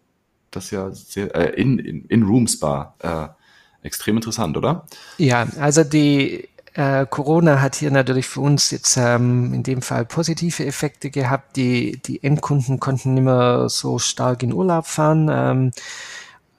das 0.51 0.71
ja 0.71 0.91
sehr, 0.91 1.35
äh, 1.35 1.59
in, 1.59 1.79
in, 1.79 2.05
In-Room-Spa, 2.05 2.95
äh, 2.99 3.85
extrem 3.85 4.15
interessant, 4.17 4.55
oder? 4.55 4.85
Ja, 5.17 5.47
also 5.59 5.83
die 5.83 6.47
äh, 6.73 7.05
Corona 7.07 7.61
hat 7.61 7.75
hier 7.75 7.91
natürlich 7.91 8.27
für 8.27 8.41
uns 8.41 8.71
jetzt 8.71 8.97
ähm, 8.97 9.53
in 9.53 9.63
dem 9.63 9.81
Fall 9.81 10.05
positive 10.05 10.65
Effekte 10.65 11.09
gehabt. 11.09 11.55
Die, 11.55 12.01
die 12.01 12.23
Endkunden 12.23 12.79
konnten 12.79 13.13
nicht 13.13 13.23
mehr 13.23 13.69
so 13.69 13.99
stark 13.99 14.43
in 14.43 14.53
Urlaub 14.53 14.87
fahren. 14.87 15.29
Ähm, 15.31 15.71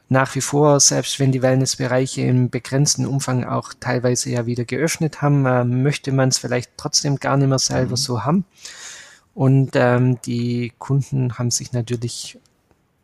nach 0.08 0.34
wie 0.34 0.40
vor, 0.40 0.80
selbst 0.80 1.18
wenn 1.18 1.32
die 1.32 1.42
Wellnessbereiche 1.42 2.22
im 2.22 2.50
begrenzten 2.50 3.06
Umfang 3.06 3.44
auch 3.44 3.72
teilweise 3.78 4.30
ja 4.30 4.46
wieder 4.46 4.64
geöffnet 4.64 5.22
haben, 5.22 5.46
äh, 5.46 5.64
möchte 5.64 6.12
man 6.12 6.28
es 6.28 6.38
vielleicht 6.38 6.72
trotzdem 6.76 7.16
gar 7.16 7.36
nicht 7.36 7.48
mehr 7.48 7.58
selber 7.58 7.92
mhm. 7.92 7.96
so 7.96 8.24
haben. 8.24 8.44
Und 9.34 9.72
ähm, 9.74 10.20
die 10.22 10.72
Kunden 10.78 11.38
haben 11.38 11.50
sich 11.50 11.72
natürlich 11.72 12.38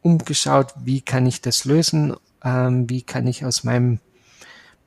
umgeschaut, 0.02 0.74
wie 0.84 1.00
kann 1.00 1.26
ich 1.26 1.40
das 1.40 1.64
lösen, 1.64 2.14
ähm, 2.44 2.88
wie 2.88 3.02
kann 3.02 3.26
ich 3.26 3.44
aus 3.44 3.64
meinem 3.64 3.98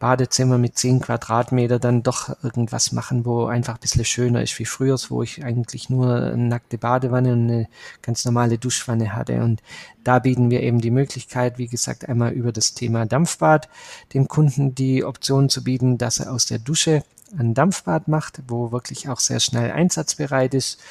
Badezimmer 0.03 0.57
mit 0.57 0.77
zehn 0.77 0.99
Quadratmeter 0.99 1.79
dann 1.79 2.03
doch 2.03 2.43
irgendwas 2.43 2.91
machen, 2.91 3.23
wo 3.23 3.45
einfach 3.45 3.75
ein 3.75 3.79
bisschen 3.79 4.03
schöner 4.03 4.43
ist 4.43 4.59
wie 4.59 4.65
früher, 4.65 4.97
wo 5.07 5.23
ich 5.23 5.45
eigentlich 5.45 5.89
nur 5.89 6.13
eine 6.13 6.35
nackte 6.35 6.77
Badewanne 6.77 7.31
und 7.31 7.43
eine 7.49 7.69
ganz 8.01 8.25
normale 8.25 8.57
Duschwanne 8.57 9.15
hatte. 9.15 9.41
Und 9.41 9.63
da 10.03 10.19
bieten 10.19 10.49
wir 10.49 10.61
eben 10.61 10.81
die 10.81 10.91
Möglichkeit, 10.91 11.57
wie 11.57 11.69
gesagt, 11.69 12.09
einmal 12.09 12.33
über 12.33 12.51
das 12.51 12.73
Thema 12.73 13.05
Dampfbad 13.05 13.69
dem 14.13 14.27
Kunden 14.27 14.75
die 14.75 15.05
Option 15.05 15.47
zu 15.47 15.63
bieten, 15.63 15.97
dass 15.97 16.19
er 16.19 16.33
aus 16.33 16.47
der 16.47 16.59
Dusche 16.59 17.05
ein 17.39 17.53
Dampfbad 17.53 18.09
macht, 18.09 18.41
wo 18.49 18.73
wirklich 18.73 19.07
auch 19.07 19.21
sehr 19.21 19.39
schnell 19.39 19.71
einsatzbereit 19.71 20.53
ist. 20.53 20.81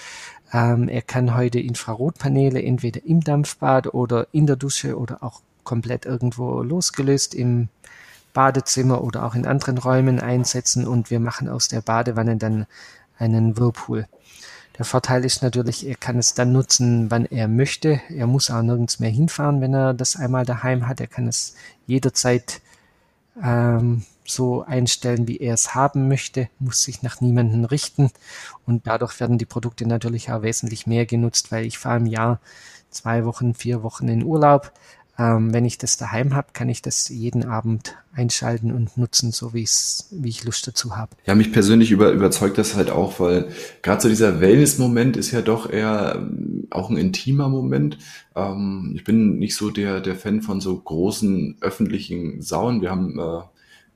Ähm, 0.54 0.88
er 0.88 1.02
kann 1.02 1.36
heute 1.36 1.60
Infrarotpaneele 1.60 2.62
entweder 2.62 3.04
im 3.04 3.20
Dampfbad 3.20 3.92
oder 3.92 4.28
in 4.32 4.46
der 4.46 4.56
Dusche 4.56 4.96
oder 4.96 5.22
auch 5.22 5.42
komplett 5.64 6.06
irgendwo 6.06 6.62
losgelöst 6.62 7.34
im 7.34 7.68
Badezimmer 8.32 9.02
oder 9.02 9.24
auch 9.24 9.34
in 9.34 9.46
anderen 9.46 9.78
Räumen 9.78 10.20
einsetzen 10.20 10.86
und 10.86 11.10
wir 11.10 11.20
machen 11.20 11.48
aus 11.48 11.68
der 11.68 11.80
Badewanne 11.80 12.36
dann 12.36 12.66
einen 13.18 13.58
Whirlpool. 13.58 14.06
Der 14.78 14.86
Vorteil 14.86 15.24
ist 15.24 15.42
natürlich, 15.42 15.86
er 15.86 15.96
kann 15.96 16.18
es 16.18 16.34
dann 16.34 16.52
nutzen, 16.52 17.10
wann 17.10 17.26
er 17.26 17.46
möchte. 17.46 18.00
Er 18.08 18.26
muss 18.26 18.50
auch 18.50 18.62
nirgends 18.62 19.00
mehr 19.00 19.10
hinfahren, 19.10 19.60
wenn 19.60 19.74
er 19.74 19.92
das 19.92 20.16
einmal 20.16 20.46
daheim 20.46 20.88
hat. 20.88 21.00
Er 21.00 21.08
kann 21.08 21.28
es 21.28 21.54
jederzeit 21.86 22.62
ähm, 23.42 24.02
so 24.24 24.62
einstellen, 24.62 25.28
wie 25.28 25.38
er 25.38 25.54
es 25.54 25.74
haben 25.74 26.08
möchte, 26.08 26.48
muss 26.58 26.82
sich 26.82 27.02
nach 27.02 27.20
niemanden 27.20 27.64
richten 27.64 28.10
und 28.66 28.86
dadurch 28.86 29.18
werden 29.20 29.38
die 29.38 29.46
Produkte 29.46 29.86
natürlich 29.86 30.30
auch 30.30 30.42
wesentlich 30.42 30.86
mehr 30.86 31.06
genutzt, 31.06 31.52
weil 31.52 31.64
ich 31.66 31.78
fahre 31.78 31.98
im 31.98 32.06
Jahr 32.06 32.40
zwei 32.90 33.24
Wochen, 33.24 33.54
vier 33.54 33.82
Wochen 33.82 34.08
in 34.08 34.22
Urlaub, 34.22 34.72
ähm, 35.18 35.52
wenn 35.52 35.64
ich 35.64 35.76
das 35.76 35.98
daheim 35.98 36.34
habe, 36.34 36.48
kann 36.52 36.68
ich 36.68 36.80
das 36.80 37.08
jeden 37.10 37.44
Abend 37.44 37.96
einschalten 38.14 38.72
und 38.72 38.96
nutzen, 38.96 39.30
so 39.30 39.52
wie 39.52 39.68
wie 40.10 40.28
ich 40.28 40.44
Lust 40.44 40.66
dazu 40.66 40.96
habe. 40.96 41.12
Ja, 41.26 41.34
mich 41.34 41.52
persönlich 41.52 41.90
über, 41.90 42.12
überzeugt 42.12 42.58
das 42.58 42.74
halt 42.74 42.90
auch, 42.90 43.20
weil 43.20 43.48
gerade 43.82 44.00
so 44.00 44.08
dieser 44.08 44.40
Wellness-Moment 44.40 45.16
ist 45.16 45.30
ja 45.30 45.42
doch 45.42 45.70
eher 45.70 46.14
ähm, 46.16 46.66
auch 46.70 46.88
ein 46.88 46.96
intimer 46.96 47.48
Moment. 47.48 47.98
Ähm, 48.34 48.92
ich 48.94 49.04
bin 49.04 49.38
nicht 49.38 49.54
so 49.54 49.70
der, 49.70 50.00
der 50.00 50.16
Fan 50.16 50.40
von 50.40 50.60
so 50.60 50.78
großen 50.78 51.58
öffentlichen 51.60 52.40
Saunen. 52.40 52.80
Wir 52.80 52.90
haben 52.90 53.18
äh, 53.18 53.42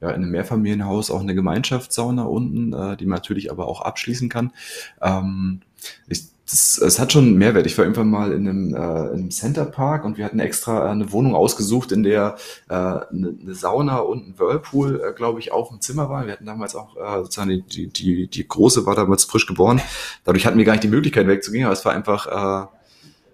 ja 0.02 0.10
in 0.10 0.22
einem 0.22 0.30
Mehrfamilienhaus 0.30 1.10
auch 1.10 1.20
eine 1.20 1.34
Gemeinschaftssauna 1.34 2.24
unten, 2.24 2.74
äh, 2.74 2.96
die 2.96 3.06
man 3.06 3.16
natürlich 3.16 3.50
aber 3.50 3.68
auch 3.68 3.80
abschließen 3.80 4.28
kann. 4.28 4.52
Ähm, 5.00 5.60
ich, 6.08 6.24
das, 6.48 6.78
es 6.78 7.00
hat 7.00 7.12
schon 7.12 7.34
Mehrwert. 7.34 7.66
Ich 7.66 7.76
war 7.76 7.84
irgendwann 7.84 8.10
mal 8.10 8.32
in 8.32 8.48
einem, 8.48 8.74
äh, 8.74 8.78
in 8.78 9.14
einem 9.14 9.30
Center 9.30 9.64
Park 9.64 10.04
und 10.04 10.16
wir 10.16 10.24
hatten 10.24 10.38
extra 10.38 10.88
eine 10.90 11.10
Wohnung 11.10 11.34
ausgesucht, 11.34 11.90
in 11.90 12.04
der 12.04 12.36
äh, 12.68 12.74
eine, 12.74 13.06
eine 13.10 13.54
Sauna 13.54 13.98
und 13.98 14.28
ein 14.28 14.38
Whirlpool, 14.38 15.02
äh, 15.02 15.12
glaube 15.12 15.40
ich, 15.40 15.50
auf 15.50 15.70
dem 15.70 15.80
Zimmer 15.80 16.08
waren. 16.08 16.26
Wir 16.26 16.34
hatten 16.34 16.46
damals 16.46 16.76
auch 16.76 16.96
äh, 16.96 17.22
sozusagen 17.22 17.50
die, 17.50 17.62
die, 17.62 17.88
die, 17.88 18.28
die 18.28 18.48
große 18.48 18.86
war 18.86 18.94
damals 18.94 19.24
frisch 19.24 19.46
geboren. 19.46 19.80
Dadurch 20.24 20.46
hatten 20.46 20.58
wir 20.58 20.64
gar 20.64 20.72
nicht 20.72 20.84
die 20.84 20.88
Möglichkeit 20.88 21.26
wegzugehen, 21.26 21.64
aber 21.64 21.72
es 21.72 21.84
war 21.84 21.92
einfach 21.92 22.26
äh, 22.26 22.66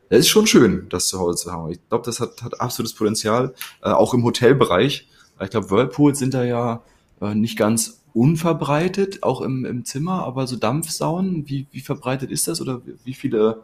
es 0.08 0.20
ist 0.20 0.28
schon 0.28 0.46
schön, 0.46 0.88
das 0.90 1.08
zu 1.08 1.18
Hause 1.18 1.44
zu 1.44 1.52
haben. 1.52 1.70
Ich 1.70 1.78
glaube, 1.88 2.04
das 2.04 2.20
hat, 2.20 2.42
hat 2.42 2.60
absolutes 2.60 2.94
Potenzial, 2.94 3.54
äh, 3.82 3.88
auch 3.88 4.12
im 4.12 4.24
Hotelbereich. 4.24 5.08
Ich 5.40 5.50
glaube, 5.50 5.70
Whirlpools 5.70 6.18
sind 6.18 6.34
da 6.34 6.44
ja 6.44 6.82
äh, 7.22 7.34
nicht 7.34 7.56
ganz 7.56 8.01
unverbreitet, 8.14 9.22
auch 9.22 9.40
im, 9.40 9.64
im 9.64 9.84
Zimmer, 9.84 10.24
aber 10.24 10.46
so 10.46 10.56
Dampfsaunen, 10.56 11.48
wie, 11.48 11.66
wie 11.70 11.80
verbreitet 11.80 12.30
ist 12.30 12.48
das 12.48 12.60
oder 12.60 12.82
wie 13.04 13.14
viele 13.14 13.62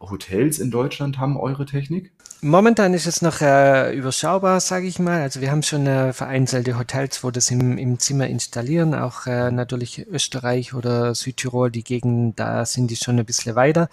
Hotels 0.00 0.58
in 0.58 0.70
Deutschland 0.70 1.18
haben 1.18 1.36
eure 1.36 1.66
Technik? 1.66 2.12
Momentan 2.40 2.92
ist 2.92 3.06
es 3.06 3.22
noch 3.22 3.40
äh, 3.40 3.96
überschaubar, 3.96 4.60
sage 4.60 4.86
ich 4.86 4.98
mal. 4.98 5.22
Also 5.22 5.40
wir 5.40 5.50
haben 5.50 5.62
schon 5.62 5.86
äh, 5.86 6.12
vereinzelte 6.12 6.78
Hotels, 6.78 7.24
wo 7.24 7.30
das 7.30 7.50
im, 7.50 7.78
im 7.78 7.98
Zimmer 7.98 8.26
installieren. 8.26 8.94
Auch 8.94 9.26
äh, 9.26 9.50
natürlich 9.50 10.06
Österreich 10.06 10.74
oder 10.74 11.14
Südtirol, 11.14 11.70
die 11.70 11.84
Gegenden, 11.84 12.36
da 12.36 12.66
sind 12.66 12.90
die 12.90 12.96
schon 12.96 13.18
ein 13.18 13.24
bisschen 13.24 13.54
weiter. 13.54 13.88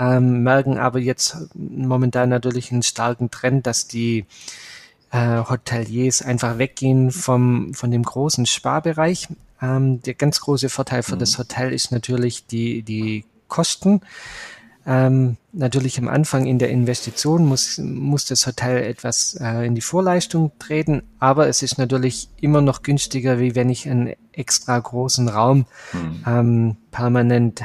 Ähm, 0.00 0.42
merken 0.42 0.78
aber 0.78 0.98
jetzt 0.98 1.36
momentan 1.54 2.28
natürlich 2.28 2.72
einen 2.72 2.82
starken 2.82 3.30
Trend, 3.30 3.68
dass 3.68 3.86
die 3.86 4.26
äh, 5.12 5.44
Hoteliers 5.48 6.22
einfach 6.22 6.58
weggehen 6.58 7.10
vom, 7.10 7.74
von 7.74 7.90
dem 7.90 8.02
großen 8.02 8.46
Sparbereich. 8.46 9.28
Ähm, 9.60 10.02
der 10.02 10.14
ganz 10.14 10.40
große 10.40 10.68
Vorteil 10.68 11.02
für 11.02 11.14
mhm. 11.14 11.20
das 11.20 11.38
Hotel 11.38 11.72
ist 11.72 11.92
natürlich 11.92 12.46
die, 12.46 12.82
die 12.82 13.24
Kosten. 13.46 14.00
Ähm, 14.84 15.36
natürlich 15.52 15.98
am 15.98 16.08
Anfang 16.08 16.46
in 16.46 16.58
der 16.58 16.70
Investition 16.70 17.46
muss, 17.46 17.78
muss 17.78 18.24
das 18.24 18.46
Hotel 18.46 18.82
etwas 18.82 19.38
äh, 19.40 19.64
in 19.64 19.76
die 19.76 19.80
Vorleistung 19.80 20.50
treten, 20.58 21.04
aber 21.20 21.46
es 21.46 21.62
ist 21.62 21.78
natürlich 21.78 22.28
immer 22.40 22.62
noch 22.62 22.82
günstiger, 22.82 23.38
wie 23.38 23.54
wenn 23.54 23.70
ich 23.70 23.88
einen 23.88 24.14
extra 24.32 24.76
großen 24.76 25.28
Raum 25.28 25.66
mhm. 25.92 26.24
ähm, 26.26 26.76
permanent 26.90 27.62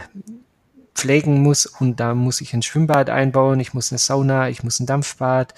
pflegen 0.97 1.43
muss 1.43 1.67
und 1.67 1.99
da 1.99 2.15
muss 2.15 2.41
ich 2.41 2.53
ein 2.53 2.63
Schwimmbad 2.63 3.09
einbauen, 3.09 3.59
ich 3.59 3.73
muss 3.73 3.91
eine 3.91 3.99
Sauna, 3.99 4.49
ich 4.49 4.63
muss 4.63 4.79
ein 4.79 4.87
Dampfbad, 4.87 5.53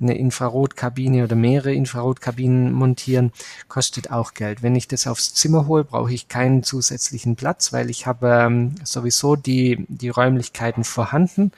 eine 0.00 0.16
Infrarotkabine 0.16 1.24
oder 1.24 1.34
mehrere 1.34 1.74
Infrarotkabinen 1.74 2.72
montieren, 2.72 3.32
kostet 3.68 4.12
auch 4.12 4.34
Geld. 4.34 4.62
Wenn 4.62 4.76
ich 4.76 4.86
das 4.86 5.06
aufs 5.06 5.34
Zimmer 5.34 5.66
hole, 5.66 5.84
brauche 5.84 6.12
ich 6.12 6.28
keinen 6.28 6.62
zusätzlichen 6.62 7.34
Platz, 7.34 7.72
weil 7.72 7.90
ich 7.90 8.06
habe 8.06 8.28
ähm, 8.28 8.76
sowieso 8.84 9.34
die, 9.34 9.84
die 9.88 10.08
Räumlichkeiten 10.08 10.84
vorhanden. 10.84 11.50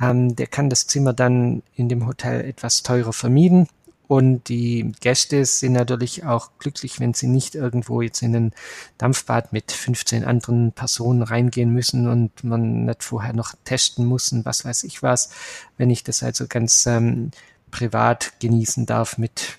Ähm, 0.00 0.36
der 0.36 0.46
kann 0.46 0.68
das 0.68 0.86
Zimmer 0.86 1.14
dann 1.14 1.62
in 1.74 1.88
dem 1.88 2.06
Hotel 2.06 2.42
etwas 2.42 2.82
teurer 2.82 3.14
vermieden 3.14 3.68
und 4.10 4.48
die 4.48 4.90
Gäste 4.98 5.44
sind 5.44 5.74
natürlich 5.74 6.24
auch 6.24 6.50
glücklich, 6.58 6.98
wenn 6.98 7.14
sie 7.14 7.28
nicht 7.28 7.54
irgendwo 7.54 8.02
jetzt 8.02 8.22
in 8.22 8.34
ein 8.34 8.52
Dampfbad 8.98 9.52
mit 9.52 9.70
15 9.70 10.24
anderen 10.24 10.72
Personen 10.72 11.22
reingehen 11.22 11.72
müssen 11.72 12.08
und 12.08 12.42
man 12.42 12.86
nicht 12.86 13.04
vorher 13.04 13.32
noch 13.34 13.54
testen 13.64 14.04
muss 14.04 14.32
und 14.32 14.44
was 14.44 14.64
weiß 14.64 14.82
ich 14.82 15.04
was. 15.04 15.30
Wenn 15.76 15.90
ich 15.90 16.02
das 16.02 16.24
also 16.24 16.48
ganz 16.48 16.86
ähm, 16.86 17.30
privat 17.70 18.32
genießen 18.40 18.84
darf 18.84 19.16
mit 19.16 19.58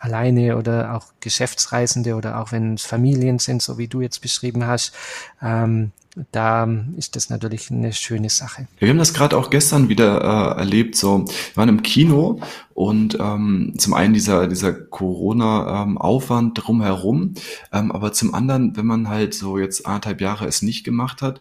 alleine 0.00 0.56
oder 0.56 0.96
auch 0.96 1.12
Geschäftsreisende 1.20 2.16
oder 2.16 2.40
auch 2.40 2.50
wenn 2.50 2.74
es 2.74 2.82
Familien 2.82 3.38
sind, 3.38 3.62
so 3.62 3.78
wie 3.78 3.86
du 3.86 4.00
jetzt 4.00 4.22
beschrieben 4.22 4.66
hast, 4.66 4.92
ähm, 5.40 5.92
da 6.30 6.68
ist 6.96 7.16
das 7.16 7.28
natürlich 7.28 7.70
eine 7.70 7.92
schöne 7.92 8.30
Sache. 8.30 8.68
Wir 8.78 8.88
haben 8.88 8.98
das 8.98 9.14
gerade 9.14 9.36
auch 9.36 9.50
gestern 9.50 9.88
wieder 9.88 10.20
äh, 10.20 10.58
erlebt. 10.60 10.96
So, 10.96 11.24
wir 11.26 11.56
waren 11.56 11.68
im 11.68 11.82
Kino 11.82 12.40
und 12.72 13.18
ähm, 13.20 13.74
zum 13.78 13.94
einen 13.94 14.14
dieser 14.14 14.46
dieser 14.46 14.72
Corona-Aufwand 14.72 16.58
ähm, 16.58 16.64
drumherum, 16.64 17.34
ähm, 17.72 17.90
aber 17.90 18.12
zum 18.12 18.34
anderen, 18.34 18.76
wenn 18.76 18.86
man 18.86 19.08
halt 19.08 19.34
so 19.34 19.58
jetzt 19.58 19.86
anderthalb 19.86 20.20
Jahre 20.20 20.46
es 20.46 20.62
nicht 20.62 20.84
gemacht 20.84 21.20
hat, 21.20 21.40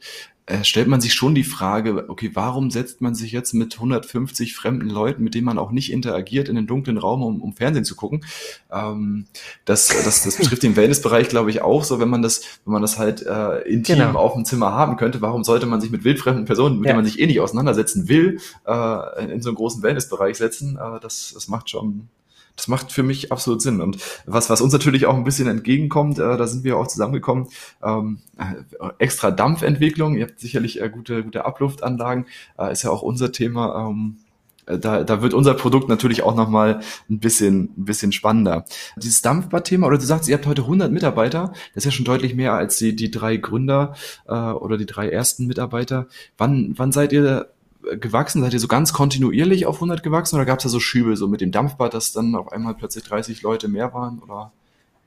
stellt 0.63 0.89
man 0.89 0.99
sich 0.99 1.13
schon 1.13 1.35
die 1.35 1.45
Frage, 1.45 2.09
okay, 2.09 2.31
warum 2.33 2.69
setzt 2.69 2.99
man 2.99 3.15
sich 3.15 3.31
jetzt 3.31 3.53
mit 3.53 3.75
150 3.75 4.53
fremden 4.53 4.89
Leuten, 4.89 5.23
mit 5.23 5.35
denen 5.35 5.45
man 5.45 5.57
auch 5.57 5.71
nicht 5.71 5.91
interagiert, 5.91 6.49
in 6.49 6.55
den 6.55 6.67
dunklen 6.67 6.97
Raum, 6.97 7.23
um, 7.23 7.41
um 7.41 7.53
Fernsehen 7.53 7.85
zu 7.85 7.95
gucken? 7.95 8.25
Ähm, 8.71 9.25
das, 9.63 9.87
das, 9.87 10.23
das 10.23 10.37
betrifft 10.37 10.63
den 10.63 10.75
Wellnessbereich, 10.75 11.29
glaube 11.29 11.49
ich, 11.49 11.61
auch 11.61 11.85
so, 11.85 11.99
wenn 12.01 12.09
man 12.09 12.21
das, 12.21 12.41
wenn 12.65 12.73
man 12.73 12.81
das 12.81 12.99
halt 12.99 13.25
äh, 13.25 13.59
intim 13.61 13.99
genau. 13.99 14.19
auf 14.19 14.33
dem 14.33 14.43
Zimmer 14.43 14.73
haben 14.73 14.97
könnte, 14.97 15.21
warum 15.21 15.45
sollte 15.45 15.65
man 15.65 15.79
sich 15.79 15.91
mit 15.91 16.03
wildfremden 16.03 16.43
Personen, 16.43 16.79
mit 16.79 16.87
ja. 16.87 16.93
denen 16.93 17.03
man 17.03 17.11
sich 17.11 17.21
eh 17.21 17.25
nicht 17.25 17.39
auseinandersetzen 17.39 18.09
will, 18.09 18.39
äh, 18.67 19.23
in, 19.23 19.29
in 19.29 19.41
so 19.41 19.49
einen 19.49 19.55
großen 19.55 19.81
Wellnessbereich 19.81 20.37
setzen? 20.37 20.77
Äh, 20.77 20.99
das, 20.99 21.31
das 21.33 21.47
macht 21.47 21.69
schon, 21.69 22.09
das 22.55 22.67
macht 22.67 22.91
für 22.91 23.03
mich 23.03 23.31
absolut 23.31 23.61
Sinn. 23.61 23.81
Und 23.81 23.97
was, 24.25 24.49
was 24.49 24.61
uns 24.61 24.73
natürlich 24.73 25.05
auch 25.05 25.15
ein 25.15 25.23
bisschen 25.23 25.47
entgegenkommt, 25.47 26.19
äh, 26.19 26.37
da 26.37 26.47
sind 26.47 26.63
wir 26.63 26.77
auch 26.77 26.87
zusammengekommen, 26.87 27.47
ähm, 27.83 28.19
äh, 28.37 28.89
extra 28.99 29.31
Dampfentwicklung, 29.31 30.15
ihr 30.15 30.27
habt 30.27 30.39
sicherlich 30.39 30.81
äh, 30.81 30.89
gute, 30.89 31.23
gute 31.23 31.45
Abluftanlagen, 31.45 32.25
äh, 32.59 32.71
ist 32.71 32.83
ja 32.83 32.91
auch 32.91 33.01
unser 33.01 33.31
Thema. 33.31 33.89
Ähm, 33.89 34.17
äh, 34.65 34.77
da, 34.77 35.03
da 35.03 35.21
wird 35.21 35.33
unser 35.33 35.53
Produkt 35.55 35.89
natürlich 35.89 36.23
auch 36.23 36.35
nochmal 36.35 36.81
ein 37.09 37.19
bisschen, 37.19 37.73
ein 37.77 37.85
bisschen 37.85 38.11
spannender. 38.11 38.65
Dieses 38.97 39.21
Dampfbad-Thema, 39.21 39.87
oder 39.87 39.97
du 39.97 40.05
sagst, 40.05 40.29
ihr 40.29 40.35
habt 40.35 40.45
heute 40.45 40.63
100 40.63 40.91
Mitarbeiter, 40.91 41.53
das 41.73 41.83
ist 41.83 41.85
ja 41.85 41.91
schon 41.91 42.05
deutlich 42.05 42.35
mehr 42.35 42.53
als 42.53 42.77
die, 42.77 42.95
die 42.95 43.11
drei 43.11 43.37
Gründer 43.37 43.95
äh, 44.27 44.33
oder 44.33 44.77
die 44.77 44.85
drei 44.85 45.09
ersten 45.09 45.47
Mitarbeiter. 45.47 46.07
Wann, 46.37 46.73
wann 46.77 46.91
seid 46.91 47.13
ihr 47.13 47.52
gewachsen? 47.99 48.41
Seid 48.41 48.53
ihr 48.53 48.59
so 48.59 48.67
ganz 48.67 48.93
kontinuierlich 48.93 49.65
auf 49.65 49.75
100 49.75 50.03
gewachsen 50.03 50.35
oder 50.35 50.45
gab 50.45 50.59
es 50.59 50.63
da 50.63 50.69
so 50.69 50.79
Schübe, 50.79 51.15
so 51.15 51.27
mit 51.27 51.41
dem 51.41 51.51
Dampfbad, 51.51 51.93
dass 51.93 52.11
dann 52.11 52.35
auf 52.35 52.51
einmal 52.51 52.75
plötzlich 52.75 53.03
30 53.03 53.41
Leute 53.41 53.67
mehr 53.67 53.93
waren? 53.93 54.19
Oder 54.19 54.51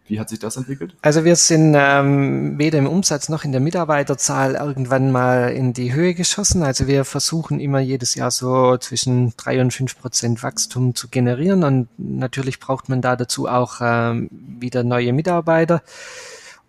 wie 0.09 0.21
hat 0.21 0.29
sich 0.29 0.39
das 0.39 0.57
entwickelt? 0.57 0.95
Also 1.03 1.25
wir 1.25 1.37
sind 1.37 1.75
ähm, 1.77 2.59
weder 2.59 2.79
im 2.79 2.87
Umsatz 2.87 3.29
noch 3.29 3.45
in 3.45 3.53
der 3.53 3.61
Mitarbeiterzahl 3.61 4.55
irgendwann 4.55 5.11
mal 5.11 5.51
in 5.53 5.73
die 5.73 5.93
Höhe 5.93 6.15
geschossen. 6.15 6.62
Also 6.62 6.87
wir 6.87 7.05
versuchen 7.05 7.59
immer 7.59 7.81
jedes 7.81 8.14
Jahr 8.14 8.31
so 8.31 8.77
zwischen 8.77 9.35
drei 9.37 9.61
und 9.61 9.72
fünf 9.72 9.99
Prozent 9.99 10.43
Wachstum 10.43 10.95
zu 10.95 11.09
generieren 11.09 11.64
und 11.64 11.89
natürlich 11.99 12.61
braucht 12.61 12.89
man 12.89 13.03
da 13.03 13.16
dazu 13.16 13.49
auch 13.49 13.81
ähm, 13.81 14.29
wieder 14.31 14.85
neue 14.85 15.12
Mitarbeiter. 15.12 15.83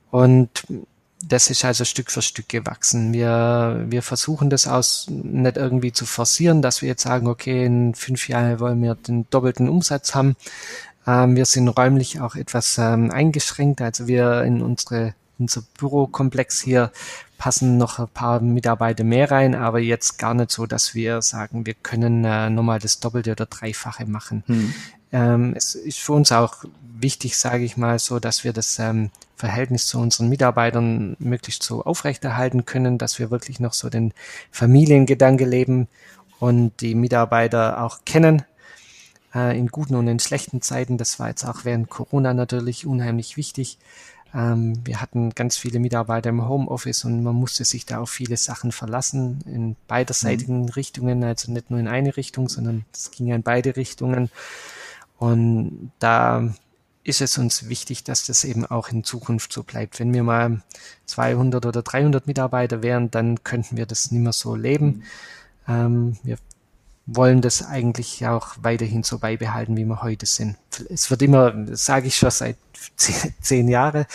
Und 0.10 0.66
das 1.28 1.50
ist 1.50 1.66
also 1.66 1.84
Stück 1.84 2.12
für 2.12 2.22
Stück 2.22 2.50
gewachsen. 2.50 3.14
Wir, 3.14 3.86
wir 3.88 4.02
versuchen 4.02 4.50
das 4.50 4.68
aus 4.68 5.08
nicht 5.10 5.58
irgendwie 5.58 5.92
zu 5.92 6.06
forcieren, 6.06 6.62
dass 6.62 6.82
wir 6.82 6.90
jetzt 6.90 7.04
sagen, 7.04 7.28
okay, 7.28 7.66
in 7.66 7.96
fünf 7.96 8.28
Jahren 8.30 8.60
wollen 8.60 8.82
wir 8.82 8.96
den 8.96 9.30
doppelten 9.30 9.68
Umsatz 9.70 10.16
haben. 10.16 10.36
Ähm, 11.06 11.36
wir 11.36 11.46
sind 11.46 11.68
räumlich 11.68 12.22
auch 12.22 12.36
etwas 12.36 12.78
ähm, 12.78 13.12
eingeschränkt. 13.12 13.82
Also 13.82 14.08
wir 14.08 14.44
in 14.44 14.62
unsere 14.62 15.14
unser 15.40 15.64
Bürokomplex 15.78 16.62
hier 16.62 16.92
passen 17.38 17.78
noch 17.78 18.00
ein 18.00 18.08
paar 18.08 18.40
Mitarbeiter 18.40 19.04
mehr 19.04 19.30
rein, 19.30 19.56
aber 19.56 19.80
jetzt 19.80 20.18
gar 20.18 20.34
nicht 20.34 20.52
so, 20.52 20.66
dass 20.66 20.96
wir 20.96 21.22
sagen, 21.22 21.66
wir 21.66 21.76
können 21.76 22.26
äh, 22.26 22.50
nochmal 22.50 22.80
das 22.80 23.00
Doppelte 23.00 23.32
oder 23.32 23.46
Dreifache 23.46 24.06
machen. 24.06 24.44
Hm. 24.48 24.74
Ähm, 25.12 25.54
es 25.56 25.76
ist 25.76 26.00
für 26.00 26.14
uns 26.14 26.32
auch 26.32 26.66
wichtig, 27.00 27.38
sage 27.38 27.64
ich 27.64 27.78
mal, 27.78 28.00
so, 28.00 28.20
dass 28.20 28.44
wir 28.44 28.54
das 28.54 28.80
ähm, 28.80 29.12
Verhältnis 29.36 29.86
zu 29.88 30.00
unseren 30.00 30.30
Mitarbeitern 30.30 31.16
möglichst 31.20 31.64
so 31.64 31.84
aufrechterhalten 31.84 32.66
können, 32.66 32.98
dass 32.98 33.20
wir 33.20 33.30
wirklich 33.30 33.60
noch 33.60 33.74
so 33.74 33.90
den 33.90 34.14
Familiengedanke 34.52 35.46
leben 35.46 35.88
und 36.40 36.82
die 36.82 36.96
Mitarbeiter 36.96 37.84
auch 37.84 38.00
kennen 38.04 38.44
äh, 39.34 39.58
in 39.58 39.68
guten 39.68 39.96
und 39.96 40.08
in 40.08 40.20
schlechten 40.20 40.62
Zeiten. 40.62 40.98
Das 40.98 41.20
war 41.20 41.30
jetzt 41.30 41.46
auch 41.46 41.66
während 41.66 41.90
Corona 41.90 42.34
natürlich 42.34 42.86
unheimlich 42.86 43.38
wichtig. 43.38 43.78
Ähm, 44.38 44.86
wir 44.86 45.02
hatten 45.02 45.32
ganz 45.32 45.58
viele 45.58 45.80
Mitarbeiter 45.80 46.30
im 46.30 46.48
Homeoffice 46.48 47.06
und 47.06 47.24
man 47.24 47.34
musste 47.36 47.66
sich 47.66 47.88
da 47.88 48.00
auf 48.00 48.12
viele 48.12 48.38
Sachen 48.38 48.72
verlassen, 48.72 49.40
in 49.48 49.76
beiderseitigen 49.88 50.62
mhm. 50.64 50.70
Richtungen, 50.70 51.24
also 51.24 51.52
nicht 51.52 51.72
nur 51.72 51.80
in 51.80 51.88
eine 51.88 52.16
Richtung, 52.16 52.48
sondern 52.48 52.86
es 52.94 53.10
ging 53.10 53.26
ja 53.26 53.36
in 53.36 53.42
beide 53.42 53.76
Richtungen. 53.76 54.30
Und 55.18 55.92
da 55.98 56.54
ist 57.04 57.22
es 57.22 57.40
uns 57.40 57.68
wichtig, 57.68 58.04
dass 58.04 58.28
das 58.28 58.44
eben 58.44 58.66
auch 58.66 58.90
in 58.90 59.04
Zukunft 59.04 59.52
so 59.52 59.64
bleibt. 59.64 60.00
Wenn 60.00 60.14
wir 60.14 60.22
mal 60.22 60.62
200 61.08 61.66
oder 61.66 61.82
300 61.82 62.28
Mitarbeiter 62.28 62.84
wären, 62.84 63.10
dann 63.10 63.44
könnten 63.44 63.76
wir 63.76 63.88
das 63.88 64.12
nicht 64.12 64.22
mehr 64.22 64.34
so 64.34 64.56
leben. 64.56 64.86
Mhm. 64.88 65.04
Ähm, 65.68 66.18
wir 66.22 66.38
wollen 67.08 67.42
das 67.42 67.66
eigentlich 67.66 68.28
auch 68.28 68.56
weiterhin 68.62 69.02
so 69.02 69.18
beibehalten, 69.18 69.78
wie 69.78 69.86
wir 69.86 70.02
heute 70.02 70.26
sind. 70.26 70.58
Es 70.90 71.10
wird 71.10 71.22
immer, 71.22 71.54
sage 71.72 72.08
ich 72.08 72.18
schon 72.18 72.30
seit 72.30 72.58
zehn 73.42 73.70
Jahre 73.70 74.06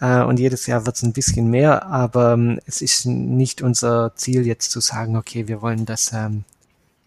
äh, 0.00 0.22
und 0.22 0.40
jedes 0.40 0.66
Jahr 0.66 0.84
wird 0.84 0.96
es 0.96 1.02
ein 1.02 1.12
bisschen 1.12 1.48
mehr, 1.48 1.86
aber 1.86 2.32
ähm, 2.32 2.60
es 2.66 2.82
ist 2.82 3.06
nicht 3.06 3.62
unser 3.62 4.14
Ziel 4.16 4.46
jetzt 4.46 4.72
zu 4.72 4.80
sagen, 4.80 5.16
okay, 5.16 5.46
wir 5.46 5.62
wollen 5.62 5.86
das 5.86 6.12
ähm, 6.12 6.44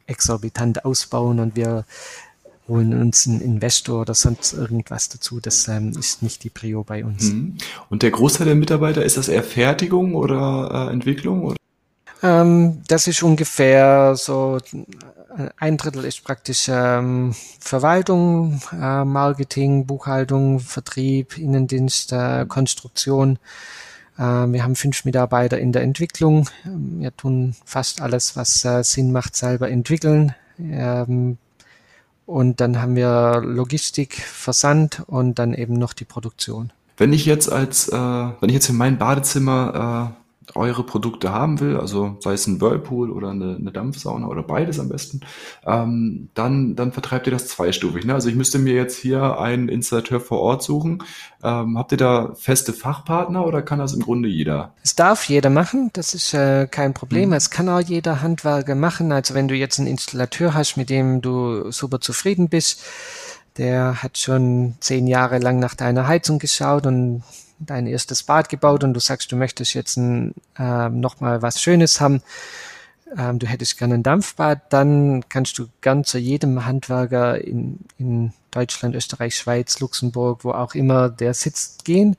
exorbitant 0.07 0.85
ausbauen 0.85 1.39
und 1.39 1.55
wir 1.57 1.85
holen 2.69 2.99
uns 2.99 3.27
einen 3.27 3.41
Investor 3.41 4.01
oder 4.01 4.13
sonst 4.13 4.53
irgendwas 4.53 5.09
dazu. 5.09 5.41
Das 5.41 5.67
ähm, 5.67 5.91
ist 5.99 6.23
nicht 6.23 6.43
die 6.45 6.49
Prio 6.49 6.83
bei 6.83 7.03
uns. 7.03 7.25
Mhm. 7.25 7.57
Und 7.89 8.03
der 8.03 8.11
Großteil 8.11 8.47
der 8.47 8.55
Mitarbeiter, 8.55 9.03
ist 9.03 9.17
das 9.17 9.27
eher 9.27 9.43
Fertigung 9.43 10.15
oder 10.15 10.87
äh, 10.87 10.93
Entwicklung? 10.93 11.43
Oder? 11.43 11.57
Ähm, 12.21 12.81
das 12.87 13.07
ist 13.07 13.21
ungefähr 13.21 14.15
so 14.15 14.59
ein 15.57 15.77
Drittel 15.77 16.05
ist 16.05 16.23
praktisch 16.23 16.67
ähm, 16.69 17.33
Verwaltung, 17.59 18.61
äh, 18.71 19.03
Marketing, 19.03 19.85
Buchhaltung, 19.85 20.59
Vertrieb, 20.59 21.37
Innendienst, 21.37 22.11
äh, 22.13 22.45
Konstruktion. 22.47 23.39
Äh, 24.17 24.21
wir 24.21 24.63
haben 24.63 24.75
fünf 24.75 25.05
Mitarbeiter 25.05 25.59
in 25.59 25.71
der 25.71 25.81
Entwicklung. 25.81 26.49
Wir 26.63 27.15
tun 27.15 27.55
fast 27.65 28.01
alles, 28.01 28.35
was 28.35 28.63
äh, 28.65 28.83
Sinn 28.83 29.11
macht, 29.11 29.35
selber 29.35 29.69
entwickeln. 29.69 30.35
Ähm, 30.59 31.37
und 32.25 32.61
dann 32.61 32.81
haben 32.81 32.95
wir 32.95 33.41
Logistik, 33.43 34.15
Versand 34.15 35.03
und 35.07 35.39
dann 35.39 35.53
eben 35.53 35.73
noch 35.73 35.93
die 35.93 36.05
Produktion. 36.05 36.71
Wenn 36.97 37.11
ich 37.11 37.25
jetzt 37.25 37.51
als, 37.51 37.89
äh, 37.89 37.97
wenn 37.97 38.49
ich 38.49 38.53
jetzt 38.53 38.69
in 38.69 38.77
mein 38.77 38.97
Badezimmer 38.97 40.13
äh, 40.15 40.22
eure 40.55 40.83
Produkte 40.83 41.31
haben 41.31 41.59
will, 41.59 41.77
also 41.77 42.17
sei 42.19 42.33
es 42.33 42.47
ein 42.47 42.61
Whirlpool 42.61 43.11
oder 43.11 43.29
eine, 43.29 43.55
eine 43.55 43.71
Dampfsauna 43.71 44.27
oder 44.27 44.43
beides 44.43 44.79
am 44.79 44.89
besten, 44.89 45.21
ähm, 45.65 46.29
dann, 46.33 46.75
dann 46.75 46.91
vertreibt 46.91 47.27
ihr 47.27 47.33
das 47.33 47.47
zweistufig. 47.47 48.05
Ne? 48.05 48.13
Also 48.13 48.29
ich 48.29 48.35
müsste 48.35 48.59
mir 48.59 48.73
jetzt 48.73 48.97
hier 48.97 49.39
einen 49.39 49.69
Installateur 49.69 50.19
vor 50.19 50.39
Ort 50.39 50.63
suchen. 50.63 51.03
Ähm, 51.43 51.77
habt 51.77 51.91
ihr 51.91 51.97
da 51.97 52.33
feste 52.35 52.73
Fachpartner 52.73 53.45
oder 53.45 53.61
kann 53.61 53.79
das 53.79 53.93
im 53.93 54.01
Grunde 54.01 54.29
jeder? 54.29 54.73
Es 54.83 54.95
darf 54.95 55.25
jeder 55.25 55.49
machen, 55.49 55.89
das 55.93 56.13
ist 56.13 56.33
äh, 56.33 56.67
kein 56.67 56.93
Problem. 56.93 57.29
Mhm. 57.29 57.35
Es 57.35 57.49
kann 57.49 57.69
auch 57.69 57.81
jeder 57.81 58.21
Handwerker 58.21 58.75
machen. 58.75 59.11
Also 59.11 59.33
wenn 59.33 59.47
du 59.47 59.55
jetzt 59.55 59.79
einen 59.79 59.87
Installateur 59.87 60.53
hast, 60.53 60.77
mit 60.77 60.89
dem 60.89 61.21
du 61.21 61.71
super 61.71 61.99
zufrieden 62.01 62.49
bist, 62.49 62.83
der 63.57 64.01
hat 64.01 64.17
schon 64.17 64.75
zehn 64.79 65.07
Jahre 65.07 65.37
lang 65.37 65.59
nach 65.59 65.75
deiner 65.75 66.07
Heizung 66.07 66.39
geschaut 66.39 66.85
und 66.87 67.23
dein 67.65 67.87
erstes 67.87 68.23
Bad 68.23 68.49
gebaut 68.49 68.83
und 68.83 68.93
du 68.93 68.99
sagst, 68.99 69.31
du 69.31 69.35
möchtest 69.35 69.73
jetzt 69.73 69.97
ein, 69.97 70.33
äh, 70.57 70.89
nochmal 70.89 71.41
was 71.41 71.61
Schönes 71.61 72.01
haben, 72.01 72.21
ähm, 73.17 73.39
du 73.39 73.47
hättest 73.47 73.77
gerne 73.77 73.95
ein 73.95 74.03
Dampfbad, 74.03 74.73
dann 74.73 75.23
kannst 75.29 75.57
du 75.59 75.67
gern 75.81 76.03
zu 76.03 76.17
jedem 76.17 76.65
Handwerker 76.65 77.39
in, 77.39 77.79
in 77.97 78.33
Deutschland, 78.51 78.95
Österreich, 78.95 79.35
Schweiz, 79.35 79.79
Luxemburg, 79.79 80.43
wo 80.43 80.51
auch 80.51 80.75
immer 80.75 81.09
der 81.09 81.33
sitzt, 81.33 81.85
gehen. 81.85 82.15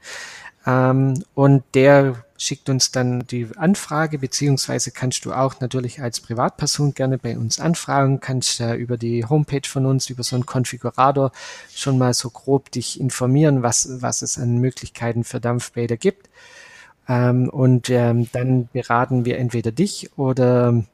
Ähm, 0.67 1.23
und 1.35 1.63
der 1.75 2.24
schickt 2.37 2.69
uns 2.69 2.91
dann 2.91 3.27
die 3.27 3.49
Anfrage, 3.57 4.19
beziehungsweise 4.19 4.91
kannst 4.91 5.25
du 5.25 5.33
auch 5.33 5.61
natürlich 5.61 6.03
als 6.03 6.21
Privatperson 6.21 6.95
gerne 6.95 7.19
bei 7.19 7.39
uns 7.39 7.61
anfragen, 7.61 8.21
kannst 8.21 8.61
äh, 8.61 8.75
über 8.75 8.97
die 8.97 9.25
Homepage 9.25 9.69
von 9.69 9.87
uns, 9.87 10.11
über 10.11 10.23
so 10.23 10.37
einen 10.37 10.47
Konfigurator 10.47 11.33
schon 11.75 11.99
mal 11.99 12.13
so 12.13 12.31
grob 12.31 12.71
dich 12.71 13.01
informieren, 13.01 13.63
was, 13.63 13.89
was 14.03 14.23
es 14.23 14.39
an 14.39 14.59
Möglichkeiten 14.59 15.25
für 15.25 15.41
Dampfbäder 15.41 15.97
gibt. 15.97 16.29
Ähm, 17.09 17.49
und 17.49 17.91
ähm, 17.91 18.29
dann 18.33 18.69
beraten 18.73 19.25
wir 19.25 19.39
entweder 19.39 19.71
dich 19.71 20.11
oder 20.17 20.85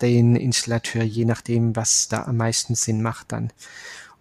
den 0.00 0.36
Installateur, 0.36 1.02
je 1.02 1.24
nachdem, 1.24 1.74
was 1.76 2.08
da 2.08 2.24
am 2.24 2.36
meisten 2.36 2.74
Sinn 2.74 3.02
macht 3.02 3.32
dann. 3.32 3.52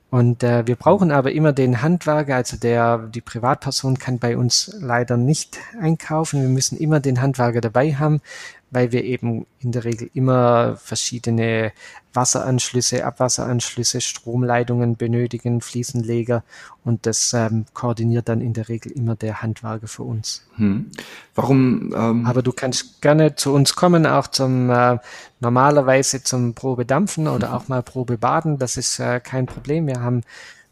Und 0.10 0.42
äh, 0.42 0.66
wir 0.66 0.78
brauchen 0.78 1.12
aber 1.12 1.34
immer 1.34 1.52
den 1.52 1.82
Handwerker, 1.82 2.36
also 2.36 2.56
der, 2.56 2.98
die 2.98 3.20
Privatperson 3.20 4.00
kann 4.00 4.20
bei 4.20 4.38
uns 4.38 4.74
leider 4.80 5.18
nicht 5.18 5.60
einkaufen. 5.82 6.42
Wir 6.42 6.50
müssen 6.50 6.78
immer 6.78 7.02
den 7.02 7.22
Handwerker 7.22 7.60
dabei 7.60 7.94
haben, 7.96 8.22
weil 8.70 8.92
wir 8.92 9.04
eben 9.04 9.46
in 9.60 9.72
der 9.72 9.86
Regel 9.86 10.10
immer 10.14 10.76
verschiedene 10.78 11.72
Wasseranschlüsse, 12.14 13.06
Abwasseranschlüsse, 13.06 14.02
Stromleitungen 14.02 14.98
benötigen, 14.98 15.62
Fliesenleger 15.62 16.44
und 16.84 17.06
das 17.06 17.34
ähm, 17.34 17.66
koordiniert 17.74 18.28
dann 18.28 18.42
in 18.42 18.54
der 18.54 18.70
Regel 18.70 18.92
immer 18.92 19.16
der 19.16 19.42
Handwerker 19.42 19.88
für 19.88 20.04
uns. 20.04 20.46
Hm. 20.56 20.90
Warum? 21.36 21.94
Ähm 21.96 22.26
Aber 22.26 22.42
du 22.42 22.52
kannst 22.52 23.02
gerne 23.02 23.36
zu 23.36 23.54
uns 23.54 23.76
kommen, 23.76 24.06
auch 24.06 24.28
zum 24.28 24.70
äh, 24.70 24.98
normalerweise 25.40 26.24
zum 26.24 26.54
Probedampfen 26.54 27.28
oder 27.28 27.56
auch 27.56 27.68
mal 27.68 27.84
Probebaden. 27.84 28.58
Das 28.58 28.78
ist 28.78 29.00
äh, 29.00 29.20
kein 29.20 29.46
Problem. 29.46 29.88
Wir 29.88 30.02
haben 30.02 30.24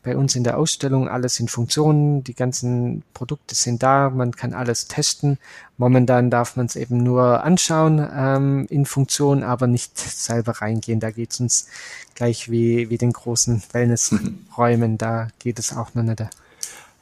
bei 0.05 0.15
uns 0.15 0.35
in 0.35 0.43
der 0.43 0.57
Ausstellung 0.57 1.09
alles 1.09 1.39
in 1.39 1.47
Funktion, 1.47 2.23
die 2.23 2.35
ganzen 2.35 3.03
Produkte 3.15 3.55
sind 3.55 3.81
da, 3.81 4.11
man 4.11 4.31
kann 4.35 4.53
alles 4.53 4.87
testen. 4.87 5.39
Momentan 5.77 6.29
darf 6.29 6.55
man 6.55 6.67
es 6.67 6.75
eben 6.75 7.03
nur 7.03 7.43
anschauen 7.43 8.07
ähm, 8.15 8.67
in 8.69 8.85
Funktion, 8.85 9.43
aber 9.43 9.65
nicht 9.65 9.97
selber 9.97 10.53
reingehen. 10.61 10.99
Da 10.99 11.09
geht 11.09 11.31
es 11.31 11.39
uns 11.39 11.67
gleich 12.13 12.51
wie, 12.51 12.89
wie 12.91 12.99
den 12.99 13.11
großen 13.11 13.63
Wellnessräumen, 13.73 14.97
da 14.99 15.27
geht 15.39 15.57
es 15.59 15.75
auch 15.75 15.95
noch 15.95 16.03
nicht. 16.03 16.23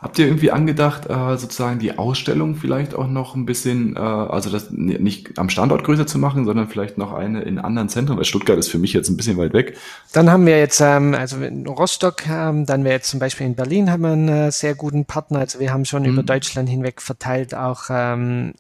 Habt 0.04 0.20
ihr 0.20 0.26
irgendwie 0.26 0.52
angedacht, 0.52 1.10
äh, 1.10 1.38
sozusagen 1.38 1.80
die 1.80 1.98
Ausstellung 1.98 2.56
vielleicht 2.56 2.94
auch 2.94 3.08
noch 3.08 3.36
ein 3.36 3.46
bisschen, 3.46 3.96
äh, 3.96 4.00
also 4.00 4.50
das 4.50 4.70
nicht 4.70 5.40
am 5.40 5.48
Standort 5.48 5.86
größer 5.86 6.06
zu 6.06 6.20
machen, 6.20 6.44
sondern 6.44 6.68
vielleicht 6.68 6.98
noch 6.98 7.14
eine 7.14 7.42
in 7.44 7.58
anderen 7.58 7.88
Zentren, 7.88 8.18
weil 8.18 8.26
Stuttgart 8.26 8.58
ist 8.58 8.68
für 8.68 8.80
mich 8.80 8.92
jetzt 8.92 9.08
ein 9.08 9.16
bisschen 9.16 9.38
weit 9.38 9.54
weg. 9.54 9.78
Dann 10.12 10.30
haben 10.30 10.46
wir 10.46 10.60
jetzt, 10.60 10.82
ähm, 10.82 11.16
also 11.16 11.38
in 11.38 11.66
Rostock, 11.66 12.28
ähm, 12.28 12.66
dann 12.66 12.84
wir 12.84 12.92
jetzt 12.92 13.10
zum 13.10 13.22
Beispiel 13.22 13.48
in 13.48 13.56
Berlin 13.56 13.90
haben 13.90 14.02
wir 14.04 14.12
einen 14.12 14.28
äh, 14.28 14.52
sehr 14.52 14.76
guten 14.76 15.06
Partner. 15.06 15.40
Also 15.40 15.62
wir 15.62 15.72
haben 15.72 15.86
schon 15.86 16.04
mhm. 16.04 16.10
über 16.10 16.24
Deutschland 16.24 16.68
hinweg 16.68 17.02
verteilt 17.02 17.56
auch 17.56 17.84
ähm, 17.90 18.54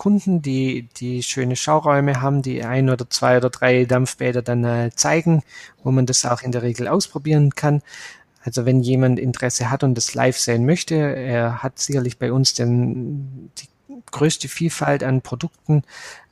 Kunden, 0.00 0.40
die, 0.40 0.88
die 0.96 1.22
schöne 1.22 1.56
Schauräume 1.56 2.22
haben, 2.22 2.40
die 2.40 2.64
ein 2.64 2.88
oder 2.88 3.10
zwei 3.10 3.36
oder 3.36 3.50
drei 3.50 3.84
Dampfbäder 3.84 4.40
dann 4.40 4.64
äh, 4.64 4.90
zeigen, 4.94 5.42
wo 5.82 5.90
man 5.90 6.06
das 6.06 6.24
auch 6.24 6.40
in 6.40 6.52
der 6.52 6.62
Regel 6.62 6.88
ausprobieren 6.88 7.54
kann. 7.54 7.82
Also 8.42 8.64
wenn 8.64 8.80
jemand 8.80 9.18
Interesse 9.18 9.70
hat 9.70 9.84
und 9.84 9.94
das 9.94 10.14
live 10.14 10.38
sehen 10.38 10.64
möchte, 10.64 10.94
er 10.94 11.62
hat 11.62 11.78
sicherlich 11.78 12.18
bei 12.18 12.32
uns 12.32 12.54
den, 12.54 13.50
die 13.58 13.68
größte 14.10 14.48
Vielfalt 14.48 15.04
an 15.04 15.20
Produkten. 15.20 15.82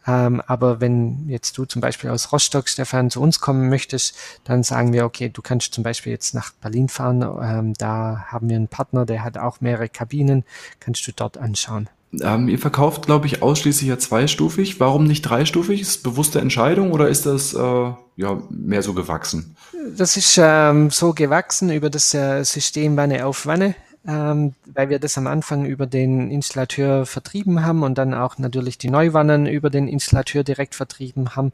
Ähm, 0.07 0.41
aber 0.47 0.81
wenn 0.81 1.29
jetzt 1.29 1.59
du 1.59 1.67
zum 1.67 1.83
Beispiel 1.83 2.11
aus 2.11 2.33
Rostock, 2.33 2.69
Stefan, 2.69 3.11
zu 3.11 3.21
uns 3.21 3.41
kommen 3.41 3.69
möchtest, 3.69 4.17
dann 4.45 4.63
sagen 4.63 4.93
wir, 4.93 5.05
okay, 5.05 5.29
du 5.29 5.43
kannst 5.43 5.75
zum 5.75 5.85
Beispiel 5.85 6.13
jetzt 6.13 6.35
nach 6.35 6.53
Berlin 6.53 6.89
fahren. 6.89 7.23
Ähm, 7.23 7.75
da 7.75 8.25
haben 8.29 8.49
wir 8.49 8.57
einen 8.57 8.69
Partner, 8.69 9.05
der 9.05 9.23
hat 9.23 9.37
auch 9.37 9.61
mehrere 9.61 9.89
Kabinen, 9.89 10.45
kannst 10.81 11.07
du 11.07 11.13
dort 11.13 11.37
anschauen. 11.37 11.91
Ähm, 12.21 12.49
ihr 12.49 12.59
verkauft, 12.59 13.07
glaube 13.07 13.27
ich, 13.27 13.43
ausschließlich 13.43 13.89
ja 13.89 13.99
zweistufig. 13.99 14.81
Warum 14.81 15.05
nicht 15.05 15.23
dreistufig? 15.23 15.81
Ist 15.81 16.03
bewusste 16.03 16.41
Entscheidung 16.41 16.93
oder 16.93 17.09
ist 17.09 17.27
das 17.27 17.53
äh, 17.53 17.93
ja 18.17 18.43
mehr 18.49 18.83
so 18.83 18.95
gewachsen? 18.95 19.57
Das 19.97 20.17
ist 20.17 20.39
ähm, 20.41 20.91
so 20.91 21.13
gewachsen 21.13 21.71
über 21.71 21.91
das 21.91 22.15
äh, 22.15 22.43
System 22.45 22.97
Wanne 22.97 23.27
auf 23.27 23.47
Wanne, 23.47 23.75
ähm, 24.07 24.55
weil 24.67 24.89
wir 24.89 24.99
das 24.99 25.19
am 25.19 25.27
Anfang 25.27 25.67
über 25.67 25.87
den 25.87 26.31
Installateur 26.31 27.05
vertrieben 27.05 27.65
haben 27.65 27.83
und 27.83 27.99
dann 27.99 28.15
auch 28.15 28.39
natürlich 28.39 28.79
die 28.79 28.91
Neuwannen 28.91 29.47
über 29.47 29.69
den 29.69 29.87
Installateur 29.87 30.45
direkt 30.45 30.75
vertrieben 30.75 31.37
haben, 31.37 31.53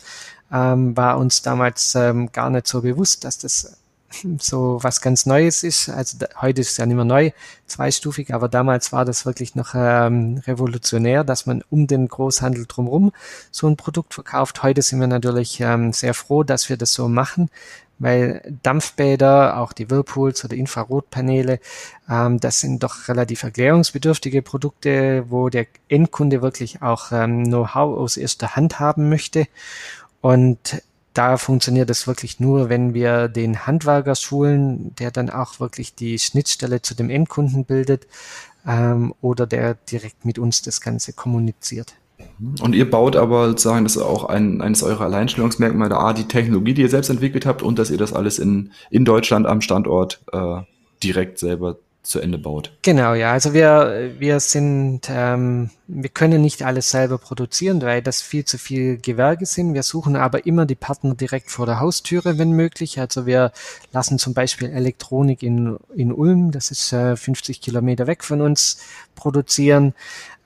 ähm, 0.53 0.97
war 0.97 1.19
uns 1.19 1.43
damals 1.43 1.97
ähm, 1.97 2.31
gar 2.31 2.51
nicht 2.51 2.69
so 2.69 2.83
bewusst, 2.83 3.25
dass 3.25 3.39
das 3.39 3.77
so 4.39 4.79
was 4.83 5.01
ganz 5.01 5.27
Neues 5.27 5.63
ist. 5.63 5.89
Also 5.89 6.19
da, 6.19 6.27
heute 6.41 6.61
ist 6.61 6.73
es 6.73 6.77
ja 6.77 6.87
nicht 6.87 6.97
mehr 6.97 7.05
neu, 7.05 7.31
zweistufig, 7.67 8.35
aber 8.35 8.49
damals 8.49 8.93
war 8.93 9.05
das 9.05 9.27
wirklich 9.27 9.55
noch 9.55 9.75
ähm, 9.75 10.43
revolutionär, 10.47 11.25
dass 11.25 11.47
man 11.47 11.63
um 11.71 11.87
den 11.87 12.09
Großhandel 12.09 12.67
drumherum 12.67 13.13
so 13.51 13.67
ein 13.67 13.77
Produkt 13.77 14.15
verkauft. 14.15 14.63
Heute 14.63 14.83
sind 14.83 15.01
wir 15.01 15.07
natürlich 15.07 15.61
ähm, 15.61 15.93
sehr 15.93 16.15
froh, 16.15 16.43
dass 16.43 16.69
wir 16.69 16.77
das 16.77 16.93
so 16.93 17.09
machen, 17.09 17.51
weil 17.99 18.43
Dampfbäder, 18.63 19.59
auch 19.59 19.73
die 19.73 19.91
Whirlpools 19.91 20.45
oder 20.45 20.57
Infrarotpaneele, 20.57 21.61
ähm, 22.09 22.41
das 22.41 22.61
sind 22.61 22.83
doch 22.83 23.09
relativ 23.09 23.43
erklärungsbedürftige 23.43 24.43
Produkte, 24.43 25.25
wo 25.29 25.49
der 25.49 25.67
Endkunde 25.89 26.43
wirklich 26.43 26.83
auch 26.83 27.13
ähm, 27.13 27.45
Know-how 27.45 27.99
aus 27.99 28.17
erster 28.17 28.57
Hand 28.57 28.81
haben 28.81 29.09
möchte. 29.09 29.47
Und 30.21 30.83
da 31.15 31.37
funktioniert 31.37 31.89
es 31.91 32.07
wirklich 32.07 32.41
nur, 32.41 32.69
wenn 32.69 32.93
wir 32.93 33.29
den 33.29 33.67
Handwerker 33.67 34.17
schulen, 34.17 34.95
der 34.97 35.11
dann 35.11 35.31
auch 35.31 35.61
wirklich 35.61 35.95
die 35.95 36.19
Schnittstelle 36.19 36.83
zu 36.83 36.95
dem 36.95 37.09
Endkunden 37.09 37.65
bildet 37.65 38.07
ähm, 38.67 39.15
oder 39.21 39.47
der 39.47 39.75
direkt 39.75 40.25
mit 40.25 40.39
uns 40.39 40.63
das 40.63 40.81
Ganze 40.81 41.13
kommuniziert. 41.13 41.95
Und 42.61 42.75
ihr 42.75 42.91
baut 42.91 43.17
aber 43.17 43.49
sozusagen, 43.49 43.85
das 43.85 43.97
ist 43.97 44.03
auch 44.03 44.25
ein, 44.25 44.61
eines 44.61 44.83
eurer 44.83 45.05
Alleinstellungsmerkmale, 45.05 45.97
A, 45.97 46.13
die 46.13 46.29
Technologie, 46.29 46.75
die 46.75 46.83
ihr 46.83 46.89
selbst 46.89 47.11
entwickelt 47.11 47.47
habt 47.47 47.63
und 47.63 47.79
dass 47.79 47.91
ihr 47.91 47.99
das 47.99 48.13
alles 48.13 48.39
in, 48.39 48.73
in 48.91 49.05
Deutschland 49.05 49.47
am 49.47 49.61
Standort 49.61 50.23
äh, 50.33 50.61
direkt 51.03 51.39
selber 51.39 51.79
zu 52.05 52.21
Ende 52.21 52.37
baut. 52.37 52.71
Genau, 52.83 53.15
ja. 53.15 53.33
Also 53.33 53.55
wir, 53.55 54.13
wir 54.19 54.39
sind, 54.39 55.09
ähm, 55.09 55.71
wir 55.87 56.11
können 56.11 56.43
nicht 56.43 56.63
alles 56.63 56.91
selber 56.91 57.17
produzieren, 57.17 57.81
weil 57.81 58.03
das 58.03 58.21
viel 58.21 58.45
zu 58.45 58.59
viel 58.59 58.99
Gewerke 58.99 59.47
sind. 59.47 59.73
Wir 59.73 59.83
suchen 59.83 60.15
aber 60.15 60.47
immer 60.47 60.67
die 60.67 60.75
Partner 60.75 61.15
direkt 61.15 61.51
vor 61.51 61.65
der 61.65 61.81
Haustüre, 61.81 62.39
wenn 62.39 62.53
möglich. 62.53 63.01
Also 63.01 63.25
wir 63.25 63.53
lassen 63.93 64.19
zum 64.19 64.35
Beispiel 64.35 64.69
Elektronik 64.69 65.43
in, 65.43 65.79
in 65.97 66.13
Ulm, 66.13 66.53
das 66.53 66.71
ist 66.71 66.93
äh, 66.93 67.17
50 67.17 67.63
Kilometer 67.63 68.07
weg 68.07 68.23
von 68.23 68.43
uns, 68.43 68.79
produzieren. 69.15 69.95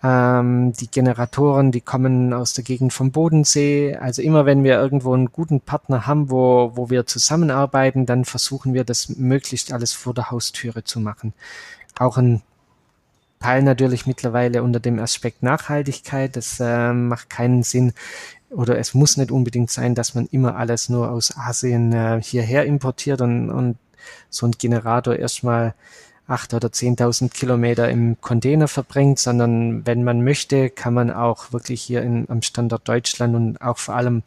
Ähm, 0.03 0.73
die 0.75 0.89
Generatoren, 0.89 1.73
die 1.73 1.81
kommen 1.81 2.33
aus 2.33 2.53
der 2.55 2.63
Gegend 2.63 2.93
vom 2.93 3.11
Bodensee. 3.11 3.97
Also 3.97 4.23
immer 4.23 4.47
wenn 4.47 4.63
wir 4.63 4.79
irgendwo 4.79 5.13
einen 5.13 5.33
guten 5.33 5.61
Partner 5.61 6.07
haben, 6.07 6.31
wo, 6.31 6.73
wo 6.75 6.89
wir 6.91 7.07
zusammenarbeiten, 7.07 8.07
dann 8.07 8.25
versuchen 8.25 8.75
wir 8.75 8.85
das 8.85 9.09
möglichst 9.09 9.73
alles 9.73 9.93
vor 9.93 10.15
der 10.15 10.31
Haustüre 10.31 10.85
zu 10.85 11.01
machen. 11.01 11.33
Auch 11.99 12.17
ein 12.17 12.43
Teil 13.41 13.63
natürlich 13.63 14.07
mittlerweile 14.07 14.63
unter 14.63 14.81
dem 14.81 14.99
Aspekt 15.01 15.43
Nachhaltigkeit. 15.43 16.37
Das 16.37 16.61
äh, 16.61 16.93
macht 16.93 17.31
keinen 17.31 17.63
Sinn 17.65 17.93
oder 18.51 18.79
es 18.79 18.95
muss 18.95 19.17
nicht 19.17 19.31
unbedingt 19.31 19.71
sein, 19.71 19.95
dass 19.95 20.15
man 20.15 20.27
immer 20.27 20.57
alles 20.57 20.89
nur 20.89 21.11
aus 21.11 21.37
Asien 21.37 21.93
äh, 21.93 22.21
hierher 22.23 22.65
importiert 22.65 23.21
und, 23.21 23.51
und 23.51 23.77
so 24.31 24.47
ein 24.47 24.53
Generator 24.53 25.17
erstmal 25.17 25.75
acht 26.29 26.53
oder 26.55 26.71
zehntausend 26.71 27.33
Kilometer 27.33 27.89
im 27.89 28.21
Container 28.21 28.69
verbringt, 28.69 29.19
sondern 29.19 29.87
wenn 29.87 30.05
man 30.05 30.23
möchte, 30.23 30.71
kann 30.71 30.95
man 30.95 31.11
auch 31.11 31.53
wirklich 31.53 31.83
hier 31.83 32.03
in, 32.03 32.29
am 32.29 32.43
Standort 32.43 32.87
Deutschland 32.87 33.35
und 33.35 33.63
auch 33.63 33.79
vor 33.79 33.97
allem 33.97 34.23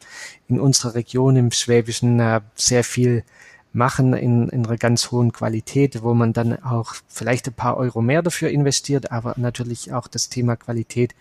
in 0.48 0.60
unserer 0.60 0.94
Region 0.94 1.36
im 1.36 1.52
Schwäbischen 1.52 2.18
äh, 2.20 2.40
sehr 2.56 2.84
viel 2.84 3.24
machen 3.72 4.12
in, 4.12 4.48
in 4.48 4.66
einer 4.66 4.76
ganz 4.76 5.10
hohen 5.10 5.32
Qualität, 5.32 6.02
wo 6.02 6.12
man 6.12 6.32
dann 6.32 6.62
auch 6.62 6.94
vielleicht 7.08 7.46
ein 7.46 7.54
paar 7.54 7.76
Euro 7.76 8.02
mehr 8.02 8.20
dafür 8.20 8.50
investiert, 8.50 9.12
aber 9.12 9.34
natürlich 9.36 9.92
auch 9.92 10.08
das 10.08 10.28
Thema 10.28 10.56
Qualität 10.56 11.14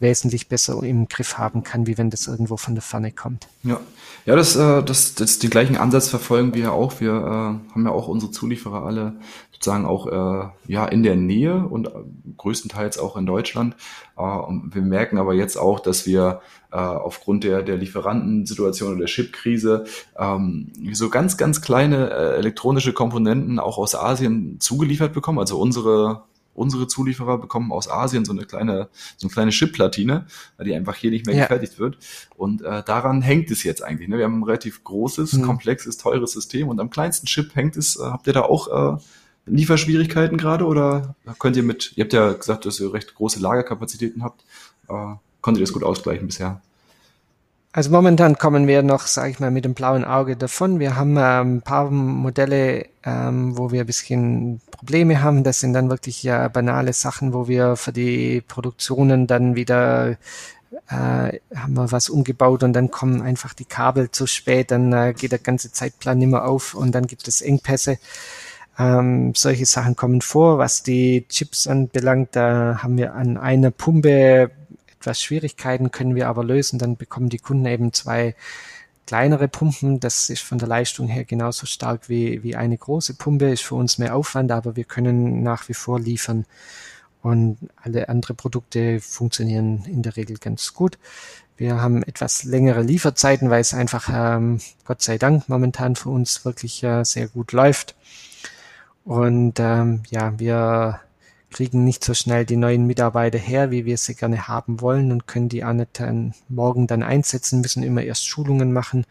wesentlich 0.00 0.48
besser 0.48 0.82
im 0.82 1.08
Griff 1.08 1.38
haben 1.38 1.62
kann, 1.62 1.86
wie 1.86 1.98
wenn 1.98 2.10
das 2.10 2.26
irgendwo 2.26 2.56
von 2.56 2.74
der 2.74 2.82
Ferne 2.82 3.12
kommt. 3.12 3.46
Ja, 3.62 3.80
ja 4.26 4.34
das, 4.34 4.56
äh, 4.56 4.82
das, 4.82 5.14
das 5.14 5.38
den 5.38 5.50
gleichen 5.50 5.76
Ansatz 5.76 6.08
verfolgen 6.08 6.54
wir 6.54 6.62
ja 6.62 6.70
auch. 6.72 7.00
Wir 7.00 7.12
äh, 7.12 7.72
haben 7.72 7.84
ja 7.84 7.90
auch 7.90 8.08
unsere 8.08 8.32
Zulieferer 8.32 8.84
alle 8.84 9.14
sozusagen 9.52 9.84
auch 9.84 10.06
äh, 10.06 10.48
ja 10.66 10.86
in 10.86 11.02
der 11.02 11.16
Nähe 11.16 11.66
und 11.66 11.88
äh, 11.88 11.90
größtenteils 12.38 12.98
auch 12.98 13.16
in 13.16 13.26
Deutschland. 13.26 13.76
Äh, 14.16 14.22
wir 14.22 14.82
merken 14.82 15.18
aber 15.18 15.34
jetzt 15.34 15.56
auch, 15.56 15.80
dass 15.80 16.06
wir 16.06 16.40
äh, 16.72 16.76
aufgrund 16.76 17.44
der, 17.44 17.62
der 17.62 17.76
Lieferantensituation 17.76 18.90
oder 18.90 19.00
der 19.00 19.08
Chipkrise 19.08 19.84
ähm, 20.18 20.72
so 20.92 21.10
ganz, 21.10 21.36
ganz 21.36 21.60
kleine 21.60 22.10
äh, 22.10 22.36
elektronische 22.36 22.94
Komponenten 22.94 23.58
auch 23.58 23.76
aus 23.76 23.94
Asien 23.94 24.58
zugeliefert 24.60 25.12
bekommen. 25.12 25.38
Also 25.38 25.58
unsere 25.58 26.22
unsere 26.54 26.86
Zulieferer 26.86 27.38
bekommen 27.38 27.72
aus 27.72 27.88
Asien 27.88 28.24
so 28.24 28.32
eine 28.32 28.44
kleine, 28.44 28.88
so 29.16 29.26
eine 29.26 29.32
kleine 29.32 29.50
Chip-Platine, 29.50 30.26
die 30.64 30.74
einfach 30.74 30.96
hier 30.96 31.10
nicht 31.10 31.26
mehr 31.26 31.34
ja. 31.34 31.42
gefertigt 31.42 31.78
wird. 31.78 31.98
Und 32.36 32.62
äh, 32.62 32.82
daran 32.84 33.22
hängt 33.22 33.50
es 33.50 33.62
jetzt 33.62 33.82
eigentlich. 33.82 34.08
Ne? 34.08 34.18
Wir 34.18 34.24
haben 34.24 34.40
ein 34.40 34.44
relativ 34.44 34.84
großes, 34.84 35.34
mhm. 35.34 35.42
komplexes, 35.42 35.96
teures 35.96 36.32
System 36.32 36.68
und 36.68 36.80
am 36.80 36.90
kleinsten 36.90 37.26
Chip 37.26 37.54
hängt 37.54 37.76
es. 37.76 37.96
Äh, 37.96 38.04
habt 38.04 38.26
ihr 38.26 38.32
da 38.32 38.42
auch 38.42 38.96
äh, 38.96 39.00
Lieferschwierigkeiten 39.46 40.36
gerade 40.36 40.66
oder 40.66 41.14
könnt 41.38 41.56
ihr 41.56 41.62
mit, 41.62 41.92
ihr 41.96 42.04
habt 42.04 42.12
ja 42.12 42.32
gesagt, 42.32 42.66
dass 42.66 42.80
ihr 42.80 42.92
recht 42.92 43.14
große 43.14 43.40
Lagerkapazitäten 43.40 44.22
habt, 44.22 44.44
äh, 44.88 45.14
konntet 45.40 45.60
ihr 45.60 45.66
das 45.66 45.72
gut 45.72 45.82
ausgleichen 45.82 46.26
bisher? 46.26 46.60
Also 47.72 47.90
momentan 47.90 48.36
kommen 48.36 48.66
wir 48.66 48.82
noch, 48.82 49.06
sage 49.06 49.30
ich 49.30 49.38
mal, 49.38 49.52
mit 49.52 49.64
dem 49.64 49.74
blauen 49.74 50.04
Auge 50.04 50.36
davon. 50.36 50.80
Wir 50.80 50.96
haben 50.96 51.16
ähm, 51.16 51.56
ein 51.56 51.62
paar 51.62 51.88
Modelle, 51.88 52.86
ähm, 53.04 53.56
wo 53.56 53.70
wir 53.70 53.82
ein 53.82 53.86
bisschen 53.86 54.60
Probleme 54.72 55.22
haben. 55.22 55.44
Das 55.44 55.60
sind 55.60 55.72
dann 55.74 55.88
wirklich 55.88 56.24
ja 56.24 56.48
banale 56.48 56.92
Sachen, 56.92 57.32
wo 57.32 57.46
wir 57.46 57.76
für 57.76 57.92
die 57.92 58.40
Produktionen 58.40 59.28
dann 59.28 59.54
wieder 59.54 60.16
äh, 60.88 61.38
haben 61.54 61.74
wir 61.74 61.92
was 61.92 62.08
umgebaut 62.08 62.64
und 62.64 62.72
dann 62.72 62.90
kommen 62.90 63.22
einfach 63.22 63.54
die 63.54 63.64
Kabel 63.64 64.10
zu 64.10 64.26
spät, 64.26 64.72
dann 64.72 64.92
äh, 64.92 65.14
geht 65.16 65.32
der 65.32 65.38
ganze 65.38 65.70
Zeitplan 65.70 66.18
nicht 66.18 66.30
mehr 66.30 66.46
auf 66.46 66.74
und 66.74 66.92
dann 66.92 67.06
gibt 67.06 67.28
es 67.28 67.40
Engpässe. 67.40 67.98
Ähm, 68.78 69.32
solche 69.36 69.66
Sachen 69.66 69.94
kommen 69.94 70.22
vor. 70.22 70.58
Was 70.58 70.82
die 70.82 71.26
Chips 71.28 71.68
anbelangt, 71.68 72.30
da 72.32 72.80
haben 72.82 72.96
wir 72.96 73.14
an 73.14 73.36
einer 73.36 73.70
Pumpe 73.70 74.50
etwas 75.00 75.22
Schwierigkeiten, 75.22 75.90
können 75.90 76.14
wir 76.14 76.28
aber 76.28 76.44
lösen. 76.44 76.78
Dann 76.78 76.96
bekommen 76.96 77.30
die 77.30 77.38
Kunden 77.38 77.66
eben 77.66 77.92
zwei 77.92 78.34
kleinere 79.06 79.48
Pumpen. 79.48 79.98
Das 79.98 80.28
ist 80.30 80.42
von 80.42 80.58
der 80.58 80.68
Leistung 80.68 81.08
her 81.08 81.24
genauso 81.24 81.66
stark 81.66 82.08
wie, 82.08 82.42
wie 82.42 82.54
eine 82.54 82.76
große 82.76 83.14
Pumpe, 83.14 83.50
ist 83.50 83.64
für 83.64 83.74
uns 83.74 83.98
mehr 83.98 84.14
Aufwand, 84.14 84.52
aber 84.52 84.76
wir 84.76 84.84
können 84.84 85.42
nach 85.42 85.68
wie 85.68 85.74
vor 85.74 85.98
liefern. 85.98 86.44
Und 87.22 87.58
alle 87.82 88.08
andere 88.08 88.34
Produkte 88.34 89.00
funktionieren 89.00 89.84
in 89.86 90.02
der 90.02 90.16
Regel 90.16 90.38
ganz 90.38 90.74
gut. 90.74 90.98
Wir 91.56 91.80
haben 91.80 92.02
etwas 92.02 92.44
längere 92.44 92.82
Lieferzeiten, 92.82 93.50
weil 93.50 93.60
es 93.60 93.74
einfach, 93.74 94.08
ähm, 94.12 94.60
Gott 94.86 95.02
sei 95.02 95.18
Dank, 95.18 95.48
momentan 95.48 95.96
für 95.96 96.08
uns 96.08 96.44
wirklich 96.44 96.82
äh, 96.82 97.04
sehr 97.04 97.28
gut 97.28 97.52
läuft. 97.52 97.96
Und 99.04 99.58
ähm, 99.60 100.02
ja, 100.10 100.38
wir 100.38 101.00
kriegen 101.50 101.84
nicht 101.84 102.04
so 102.04 102.14
schnell 102.14 102.44
die 102.44 102.56
neuen 102.56 102.86
Mitarbeiter 102.86 103.38
her, 103.38 103.70
wie 103.70 103.84
wir 103.84 103.98
sie 103.98 104.14
gerne 104.14 104.48
haben 104.48 104.80
wollen 104.80 105.12
und 105.12 105.26
können 105.26 105.48
die 105.48 105.64
auch 105.64 105.72
nicht 105.72 106.00
dann 106.00 106.34
morgen 106.48 106.86
dann 106.86 107.02
einsetzen, 107.02 107.60
müssen 107.60 107.82
immer 107.82 108.02
erst 108.02 108.26
Schulungen 108.26 108.72
machen, 108.72 109.04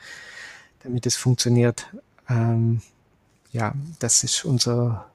damit 0.83 1.05
es 1.05 1.15
funktioniert. 1.15 1.87
Ähm, 2.29 2.81
ja, 3.51 3.73
das 3.99 4.23
ist 4.23 4.45
unser 4.45 5.05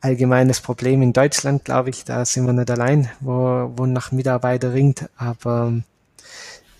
allgemeines 0.00 0.60
Problem 0.60 1.02
in 1.02 1.12
Deutschland, 1.12 1.64
glaube 1.64 1.90
ich. 1.90 2.04
Da 2.04 2.24
sind 2.24 2.46
wir 2.46 2.52
nicht 2.52 2.70
allein, 2.70 3.10
wo, 3.20 3.72
wo 3.76 3.86
nach 3.86 4.12
Mitarbeiter 4.12 4.72
ringt, 4.72 5.08
aber 5.16 5.72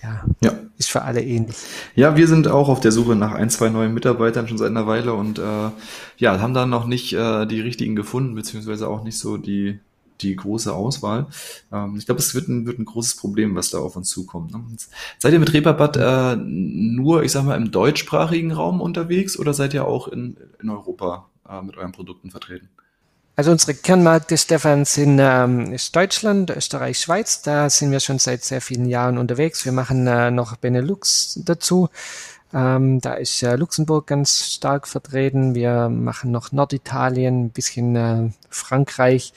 ja, 0.07 0.25
ja, 0.41 0.59
ist 0.79 0.91
für 0.91 1.03
alle 1.03 1.23
ähnlich. 1.23 1.57
Ja, 1.95 2.17
wir 2.17 2.29
sind 2.29 2.49
auch 2.49 2.69
auf 2.69 2.81
der 2.81 2.93
Suche 2.93 3.17
nach 3.17 3.33
ein, 3.33 3.51
zwei 3.51 3.69
neuen 3.69 3.95
Mitarbeitern 3.95 4.49
schon 4.49 4.59
seit 4.59 4.71
einer 4.71 4.87
Weile 4.87 5.15
und 5.15 5.39
äh, 5.39 5.71
ja, 6.19 6.41
haben 6.41 6.55
da 6.55 6.67
noch 6.67 6.87
nicht 6.87 7.13
äh, 7.13 7.47
die 7.47 7.61
richtigen 7.61 7.97
gefunden, 7.97 8.35
beziehungsweise 8.35 8.89
auch 8.89 9.03
nicht 9.03 9.19
so 9.19 9.37
die, 9.37 9.81
die 10.21 10.37
große 10.37 10.73
Auswahl. 10.73 11.27
Ähm, 11.73 11.97
ich 11.97 12.07
glaube, 12.07 12.21
es 12.21 12.35
wird 12.35 12.49
ein, 12.49 12.67
wird 12.67 12.79
ein 12.79 12.85
großes 12.85 13.17
Problem, 13.17 13.55
was 13.55 13.71
da 13.71 13.79
auf 13.79 13.97
uns 13.97 14.09
zukommt. 14.09 14.53
Ne? 14.53 14.63
Seid 15.19 15.33
ihr 15.33 15.41
mit 15.41 15.53
Reeperbahn 15.53 15.95
äh, 15.95 16.37
nur, 16.37 17.23
ich 17.23 17.33
sag 17.33 17.45
mal, 17.45 17.57
im 17.57 17.71
deutschsprachigen 17.71 18.53
Raum 18.53 18.81
unterwegs 18.81 19.39
oder 19.39 19.55
seid 19.55 19.75
ihr 19.75 19.87
auch 19.87 20.09
in, 20.09 20.37
in 20.61 20.71
Europa 20.71 21.29
äh, 21.49 21.63
mit 21.63 21.77
euren 21.77 21.93
Produkten 21.93 22.31
vertreten? 22.31 22.69
Also 23.39 23.51
unsere 23.51 23.75
Kernmärkte, 23.75 24.39
Stefan, 24.39 24.87
sind 24.87 25.19
ähm, 25.21 25.71
ist 25.75 25.95
Deutschland, 25.95 26.49
Österreich, 26.49 26.99
Schweiz. 26.99 27.43
Da 27.43 27.69
sind 27.69 27.91
wir 27.91 28.01
schon 28.01 28.19
seit 28.19 28.43
sehr 28.43 28.63
vielen 28.63 28.87
Jahren 28.87 29.19
unterwegs. 29.19 29.67
Wir 29.67 29.73
machen 29.73 30.07
äh, 30.07 30.31
noch 30.31 30.57
Benelux 30.57 31.39
dazu. 31.45 31.91
Ähm, 32.55 32.99
da 33.03 33.13
ist 33.13 33.43
äh, 33.43 33.57
Luxemburg 33.57 34.07
ganz 34.07 34.53
stark 34.55 34.89
vertreten. 34.89 35.55
Wir 35.55 35.91
machen 35.91 36.31
noch 36.31 36.51
Norditalien, 36.51 37.45
ein 37.45 37.51
bisschen 37.51 37.95
äh, 37.95 38.31
Frankreich. 38.49 39.35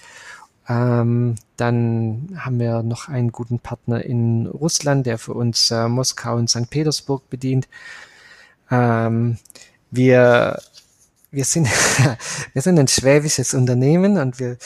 Ähm, 0.70 1.36
dann 1.58 2.40
haben 2.40 2.58
wir 2.58 2.84
noch 2.84 3.10
einen 3.10 3.34
guten 3.34 3.60
Partner 3.60 4.06
in 4.06 4.48
Russland, 4.48 5.08
der 5.08 5.18
für 5.18 5.34
uns 5.34 5.72
äh, 5.72 5.90
Moskau 5.90 6.38
und 6.38 6.50
St. 6.50 6.70
Petersburg 6.70 7.30
bedient. 7.30 7.68
Ähm, 8.72 9.40
wir 9.92 10.62
wir 11.32 11.46
sind, 11.46 11.68
wir 12.54 12.62
sind 12.62 12.80
ein 12.80 12.88
schwäbisches 12.88 13.54
Unternehmen 13.54 14.18
und 14.18 14.40
wir, 14.40 14.58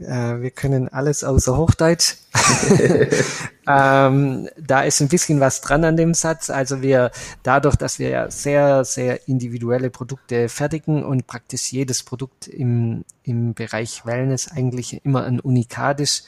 Äh, 0.00 0.40
wir 0.40 0.50
können 0.50 0.88
alles 0.88 1.24
außer 1.24 1.56
Hochdeutsch. 1.56 2.14
ähm, 3.68 4.48
da 4.58 4.82
ist 4.82 5.00
ein 5.00 5.08
bisschen 5.08 5.40
was 5.40 5.60
dran 5.60 5.84
an 5.84 5.96
dem 5.96 6.14
Satz. 6.14 6.50
Also 6.50 6.82
wir, 6.82 7.10
dadurch, 7.42 7.76
dass 7.76 7.98
wir 7.98 8.08
ja 8.08 8.30
sehr, 8.30 8.84
sehr 8.84 9.28
individuelle 9.28 9.90
Produkte 9.90 10.48
fertigen 10.48 11.04
und 11.04 11.26
praktisch 11.26 11.72
jedes 11.72 12.02
Produkt 12.02 12.48
im, 12.48 13.04
im 13.24 13.54
Bereich 13.54 14.06
Wellness 14.06 14.50
eigentlich 14.50 15.04
immer 15.04 15.24
ein 15.24 15.40
Unikat 15.40 16.00
ist, 16.00 16.26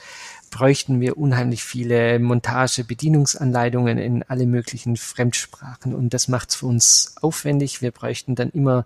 bräuchten 0.50 1.00
wir 1.00 1.16
unheimlich 1.16 1.64
viele 1.64 2.18
Montage, 2.18 2.84
Bedienungsanleitungen 2.84 3.96
in 3.96 4.22
alle 4.24 4.44
möglichen 4.44 4.98
Fremdsprachen 4.98 5.94
und 5.94 6.12
das 6.12 6.28
macht 6.28 6.50
es 6.50 6.56
für 6.56 6.66
uns 6.66 7.14
aufwendig. 7.22 7.80
Wir 7.80 7.90
bräuchten 7.90 8.34
dann 8.34 8.50
immer 8.50 8.84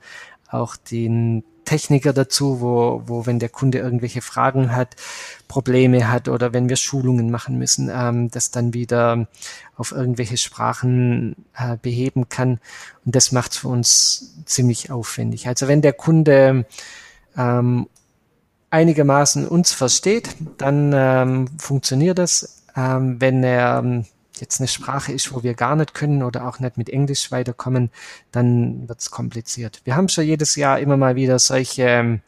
auch 0.50 0.76
den 0.76 1.44
Techniker 1.66 2.12
dazu, 2.14 2.60
wo, 2.60 3.02
wo 3.06 3.26
wenn 3.26 3.38
der 3.38 3.50
Kunde 3.50 3.78
irgendwelche 3.78 4.22
Fragen 4.22 4.74
hat, 4.74 4.96
Probleme 5.48 6.10
hat 6.10 6.28
oder 6.28 6.54
wenn 6.54 6.68
wir 6.68 6.76
Schulungen 6.76 7.30
machen 7.30 7.58
müssen, 7.58 7.90
ähm, 7.92 8.30
das 8.30 8.50
dann 8.50 8.72
wieder 8.72 9.26
auf 9.76 9.92
irgendwelche 9.92 10.38
Sprachen 10.38 11.36
äh, 11.54 11.76
beheben 11.76 12.28
kann. 12.30 12.60
Und 13.04 13.14
das 13.14 13.32
macht 13.32 13.52
es 13.52 13.58
für 13.58 13.68
uns 13.68 14.34
ziemlich 14.46 14.90
aufwendig. 14.90 15.48
Also 15.48 15.68
wenn 15.68 15.82
der 15.82 15.92
Kunde 15.92 16.64
ähm, 17.36 17.88
einigermaßen 18.70 19.46
uns 19.46 19.72
versteht, 19.72 20.30
dann 20.58 20.92
ähm, 20.94 21.48
funktioniert 21.58 22.18
das. 22.18 22.62
Ähm, 22.76 23.20
wenn 23.20 23.42
er 23.42 23.78
ähm, 23.78 24.04
jetzt 24.40 24.60
eine 24.60 24.68
Sprache 24.68 25.12
ist, 25.12 25.32
wo 25.32 25.42
wir 25.42 25.54
gar 25.54 25.76
nicht 25.76 25.94
können 25.94 26.22
oder 26.22 26.46
auch 26.46 26.58
nicht 26.58 26.76
mit 26.76 26.90
Englisch 26.90 27.30
weiterkommen, 27.30 27.90
dann 28.32 28.88
wird 28.88 29.00
es 29.00 29.10
kompliziert. 29.10 29.80
Wir 29.84 29.96
haben 29.96 30.08
schon 30.08 30.24
jedes 30.24 30.56
Jahr 30.56 30.78
immer 30.78 30.96
mal 30.96 31.16
wieder 31.16 31.38
solche 31.38 31.82
ähm, 31.82 32.20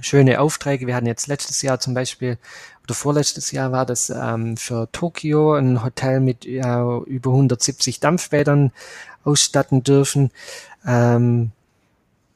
schöne 0.00 0.40
Aufträge. 0.40 0.86
Wir 0.86 0.94
hatten 0.94 1.06
jetzt 1.06 1.26
letztes 1.26 1.62
Jahr 1.62 1.80
zum 1.80 1.94
Beispiel, 1.94 2.38
oder 2.84 2.94
vorletztes 2.94 3.50
Jahr 3.50 3.72
war 3.72 3.84
das 3.84 4.10
ähm, 4.10 4.56
für 4.56 4.90
Tokio 4.92 5.54
ein 5.54 5.84
Hotel 5.84 6.20
mit 6.20 6.46
äh, 6.46 6.60
über 6.60 7.30
170 7.30 8.00
Dampfbädern 8.00 8.72
ausstatten 9.24 9.82
dürfen. 9.82 10.30
Ähm, 10.86 11.50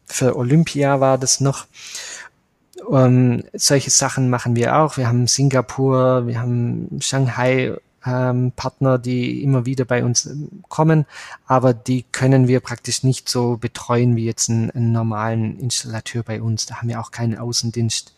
für 0.05 0.37
Olympia 0.37 1.01
war 1.01 1.19
das 1.19 1.41
noch. 1.41 1.67
Um, 2.85 3.45
solche 3.53 3.91
Sachen 3.91 4.29
machen 4.29 4.57
wir 4.57 4.77
auch. 4.77 4.97
Wir 4.97 5.07
haben 5.07 5.29
Singapur, 5.29 6.27
wir 6.27 6.41
haben 6.41 6.99
Shanghai 7.01 7.77
ähm, 8.05 8.53
Partner, 8.55 8.99
die 8.99 9.43
immer 9.43 9.67
wieder 9.67 9.85
bei 9.85 10.05
uns 10.05 10.27
ähm, 10.27 10.63
kommen, 10.69 11.07
aber 11.47 11.75
die 11.75 12.05
können 12.11 12.49
wir 12.49 12.61
praktisch 12.61 13.03
nicht 13.03 13.29
so 13.29 13.57
betreuen 13.57 14.17
wie 14.17 14.25
jetzt 14.25 14.51
einen, 14.51 14.71
einen 14.71 14.93
normalen 14.93 15.59
Installateur 15.59 16.23
bei 16.23 16.43
uns. 16.43 16.67
Da 16.67 16.77
haben 16.77 16.89
wir 16.89 17.01
auch 17.01 17.11
keinen 17.11 17.39
Außendienst. 17.39 18.15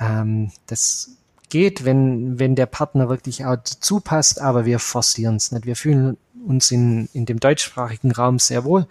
Ähm, 0.00 0.52
das 0.66 1.10
geht, 1.48 1.84
wenn, 1.84 2.38
wenn 2.38 2.54
der 2.56 2.66
Partner 2.66 3.08
wirklich 3.08 3.44
auch 3.44 3.56
dazu 3.56 4.00
passt, 4.00 4.40
aber 4.40 4.64
wir 4.64 4.78
forcieren 4.78 5.36
es 5.36 5.52
nicht. 5.52 5.66
Wir 5.66 5.76
fühlen 5.76 6.16
uns 6.46 6.70
in, 6.70 7.08
in 7.12 7.26
dem 7.26 7.40
deutschsprachigen 7.40 8.12
Raum 8.12 8.38
sehr 8.38 8.64
wohl 8.64 8.86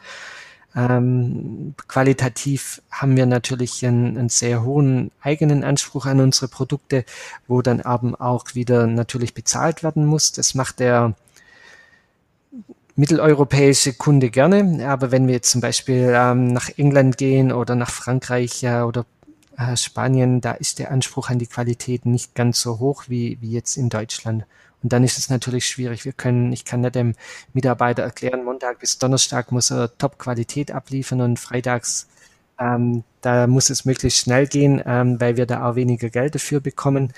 ähm, 0.76 1.74
qualitativ 1.88 2.82
haben 2.92 3.16
wir 3.16 3.26
natürlich 3.26 3.86
einen, 3.86 4.18
einen, 4.18 4.30
sehr 4.30 4.64
hohen 4.64 5.12
eigenen 5.22 5.64
Anspruch 5.64 6.06
an 6.06 6.20
unsere 6.20 6.50
Produkte, 6.50 7.06
wo 7.48 7.62
dann 7.62 7.80
eben 7.80 8.16
auch 8.16 8.56
wieder 8.56 8.86
natürlich 8.86 9.34
bezahlt 9.34 9.84
werden 9.84 10.06
muss. 10.06 10.34
Das 10.34 10.54
macht 10.54 10.80
der 10.80 11.16
mitteleuropäische 12.96 13.94
Kunde 13.94 14.30
gerne. 14.30 14.86
Aber 14.88 15.12
wenn 15.12 15.28
wir 15.28 15.36
jetzt 15.36 15.52
zum 15.52 15.62
Beispiel 15.62 16.14
ähm, 16.14 16.48
nach 16.48 16.70
England 16.78 17.18
gehen 17.18 17.52
oder 17.52 17.76
nach 17.76 17.90
Frankreich 17.90 18.64
äh, 18.64 18.82
oder 18.82 19.06
äh, 19.58 19.78
Spanien, 19.78 20.42
da 20.42 20.52
ist 20.52 20.80
der 20.80 20.92
Anspruch 20.92 21.30
an 21.30 21.40
die 21.40 21.48
Qualität 21.48 22.06
nicht 22.06 22.36
ganz 22.36 22.60
so 22.60 22.80
hoch 22.80 23.06
wie, 23.08 23.38
wie 23.42 23.52
jetzt 23.52 23.78
in 23.78 23.90
Deutschland. 23.90 24.46
Und 24.86 24.94
dann 24.94 25.04
ist 25.04 25.18
es 25.18 25.32
natürlich 25.32 25.66
schwierig. 25.66 26.06
Wir 26.06 26.14
können, 26.14 26.54
ich 26.54 26.64
kann 26.64 26.82
nicht 26.82 26.94
dem 26.94 27.16
Mitarbeiter 27.54 28.04
erklären, 28.04 28.44
Montag 28.44 28.78
bis 28.78 29.00
Donnerstag 29.00 29.52
muss 29.52 29.72
er 29.72 29.98
Top-Qualität 29.98 30.70
abliefern 30.70 31.22
und 31.22 31.40
freitags 31.40 32.08
ähm, 32.60 33.04
da 33.22 33.48
muss 33.48 33.70
es 33.72 33.86
möglichst 33.86 34.20
schnell 34.20 34.48
gehen, 34.48 34.82
ähm, 34.86 35.20
weil 35.20 35.38
wir 35.38 35.46
da 35.46 35.68
auch 35.68 35.76
weniger 35.76 36.10
Geld 36.10 36.36
dafür 36.36 36.60
bekommen. 36.60 37.14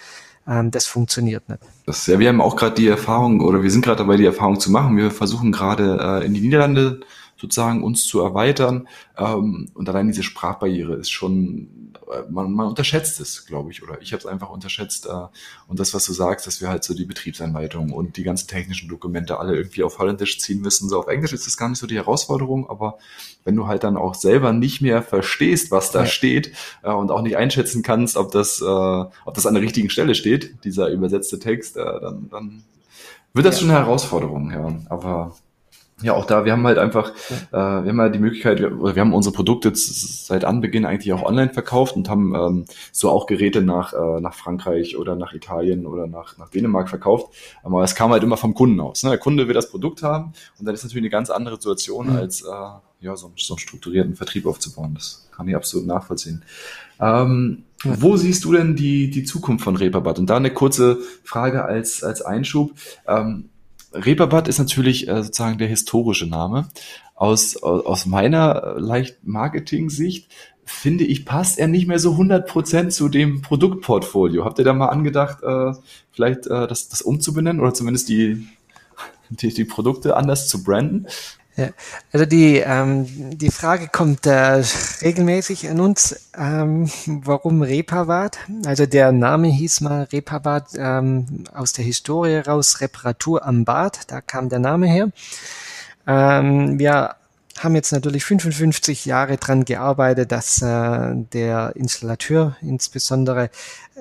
Ähm, 0.47 0.71
das 0.71 0.87
funktioniert 0.87 1.49
nicht. 1.49 1.61
Das, 1.85 2.07
ja, 2.07 2.19
wir 2.19 2.29
haben 2.29 2.41
auch 2.41 2.55
gerade 2.55 2.75
die 2.75 2.87
Erfahrung 2.87 3.41
oder 3.41 3.61
wir 3.61 3.69
sind 3.69 3.83
gerade 3.83 3.97
dabei, 3.97 4.17
die 4.17 4.25
Erfahrung 4.25 4.59
zu 4.59 4.71
machen. 4.71 4.97
Wir 4.97 5.11
versuchen 5.11 5.51
gerade 5.51 6.21
äh, 6.21 6.25
in 6.25 6.33
die 6.33 6.41
Niederlande 6.41 7.01
sozusagen 7.39 7.83
uns 7.83 8.05
zu 8.05 8.21
erweitern. 8.21 8.87
Ähm, 9.17 9.69
und 9.73 9.87
allein 9.87 10.07
diese 10.07 10.23
Sprachbarriere 10.23 10.95
ist 10.95 11.11
schon, 11.11 11.93
äh, 12.11 12.29
man, 12.29 12.51
man 12.51 12.67
unterschätzt 12.67 13.19
es, 13.19 13.45
glaube 13.45 13.71
ich, 13.71 13.83
oder 13.83 14.01
ich 14.01 14.11
habe 14.11 14.19
es 14.19 14.25
einfach 14.25 14.49
unterschätzt. 14.49 15.05
Äh, 15.05 15.27
und 15.67 15.79
das, 15.79 15.93
was 15.93 16.05
du 16.05 16.13
sagst, 16.13 16.47
dass 16.47 16.61
wir 16.61 16.69
halt 16.69 16.83
so 16.83 16.93
die 16.93 17.05
Betriebsanleitung 17.05 17.91
und 17.91 18.17
die 18.17 18.23
ganzen 18.23 18.47
technischen 18.47 18.89
Dokumente 18.89 19.39
alle 19.39 19.55
irgendwie 19.55 19.83
auf 19.83 19.99
Holländisch 19.99 20.39
ziehen 20.39 20.61
müssen. 20.61 20.89
So 20.89 20.99
auf 20.99 21.07
Englisch 21.07 21.33
ist 21.33 21.45
das 21.45 21.57
gar 21.57 21.69
nicht 21.69 21.79
so 21.79 21.87
die 21.87 21.95
Herausforderung, 21.95 22.69
aber 22.69 22.97
wenn 23.43 23.55
du 23.55 23.67
halt 23.67 23.83
dann 23.83 23.97
auch 23.97 24.15
selber 24.15 24.51
nicht 24.51 24.81
mehr 24.81 25.01
verstehst, 25.01 25.71
was 25.71 25.91
da 25.91 26.01
ja. 26.01 26.05
steht 26.05 26.51
äh, 26.83 26.91
und 26.91 27.11
auch 27.11 27.21
nicht 27.21 27.37
einschätzen 27.37 27.83
kannst, 27.83 28.17
ob 28.17 28.31
das, 28.31 28.61
äh, 28.61 28.65
ob 28.65 29.33
das 29.33 29.45
an 29.45 29.53
der 29.53 29.63
richtigen 29.63 29.89
Stelle 29.89 30.15
steht, 30.15 30.63
dieser 30.63 30.89
übersetzte 30.89 31.39
Text, 31.39 31.77
äh, 31.77 31.83
dann, 31.83 32.29
dann 32.29 32.63
wird 33.33 33.45
das 33.45 33.55
ja. 33.55 33.61
schon 33.61 33.69
eine 33.69 33.79
Herausforderung, 33.79 34.51
ja. 34.51 34.79
Aber 34.89 35.35
ja, 36.03 36.13
auch 36.13 36.25
da, 36.25 36.45
wir 36.45 36.51
haben 36.51 36.65
halt 36.67 36.77
einfach, 36.77 37.11
ja. 37.51 37.79
äh, 37.79 37.83
wir 37.83 37.89
haben 37.89 37.99
halt 37.99 38.13
die 38.13 38.19
Möglichkeit, 38.19 38.59
wir, 38.59 38.95
wir 38.95 39.01
haben 39.01 39.13
unsere 39.13 39.33
Produkte 39.33 39.71
seit 39.73 40.45
Anbeginn 40.45 40.85
eigentlich 40.85 41.11
auch 41.11 41.23
online 41.23 41.51
verkauft 41.51 41.95
und 41.95 42.07
haben 42.07 42.35
ähm, 42.35 42.65
so 42.91 43.09
auch 43.09 43.25
Geräte 43.25 43.61
nach, 43.61 43.93
äh, 43.93 44.21
nach 44.21 44.35
Frankreich 44.35 44.95
oder 44.95 45.15
nach 45.15 45.33
Italien 45.33 45.87
oder 45.87 46.05
nach, 46.05 46.37
nach 46.37 46.49
Dänemark 46.49 46.89
verkauft. 46.89 47.33
Aber 47.63 47.83
es 47.83 47.95
kam 47.95 48.11
halt 48.11 48.21
immer 48.21 48.37
vom 48.37 48.53
Kunden 48.53 48.79
aus. 48.79 49.01
Ne? 49.01 49.09
Der 49.09 49.17
Kunde 49.17 49.47
will 49.47 49.55
das 49.55 49.71
Produkt 49.71 50.03
haben 50.03 50.33
und 50.59 50.67
dann 50.67 50.75
ist 50.75 50.83
natürlich 50.83 51.01
eine 51.01 51.09
ganz 51.09 51.31
andere 51.31 51.55
Situation, 51.55 52.11
mhm. 52.11 52.17
als 52.17 52.41
äh, 52.41 52.45
ja, 52.99 53.15
so, 53.15 53.31
so 53.35 53.55
einen 53.55 53.59
strukturierten 53.59 54.15
Vertrieb 54.15 54.45
aufzubauen. 54.45 54.93
Das 54.93 55.27
kann 55.35 55.47
ich 55.47 55.55
absolut 55.55 55.87
nachvollziehen. 55.87 56.43
Ähm. 56.99 57.63
Wo 57.83 58.17
siehst 58.17 58.43
du 58.43 58.53
denn 58.53 58.75
die, 58.75 59.11
die 59.11 59.23
Zukunft 59.23 59.63
von 59.63 59.75
Repabat? 59.75 60.17
Und 60.17 60.31
da 60.31 60.37
eine 60.37 60.51
kurze 60.51 60.97
Frage 61.23 61.63
als, 61.63 62.03
als 62.03 62.23
Einschub. 62.23 62.71
Ähm, 63.07 63.49
Reeperbahn 63.97 64.45
ist 64.45 64.59
natürlich 64.59 65.07
äh, 65.07 65.23
sozusagen 65.23 65.57
der 65.57 65.67
historische 65.67 66.27
Name. 66.27 66.69
Aus, 67.15 67.57
aus, 67.57 67.85
aus 67.85 68.05
meiner 68.05 68.75
äh, 68.77 68.79
leicht 68.79 69.17
Marketing-Sicht 69.23 70.29
finde 70.65 71.05
ich, 71.05 71.25
passt 71.25 71.57
er 71.57 71.67
nicht 71.67 71.87
mehr 71.87 71.99
so 71.99 72.11
100% 72.11 72.89
zu 72.89 73.07
dem 73.07 73.41
Produktportfolio. 73.41 74.43
Habt 74.43 74.59
ihr 74.59 74.65
da 74.65 74.73
mal 74.73 74.87
angedacht, 74.87 75.41
äh, 75.41 75.71
vielleicht 76.11 76.45
äh, 76.47 76.67
das, 76.67 76.89
das 76.89 77.01
umzubenennen 77.01 77.61
oder 77.61 77.73
zumindest 77.73 78.09
die, 78.09 78.47
die, 79.29 79.53
die 79.53 79.65
Produkte 79.65 80.17
anders 80.17 80.49
zu 80.49 80.63
branden? 80.63 81.07
Also 82.11 82.25
die, 82.25 82.57
ähm, 82.57 83.07
die 83.37 83.49
Frage 83.49 83.87
kommt 83.87 84.25
äh, 84.25 84.63
regelmäßig 85.01 85.69
an 85.69 85.79
uns, 85.79 86.29
ähm, 86.37 86.89
warum 87.07 87.61
Repavat? 87.61 88.37
Also 88.65 88.85
der 88.85 89.11
Name 89.11 89.47
hieß 89.47 89.81
mal 89.81 90.03
Repavat 90.03 90.69
ähm, 90.77 91.45
aus 91.53 91.73
der 91.73 91.83
Historie 91.85 92.37
raus, 92.37 92.81
Reparatur 92.81 93.45
am 93.45 93.65
Bad, 93.65 94.11
da 94.11 94.21
kam 94.21 94.49
der 94.49 94.59
Name 94.59 94.87
her. 94.87 95.09
Ähm, 96.05 96.79
wir 96.79 97.15
haben 97.63 97.75
jetzt 97.75 97.91
natürlich 97.91 98.23
55 98.25 99.05
Jahre 99.05 99.37
dran 99.37 99.65
gearbeitet, 99.65 100.31
dass 100.31 100.61
äh, 100.61 101.15
der 101.33 101.73
Installateur 101.75 102.55
insbesondere 102.61 103.49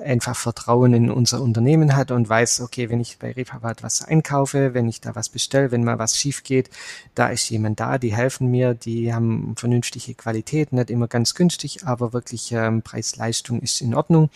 einfach 0.03 0.35
Vertrauen 0.35 0.93
in 0.93 1.09
unser 1.09 1.41
Unternehmen 1.41 1.95
hat 1.95 2.11
und 2.11 2.29
weiß, 2.29 2.61
okay, 2.61 2.89
wenn 2.89 2.99
ich 2.99 3.17
bei 3.17 3.31
Repavat 3.31 3.83
was 3.83 4.03
einkaufe, 4.03 4.73
wenn 4.73 4.87
ich 4.87 5.01
da 5.01 5.15
was 5.15 5.29
bestelle, 5.29 5.71
wenn 5.71 5.83
mal 5.83 5.99
was 5.99 6.17
schief 6.17 6.43
geht, 6.43 6.69
da 7.15 7.29
ist 7.29 7.49
jemand 7.49 7.79
da, 7.79 7.97
die 7.97 8.15
helfen 8.15 8.49
mir, 8.51 8.73
die 8.73 9.13
haben 9.13 9.55
vernünftige 9.57 10.13
Qualität, 10.13 10.71
nicht 10.71 10.89
immer 10.89 11.07
ganz 11.07 11.33
günstig, 11.33 11.85
aber 11.85 12.13
wirklich 12.13 12.51
ähm, 12.51 12.81
Preis-Leistung 12.81 13.61
ist 13.61 13.81
in 13.81 13.95
Ordnung. 13.95 14.29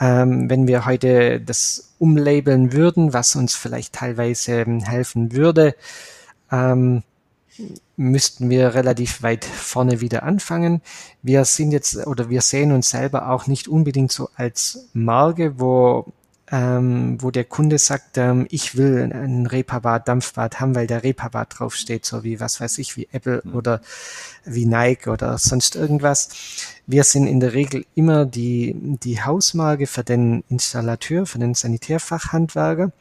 Ähm, 0.00 0.48
wenn 0.48 0.68
wir 0.68 0.84
heute 0.84 1.40
das 1.40 1.94
umlabeln 1.98 2.72
würden, 2.72 3.12
was 3.12 3.34
uns 3.36 3.54
vielleicht 3.54 3.94
teilweise 3.94 4.60
ähm, 4.60 4.80
helfen 4.80 5.32
würde, 5.32 5.74
ähm, 6.52 7.02
müssten 7.96 8.50
wir 8.50 8.74
relativ 8.74 9.22
weit 9.22 9.44
vorne 9.44 10.00
wieder 10.00 10.22
anfangen. 10.22 10.82
Wir 11.22 11.44
sind 11.44 11.72
jetzt 11.72 12.06
oder 12.06 12.30
wir 12.30 12.40
sehen 12.40 12.72
uns 12.72 12.90
selber 12.90 13.30
auch 13.30 13.46
nicht 13.46 13.68
unbedingt 13.68 14.12
so 14.12 14.30
als 14.36 14.88
Marke, 14.92 15.58
wo 15.58 16.12
ähm, 16.50 17.18
wo 17.20 17.30
der 17.30 17.44
Kunde 17.44 17.78
sagt, 17.78 18.16
ähm, 18.16 18.46
ich 18.50 18.76
will 18.76 19.10
ein 19.12 19.46
Repabat 19.46 20.08
Dampfbad 20.08 20.60
haben, 20.60 20.74
weil 20.74 20.86
der 20.86 21.04
Repabat 21.04 21.58
draufsteht, 21.58 22.04
so 22.04 22.24
wie 22.24 22.40
was 22.40 22.60
weiß 22.60 22.78
ich, 22.78 22.96
wie 22.96 23.08
Apple 23.12 23.42
mhm. 23.44 23.54
oder 23.54 23.80
wie 24.44 24.64
Nike 24.64 25.10
oder 25.10 25.36
sonst 25.38 25.76
irgendwas. 25.76 26.30
Wir 26.86 27.04
sind 27.04 27.26
in 27.26 27.40
der 27.40 27.52
Regel 27.52 27.84
immer 27.94 28.24
die, 28.24 28.74
die 28.74 29.22
Hausmarke 29.22 29.86
für 29.86 30.04
den 30.04 30.42
Installateur, 30.48 31.26
für 31.26 31.38
den 31.38 31.54
Sanitärfachhandwerker 31.54 32.92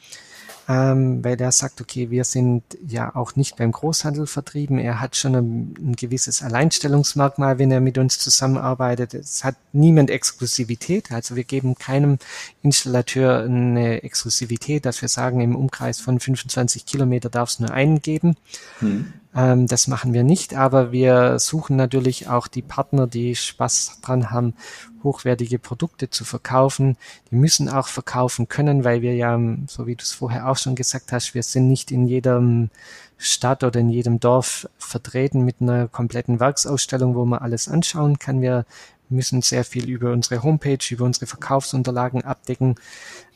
ähm, 0.68 1.24
weil 1.24 1.40
er 1.40 1.52
sagt, 1.54 1.80
okay, 1.80 2.10
wir 2.10 2.26
sind 2.26 2.64
ja 2.86 3.16
auch 3.16 3.36
nicht 3.38 3.56
beim 3.56 3.72
Großhandel 3.72 4.28
vertrieben. 4.28 4.80
Er 4.80 5.00
hat 5.00 5.16
schon 5.16 5.36
ein, 5.36 5.74
ein 5.80 5.96
gewisses 5.96 6.44
Alleinstellungsmerkmal, 6.44 7.58
wenn 7.58 7.72
er 7.72 7.80
mit 7.80 7.98
uns 7.98 8.20
zusammenarbeitet. 8.20 9.14
Es 9.14 9.46
hat 9.46 9.56
niemand 9.72 10.10
Exklusivität. 10.10 11.12
Also 11.12 11.38
wir 11.38 11.46
geben 11.46 11.76
keinem 11.76 12.18
Installateur 12.64 13.44
eine 13.44 14.04
Exklusivität, 14.04 14.86
dass 14.86 15.02
wir 15.02 15.10
sagen, 15.10 15.40
im 15.40 15.56
Umkreis 15.56 16.02
von 16.02 16.20
25 16.20 16.86
Kilometer 16.86 17.30
darf 17.30 17.50
es 17.50 17.60
nur 17.60 17.72
einen 17.72 18.02
geben. 18.02 18.36
Hm. 18.80 19.14
Ähm, 19.38 19.68
das 19.68 19.88
machen 19.88 20.14
wir 20.14 20.24
nicht, 20.24 20.56
aber 20.56 20.92
wir 20.92 21.38
suchen 21.38 21.76
natürlich 21.76 22.28
auch 22.28 22.48
die 22.48 22.64
Partner, 22.64 23.06
die 23.06 23.36
Spaß 23.36 24.00
dran 24.02 24.32
haben, 24.32 24.56
hochwertige 25.04 25.60
Produkte 25.60 26.10
zu 26.10 26.26
verkaufen. 26.26 26.98
Die 27.30 27.36
müssen 27.36 27.70
auch 27.70 27.88
verkaufen 27.88 28.48
können, 28.48 28.84
weil 28.84 29.04
wir 29.04 29.16
ja, 29.16 29.40
so 29.68 29.86
wie 29.86 29.96
du 29.96 30.02
es 30.02 30.12
vorher 30.12 30.50
auch 30.50 30.58
schon 30.58 30.76
gesagt 30.76 31.12
hast, 31.12 31.36
wir 31.36 31.44
sind 31.44 31.68
nicht 31.68 31.92
in 31.92 32.08
jedem 32.08 32.72
Stadt 33.20 33.64
oder 33.64 33.80
in 33.80 33.90
jedem 33.90 34.20
Dorf 34.20 34.68
vertreten 34.80 35.46
mit 35.46 35.58
einer 35.62 35.88
kompletten 35.88 36.40
Werksausstellung, 36.40 37.16
wo 37.16 37.26
man 37.26 37.40
alles 37.40 37.68
anschauen 37.68 38.18
kann. 38.18 38.42
Wir 38.42 38.66
müssen 39.10 39.42
sehr 39.42 39.64
viel 39.64 39.90
über 39.90 40.12
unsere 40.12 40.44
Homepage, 40.44 40.80
über 40.90 41.06
unsere 41.06 41.28
Verkaufsunterlagen 41.28 42.24
abdecken, 42.24 42.76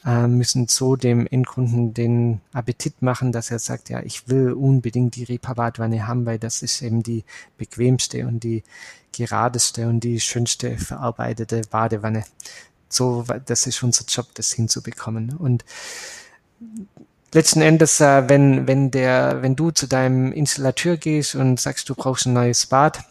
äh, 0.06 0.28
müssen 0.28 0.68
so 0.68 0.96
dem 0.96 1.28
Endkunden 1.28 1.94
den 1.94 2.42
Appetit 2.54 3.02
machen, 3.02 3.32
dass 3.32 3.52
er 3.52 3.60
sagt, 3.60 3.90
ja, 3.90 4.02
ich 4.02 4.28
will 4.28 4.54
unbedingt 4.54 5.16
die 5.16 5.24
Reparatwanne 5.24 6.08
haben, 6.08 6.26
weil 6.26 6.40
das 6.40 6.62
ist 6.62 6.82
eben 6.82 7.04
die 7.04 7.24
bequemste 7.58 8.28
und 8.28 8.44
die 8.44 8.64
geradeste 9.12 9.88
und 9.88 10.02
die 10.02 10.20
schönste 10.20 10.78
verarbeitete 10.78 11.62
Badewanne. 11.70 12.24
So, 12.90 13.26
das 13.46 13.68
ist 13.68 13.84
unser 13.84 14.06
Job, 14.06 14.28
das 14.34 14.52
hinzubekommen. 14.52 15.36
Und 15.38 15.64
letzten 17.34 17.62
Endes, 17.62 18.02
äh, 18.02 18.28
wenn, 18.28 18.68
wenn 18.68 18.92
der, 18.92 19.42
wenn 19.42 19.56
du 19.56 19.72
zu 19.72 19.88
deinem 19.88 20.32
Installateur 20.32 20.98
gehst 20.98 21.36
und 21.36 21.60
sagst, 21.60 21.90
du 21.90 21.96
brauchst 21.96 22.26
ein 22.26 22.34
neues 22.34 22.66
Bad, 22.66 23.04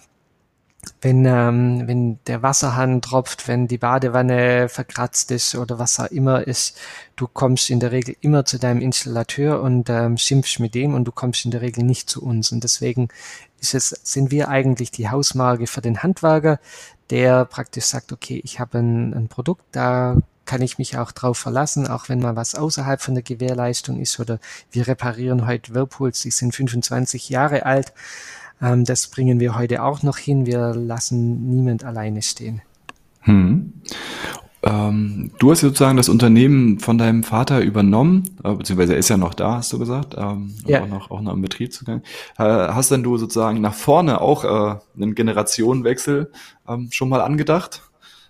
wenn, 1.03 1.25
ähm, 1.27 1.87
wenn 1.87 2.19
der 2.27 2.43
Wasserhahn 2.43 3.03
tropft, 3.03 3.49
wenn 3.49 3.69
die 3.69 3.79
Badewanne 3.79 4.69
verkratzt 4.69 5.31
ist 5.31 5.55
oder 5.55 5.79
was 5.79 6.01
auch 6.01 6.07
immer 6.07 6.47
ist, 6.47 6.79
du 7.17 7.27
kommst 7.27 7.71
in 7.71 7.81
der 7.81 7.93
Regel 7.93 8.17
immer 8.21 8.45
zu 8.45 8.59
deinem 8.59 8.81
Installateur 8.81 9.63
und 9.63 9.91
ähm, 9.91 10.17
schimpfst 10.17 10.59
mit 10.59 10.75
dem 10.75 10.95
und 10.95 11.05
du 11.05 11.13
kommst 11.13 11.45
in 11.45 11.51
der 11.51 11.61
Regel 11.61 11.85
nicht 11.85 12.09
zu 12.09 12.23
uns. 12.23 12.53
Und 12.53 12.65
deswegen 12.65 13.09
ist 13.61 13.75
es, 13.75 13.89
sind 13.89 14.31
wir 14.31 14.49
eigentlich 14.49 14.91
die 14.91 15.09
Hausmarke 15.09 15.67
für 15.67 15.83
den 15.83 16.03
Handwerker, 16.03 16.59
der 17.11 17.45
praktisch 17.45 17.85
sagt, 17.85 18.13
okay, 18.13 18.41
ich 18.45 18.61
habe 18.61 18.79
ein, 18.79 19.15
ein 19.15 19.29
Produkt, 19.29 19.65
da 19.73 20.17
kann 20.47 20.63
ich 20.63 20.79
mich 20.79 20.99
auch 20.99 21.13
drauf 21.13 21.39
verlassen, 21.39 21.87
auch 21.87 22.09
wenn 22.09 22.21
mal 22.21 22.37
was 22.37 22.55
außerhalb 22.55 23.01
von 23.01 23.15
der 23.15 23.23
Gewährleistung 23.23 24.01
ist 24.01 24.19
oder 24.19 24.41
wir 24.73 24.89
reparieren 24.89 25.47
heute 25.47 25.75
Whirlpools, 25.75 26.23
die 26.23 26.31
sind 26.31 26.55
25 26.55 27.29
Jahre 27.29 27.67
alt 27.67 27.93
ähm, 28.63 28.85
das 28.85 29.09
bringen 29.09 29.41
wir 29.41 29.57
heute 29.57 29.83
auch 29.83 30.03
noch 30.03 30.19
hin. 30.19 30.47
Wir 30.47 30.75
lassen 30.75 31.51
niemand 31.51 31.85
alleine 31.85 32.23
stehen. 32.23 32.63
Hm. 33.23 33.73
Ähm, 34.63 35.31
du 35.39 35.51
hast 35.51 35.61
sozusagen 35.61 35.97
das 35.97 36.11
Unternehmen 36.11 36.81
von 36.81 36.99
deinem 36.99 37.23
Vater 37.23 37.61
übernommen, 37.61 38.37
äh, 38.45 38.53
beziehungsweise 38.53 38.93
er 38.93 38.99
ist 38.99 39.09
ja 39.09 39.17
noch 39.17 39.33
da, 39.33 39.57
hast 39.57 39.73
du 39.73 39.79
gesagt, 39.79 40.15
ähm, 40.19 40.55
ja. 40.67 40.83
auch 40.83 40.87
noch 40.87 41.11
auch 41.11 41.21
noch 41.23 41.33
im 41.33 41.41
Betrieb 41.41 41.73
zu 41.73 41.87
gehen. 41.87 42.03
Äh, 42.37 42.45
hast 42.45 42.91
denn 42.91 43.03
du 43.03 43.17
sozusagen 43.17 43.63
nach 43.63 43.75
vorne 43.75 44.21
auch 44.21 44.45
äh, 44.45 44.79
einen 44.97 45.15
Generationenwechsel 45.15 46.31
ähm, 46.69 46.89
schon 46.91 47.09
mal 47.09 47.23
angedacht? 47.23 47.83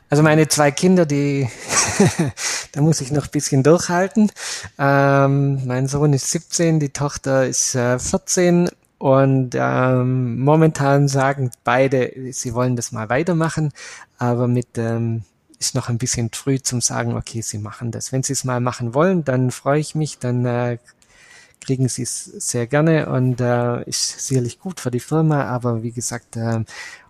Also 0.08 0.22
meine 0.22 0.46
zwei 0.48 0.70
Kinder, 0.70 1.04
die, 1.06 1.48
da 2.72 2.80
muss 2.80 3.00
ich 3.00 3.10
noch 3.10 3.24
ein 3.24 3.30
bisschen 3.32 3.62
durchhalten. 3.62 4.30
Ähm, 4.78 5.66
mein 5.66 5.88
Sohn 5.88 6.12
ist 6.12 6.30
17, 6.30 6.78
die 6.78 6.90
Tochter 6.90 7.46
ist 7.46 7.74
äh, 7.74 7.98
14 7.98 8.68
und 9.00 9.54
ähm, 9.54 10.38
momentan 10.40 11.08
sagen 11.08 11.50
beide, 11.64 12.12
sie 12.32 12.52
wollen 12.52 12.76
das 12.76 12.92
mal 12.92 13.08
weitermachen, 13.08 13.72
aber 14.18 14.46
mit 14.46 14.76
ähm, 14.76 15.22
ist 15.58 15.74
noch 15.74 15.88
ein 15.88 15.96
bisschen 15.96 16.28
früh 16.34 16.60
zum 16.60 16.82
sagen, 16.82 17.16
okay, 17.16 17.40
sie 17.40 17.56
machen 17.56 17.92
das. 17.92 18.12
Wenn 18.12 18.22
sie 18.22 18.34
es 18.34 18.44
mal 18.44 18.60
machen 18.60 18.92
wollen, 18.92 19.24
dann 19.24 19.52
freue 19.52 19.80
ich 19.80 19.94
mich, 19.94 20.18
dann 20.18 20.44
äh, 20.44 20.76
kriegen 21.62 21.88
sie 21.88 22.02
es 22.02 22.24
sehr 22.24 22.66
gerne 22.66 23.08
und 23.08 23.40
äh, 23.40 23.84
ist 23.84 24.26
sicherlich 24.26 24.60
gut 24.60 24.80
für 24.80 24.90
die 24.90 25.00
Firma, 25.00 25.44
aber 25.44 25.82
wie 25.82 25.92
gesagt, 25.92 26.36
äh, 26.36 26.62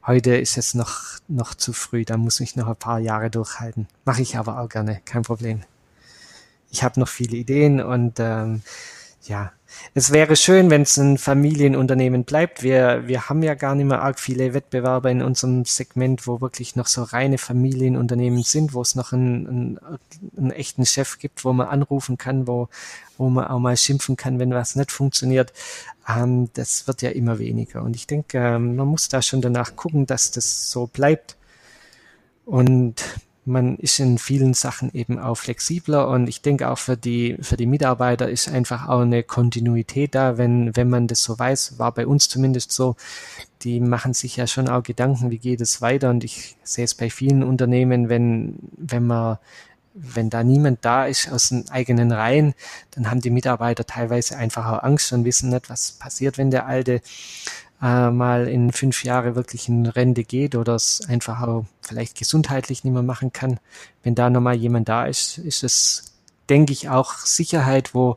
heute 0.07 0.36
ist 0.36 0.59
es 0.59 0.74
noch, 0.74 1.18
noch 1.26 1.57
zu 1.57 1.72
früh, 1.72 2.05
da 2.05 2.16
muss 2.16 2.38
ich 2.38 2.55
noch 2.55 2.68
ein 2.68 2.76
paar 2.76 3.01
Jahre 3.01 3.30
durchhalten. 3.30 3.88
Mache 4.05 4.22
ich 4.22 4.36
aber 4.36 4.61
auch 4.61 4.68
gerne, 4.68 5.01
kein 5.05 5.22
Problem. 5.22 5.62
Ich 6.70 6.84
habe 6.84 7.01
noch 7.01 7.09
viele 7.09 7.36
Ideen 7.36 7.80
und 7.80 8.20
ähm, 8.20 8.62
ja, 9.22 9.52
es 9.94 10.12
wäre 10.12 10.34
schön, 10.34 10.70
wenn 10.70 10.82
es 10.82 10.96
ein 10.96 11.18
Familienunternehmen 11.18 12.24
bleibt. 12.24 12.62
Wir, 12.62 13.06
wir 13.06 13.28
haben 13.28 13.42
ja 13.42 13.54
gar 13.54 13.74
nicht 13.74 13.86
mehr 13.86 14.02
arg 14.02 14.18
viele 14.18 14.54
Wettbewerber 14.54 15.10
in 15.10 15.22
unserem 15.22 15.64
Segment, 15.66 16.26
wo 16.26 16.40
wirklich 16.40 16.74
noch 16.74 16.86
so 16.86 17.02
reine 17.02 17.36
Familienunternehmen 17.36 18.42
sind, 18.42 18.72
wo 18.72 18.80
es 18.80 18.94
noch 18.94 19.12
einen, 19.12 19.46
einen, 19.46 19.80
einen 20.36 20.50
echten 20.52 20.86
Chef 20.86 21.18
gibt, 21.18 21.44
wo 21.44 21.52
man 21.52 21.68
anrufen 21.68 22.16
kann, 22.16 22.46
wo, 22.46 22.68
wo 23.18 23.28
man 23.28 23.46
auch 23.48 23.58
mal 23.58 23.76
schimpfen 23.76 24.16
kann, 24.16 24.38
wenn 24.38 24.52
was 24.52 24.74
nicht 24.74 24.90
funktioniert. 24.90 25.52
Ähm, 26.08 26.48
das 26.54 26.86
wird 26.86 27.02
ja 27.02 27.10
immer 27.10 27.38
weniger. 27.38 27.82
Und 27.82 27.96
ich 27.96 28.06
denke, 28.06 28.38
ähm, 28.38 28.76
man 28.76 28.88
muss 28.88 29.08
da 29.08 29.20
schon 29.20 29.42
danach 29.42 29.76
gucken, 29.76 30.06
dass 30.06 30.30
das 30.30 30.70
so 30.70 30.86
bleibt. 30.86 31.36
Und 32.46 33.04
man 33.45 33.76
ist 33.76 33.99
in 34.01 34.18
vielen 34.18 34.55
Sachen 34.55 34.93
eben 34.93 35.18
auch 35.18 35.36
flexibler 35.36 36.09
und 36.09 36.28
ich 36.28 36.43
denke 36.43 36.68
auch 36.68 36.78
für 36.78 36.97
die, 36.97 37.36
für 37.41 37.57
die 37.57 37.66
Mitarbeiter 37.66 38.28
ist 38.28 38.49
einfach 38.49 38.88
auch 38.88 39.01
eine 39.01 39.22
Kontinuität 39.22 40.14
da, 40.14 40.38
wenn, 40.38 40.76
wenn 40.76 40.91
man 40.91 41.07
das 41.07 41.22
so 41.22 41.38
weiß, 41.38 41.78
war 41.78 41.93
bei 41.93 42.07
uns 42.07 42.28
zumindest 42.28 42.72
so, 42.72 42.97
die 43.62 43.80
machen 43.80 44.14
sich 44.14 44.36
ja 44.36 44.47
schon 44.47 44.68
auch 44.68 44.82
Gedanken, 44.82 45.30
wie 45.30 45.38
geht 45.38 45.61
es 45.61 45.80
weiter 45.80 46.11
und 46.11 46.24
ich 46.24 46.57
sehe 46.62 46.84
es 46.84 46.95
bei 46.95 47.11
vielen 47.11 47.43
Unternehmen, 47.43 48.09
wenn, 48.09 48.59
wenn 48.76 49.07
man 49.07 49.38
wenn 49.93 50.30
da 50.30 50.45
niemand 50.45 50.84
da 50.84 51.07
ist 51.07 51.30
aus 51.32 51.49
den 51.49 51.68
eigenen 51.68 52.12
Reihen, 52.12 52.55
dann 52.93 53.11
haben 53.11 53.20
die 53.20 53.30
Mitarbeiter 53.30 53.84
teilweise 53.84 54.36
einfach 54.36 54.66
auch 54.66 54.82
Angst 54.84 55.12
und 55.12 55.24
wissen 55.24 55.51
nicht, 55.51 55.68
was 55.68 55.93
passiert, 55.93 56.38
wenn 56.38 56.51
der 56.53 56.66
alte 56.66 57.03
äh, 57.83 58.11
mal 58.11 58.49
in 58.49 58.72
fünf 58.72 59.05
Jahre 59.05 59.35
wirklich 59.37 59.68
in 59.68 59.87
Rente 59.87 60.24
geht 60.24 60.55
oder 60.55 60.74
es 60.74 61.01
einfach 61.09 61.41
auch 61.43 61.64
vielleicht 61.81 62.18
gesundheitlich 62.18 62.85
nicht 62.85 62.93
mehr 62.93 63.03
machen 63.03 63.33
kann, 63.33 63.59
wenn 64.03 64.14
da 64.14 64.31
nochmal 64.31 64.57
jemand 64.57 64.89
da 64.89 65.07
ist, 65.07 65.39
ist 65.39 65.64
es, 65.64 66.14
denke 66.49 66.72
ich, 66.72 66.89
auch 66.89 67.14
Sicherheit, 67.14 67.95
wo 67.95 68.16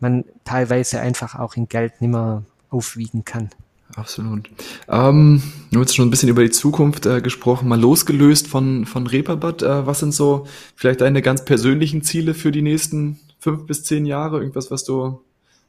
man 0.00 0.24
teilweise 0.44 1.00
einfach 1.00 1.38
auch 1.38 1.54
in 1.54 1.68
Geld 1.68 2.00
nicht 2.00 2.10
mehr 2.10 2.42
aufwiegen 2.70 3.24
kann. 3.24 3.50
Absolut. 3.96 4.50
Ähm, 4.88 5.42
du 5.70 5.80
hast 5.80 5.94
schon 5.94 6.08
ein 6.08 6.10
bisschen 6.10 6.28
über 6.28 6.42
die 6.42 6.50
Zukunft 6.50 7.06
äh, 7.06 7.20
gesprochen, 7.20 7.68
mal 7.68 7.80
losgelöst 7.80 8.48
von, 8.48 8.86
von 8.86 9.06
Reeperbahn. 9.06 9.58
Äh, 9.60 9.86
was 9.86 10.00
sind 10.00 10.12
so 10.12 10.46
vielleicht 10.74 11.00
deine 11.00 11.22
ganz 11.22 11.44
persönlichen 11.44 12.02
Ziele 12.02 12.34
für 12.34 12.50
die 12.50 12.62
nächsten 12.62 13.20
fünf 13.38 13.66
bis 13.66 13.84
zehn 13.84 14.04
Jahre? 14.06 14.40
Irgendwas, 14.40 14.72
was 14.72 14.82
du, 14.84 15.20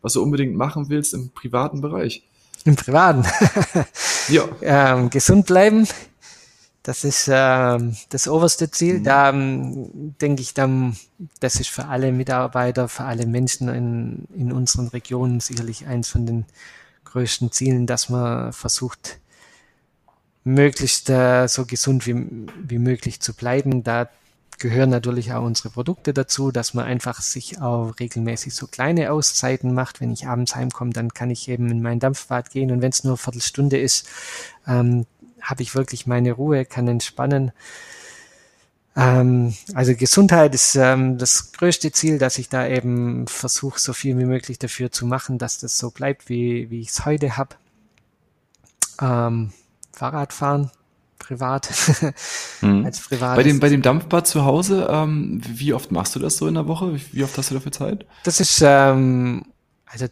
was 0.01 0.13
du 0.13 0.23
unbedingt 0.23 0.55
machen 0.55 0.89
willst 0.89 1.13
im 1.13 1.29
privaten 1.29 1.81
Bereich? 1.81 2.23
Im 2.65 2.75
Privaten. 2.75 3.23
ja. 4.27 4.47
Ähm, 4.61 5.09
gesund 5.09 5.45
bleiben. 5.45 5.87
Das 6.81 7.03
ist 7.03 7.29
ähm, 7.31 7.95
das 8.09 8.27
oberste 8.27 8.69
Ziel. 8.69 8.99
Mhm. 8.99 9.03
Da 9.03 9.29
ähm, 9.29 10.15
denke 10.19 10.41
ich, 10.41 10.53
dann, 10.53 10.95
das 11.39 11.55
ist 11.55 11.69
für 11.69 11.85
alle 11.85 12.11
Mitarbeiter, 12.11 12.89
für 12.89 13.05
alle 13.05 13.25
Menschen 13.25 13.69
in, 13.69 14.25
in 14.35 14.51
unseren 14.51 14.87
Regionen 14.89 15.39
sicherlich 15.39 15.87
eins 15.87 16.09
von 16.09 16.25
den 16.25 16.45
größten 17.05 17.51
Zielen, 17.51 17.87
dass 17.87 18.09
man 18.09 18.51
versucht, 18.51 19.19
möglichst 20.43 21.09
äh, 21.09 21.47
so 21.47 21.65
gesund 21.65 22.05
wie, 22.07 22.47
wie 22.67 22.79
möglich 22.79 23.19
zu 23.19 23.33
bleiben. 23.33 23.83
Da 23.83 24.09
gehören 24.59 24.89
natürlich 24.89 25.33
auch 25.33 25.43
unsere 25.43 25.69
Produkte 25.69 26.13
dazu, 26.13 26.51
dass 26.51 26.73
man 26.73 26.85
einfach 26.85 27.21
sich 27.21 27.61
auch 27.61 27.93
regelmäßig 27.99 28.53
so 28.53 28.67
kleine 28.67 29.11
Auszeiten 29.11 29.73
macht. 29.73 30.01
Wenn 30.01 30.11
ich 30.11 30.27
abends 30.27 30.55
heimkomme, 30.55 30.91
dann 30.91 31.13
kann 31.13 31.29
ich 31.29 31.47
eben 31.49 31.69
in 31.69 31.81
mein 31.81 31.99
Dampfbad 31.99 32.51
gehen 32.51 32.71
und 32.71 32.81
wenn 32.81 32.91
es 32.91 33.03
nur 33.03 33.13
eine 33.13 33.17
Viertelstunde 33.17 33.77
ist, 33.77 34.07
ähm, 34.67 35.05
habe 35.41 35.61
ich 35.61 35.75
wirklich 35.75 36.07
meine 36.07 36.31
Ruhe, 36.33 36.65
kann 36.65 36.87
entspannen. 36.87 37.51
Ähm, 38.95 39.53
also 39.73 39.95
Gesundheit 39.95 40.55
ist 40.55 40.75
ähm, 40.75 41.17
das 41.17 41.51
größte 41.51 41.91
Ziel, 41.91 42.17
dass 42.17 42.37
ich 42.37 42.49
da 42.49 42.67
eben 42.67 43.27
versuche, 43.27 43.79
so 43.79 43.93
viel 43.93 44.17
wie 44.17 44.25
möglich 44.25 44.57
dafür 44.57 44.91
zu 44.91 45.05
machen, 45.05 45.37
dass 45.37 45.59
das 45.59 45.77
so 45.77 45.91
bleibt, 45.91 46.29
wie, 46.29 46.69
wie 46.69 46.81
ich 46.81 46.89
es 46.89 47.05
heute 47.05 47.37
habe. 47.37 47.55
Ähm, 49.01 49.51
Fahrradfahren 49.91 50.71
privat. 51.25 51.69
mhm. 52.61 52.85
Als 52.85 53.01
privat. 53.01 53.35
Bei 53.35 53.43
dem, 53.43 53.59
bei 53.59 53.69
dem 53.69 53.81
Dampfbad 53.81 54.27
zu 54.27 54.45
Hause, 54.45 54.87
ähm, 54.89 55.41
wie 55.45 55.73
oft 55.73 55.91
machst 55.91 56.15
du 56.15 56.19
das 56.19 56.37
so 56.37 56.47
in 56.47 56.53
der 56.53 56.67
Woche? 56.67 56.99
Wie 57.11 57.23
oft 57.23 57.37
hast 57.37 57.51
du 57.51 57.55
dafür 57.55 57.71
Zeit? 57.71 58.05
Das 58.23 58.39
ist, 58.39 58.61
ähm, 58.63 59.45
also 59.85 60.07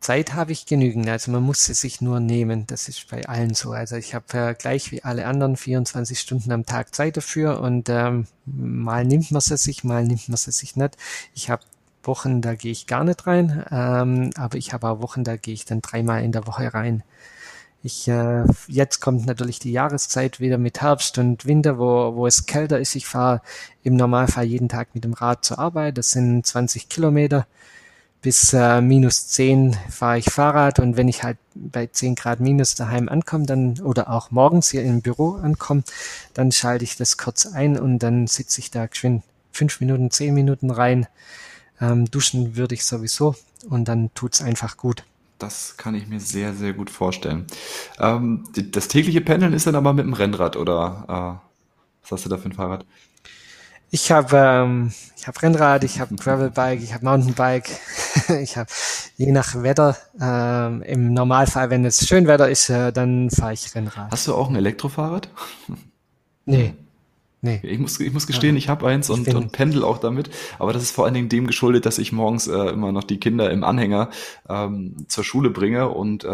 Zeit 0.00 0.32
habe 0.32 0.52
ich 0.52 0.66
genügend. 0.66 1.08
Also 1.08 1.30
man 1.30 1.42
muss 1.42 1.68
es 1.68 1.80
sich 1.82 2.00
nur 2.00 2.20
nehmen. 2.20 2.66
Das 2.66 2.88
ist 2.88 3.08
bei 3.10 3.28
allen 3.28 3.54
so. 3.54 3.72
Also 3.72 3.96
ich 3.96 4.14
habe 4.14 4.26
äh, 4.32 4.54
gleich 4.54 4.92
wie 4.92 5.04
alle 5.04 5.26
anderen 5.26 5.56
24 5.56 6.18
Stunden 6.18 6.52
am 6.52 6.64
Tag 6.64 6.94
Zeit 6.94 7.16
dafür 7.16 7.60
und 7.60 7.88
ähm, 7.88 8.26
mal 8.46 9.04
nimmt 9.04 9.30
man 9.30 9.38
es 9.38 9.46
sich, 9.46 9.84
mal 9.84 10.04
nimmt 10.04 10.28
man 10.28 10.34
es 10.34 10.44
sich 10.44 10.76
nicht. 10.76 10.96
Ich 11.34 11.50
habe 11.50 11.62
Wochen, 12.02 12.40
da 12.40 12.54
gehe 12.54 12.72
ich 12.72 12.86
gar 12.86 13.04
nicht 13.04 13.26
rein, 13.26 13.64
ähm, 13.70 14.30
aber 14.34 14.56
ich 14.56 14.72
habe 14.72 14.88
auch 14.88 15.02
Wochen, 15.02 15.22
da 15.22 15.36
gehe 15.36 15.52
ich 15.52 15.66
dann 15.66 15.82
dreimal 15.82 16.24
in 16.24 16.32
der 16.32 16.46
Woche 16.46 16.72
rein. 16.72 17.02
Ich, 17.82 18.08
äh, 18.08 18.44
jetzt 18.68 19.00
kommt 19.00 19.24
natürlich 19.26 19.58
die 19.58 19.72
Jahreszeit 19.72 20.38
wieder 20.38 20.58
mit 20.58 20.82
Herbst 20.82 21.16
und 21.16 21.46
Winter, 21.46 21.78
wo, 21.78 22.14
wo 22.14 22.26
es 22.26 22.44
kälter 22.44 22.78
ist. 22.78 22.94
Ich 22.94 23.06
fahre 23.06 23.40
im 23.82 23.96
Normalfall 23.96 24.44
jeden 24.44 24.68
Tag 24.68 24.94
mit 24.94 25.04
dem 25.04 25.14
Rad 25.14 25.44
zur 25.44 25.58
Arbeit. 25.58 25.96
Das 25.96 26.10
sind 26.10 26.46
20 26.46 26.90
Kilometer. 26.90 27.46
Bis 28.22 28.52
äh, 28.52 28.82
minus 28.82 29.28
10 29.28 29.76
fahre 29.88 30.18
ich 30.18 30.26
Fahrrad 30.30 30.78
und 30.78 30.98
wenn 30.98 31.08
ich 31.08 31.22
halt 31.22 31.38
bei 31.54 31.86
10 31.86 32.16
Grad 32.16 32.40
minus 32.40 32.74
daheim 32.74 33.08
ankomme, 33.08 33.46
dann 33.46 33.80
oder 33.80 34.10
auch 34.10 34.30
morgens 34.30 34.70
hier 34.70 34.82
im 34.82 35.00
Büro 35.00 35.36
ankomme, 35.36 35.84
dann 36.34 36.52
schalte 36.52 36.84
ich 36.84 36.96
das 36.98 37.16
kurz 37.16 37.46
ein 37.46 37.78
und 37.78 38.00
dann 38.00 38.26
sitze 38.26 38.60
ich 38.60 38.70
da 38.70 38.84
geschwind 38.86 39.22
fünf 39.52 39.80
Minuten, 39.80 40.10
zehn 40.10 40.34
Minuten 40.34 40.70
rein. 40.70 41.06
Ähm, 41.80 42.10
duschen 42.10 42.56
würde 42.56 42.74
ich 42.74 42.84
sowieso 42.84 43.34
und 43.68 43.86
dann 43.86 44.10
tut's 44.14 44.42
einfach 44.42 44.76
gut. 44.76 45.04
Das 45.40 45.76
kann 45.76 45.94
ich 45.94 46.06
mir 46.06 46.20
sehr, 46.20 46.54
sehr 46.54 46.74
gut 46.74 46.90
vorstellen. 46.90 47.46
Ähm, 47.98 48.44
das 48.54 48.88
tägliche 48.88 49.22
Pendeln 49.22 49.54
ist 49.54 49.66
dann 49.66 49.74
aber 49.74 49.92
mit 49.92 50.04
dem 50.04 50.12
Rennrad 50.12 50.56
oder 50.56 51.40
äh, 51.42 51.50
was 52.02 52.12
hast 52.12 52.24
du 52.26 52.28
da 52.28 52.36
für 52.36 52.50
ein 52.50 52.52
Fahrrad? 52.52 52.84
Ich 53.90 54.12
habe 54.12 54.36
ähm, 54.36 54.92
ich 55.16 55.26
hab 55.26 55.42
Rennrad, 55.42 55.82
ich 55.82 55.98
habe 55.98 56.14
Gravelbike, 56.14 56.82
ich 56.82 56.94
habe 56.94 57.04
Mountainbike, 57.04 57.70
ich 58.40 58.56
habe 58.56 58.70
je 59.16 59.32
nach 59.32 59.60
Wetter, 59.62 59.96
ähm, 60.20 60.82
im 60.82 61.12
Normalfall, 61.12 61.70
wenn 61.70 61.84
es 61.84 62.06
schön 62.06 62.26
Wetter 62.26 62.48
ist, 62.48 62.70
äh, 62.70 62.92
dann 62.92 63.30
fahre 63.30 63.54
ich 63.54 63.74
Rennrad. 63.74 64.12
Hast 64.12 64.28
du 64.28 64.34
auch 64.34 64.48
ein 64.48 64.56
Elektrofahrrad? 64.56 65.28
Nee. 66.46 66.74
Nee. 67.42 67.60
Ich 67.62 67.78
muss, 67.78 67.98
ich 68.00 68.12
muss 68.12 68.26
gestehen, 68.26 68.54
ja. 68.54 68.58
ich 68.58 68.68
habe 68.68 68.86
eins 68.86 69.08
und, 69.08 69.32
und 69.34 69.52
pendel 69.52 69.82
auch 69.82 69.96
damit. 69.96 70.28
Aber 70.58 70.74
das 70.74 70.82
ist 70.82 70.90
vor 70.90 71.06
allen 71.06 71.14
Dingen 71.14 71.30
dem 71.30 71.46
geschuldet, 71.46 71.86
dass 71.86 71.98
ich 71.98 72.12
morgens 72.12 72.46
äh, 72.46 72.68
immer 72.68 72.92
noch 72.92 73.04
die 73.04 73.18
Kinder 73.18 73.50
im 73.50 73.64
Anhänger 73.64 74.10
ähm, 74.48 75.06
zur 75.08 75.24
Schule 75.24 75.48
bringe 75.48 75.88
und 75.88 76.24
äh, 76.24 76.28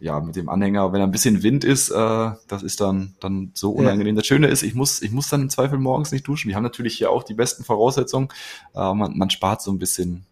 ja, 0.00 0.20
mit 0.20 0.34
dem 0.34 0.48
Anhänger, 0.48 0.92
wenn 0.92 1.00
ein 1.00 1.12
bisschen 1.12 1.44
Wind 1.44 1.64
ist, 1.64 1.90
äh, 1.90 2.30
das 2.48 2.62
ist 2.64 2.80
dann, 2.80 3.14
dann 3.20 3.52
so 3.54 3.70
unangenehm. 3.70 4.16
Ja. 4.16 4.20
Das 4.20 4.26
Schöne 4.26 4.48
ist, 4.48 4.64
ich 4.64 4.74
muss, 4.74 5.00
ich 5.00 5.12
muss 5.12 5.28
dann 5.28 5.42
im 5.42 5.50
Zweifel 5.50 5.78
morgens 5.78 6.10
nicht 6.10 6.26
duschen. 6.26 6.48
Die 6.48 6.56
haben 6.56 6.64
natürlich 6.64 6.98
hier 6.98 7.10
auch 7.10 7.22
die 7.22 7.34
besten 7.34 7.62
Voraussetzungen. 7.62 8.28
Äh, 8.74 8.94
man, 8.94 9.16
man 9.16 9.30
spart 9.30 9.62
so 9.62 9.70
ein 9.70 9.78
bisschen, 9.78 10.26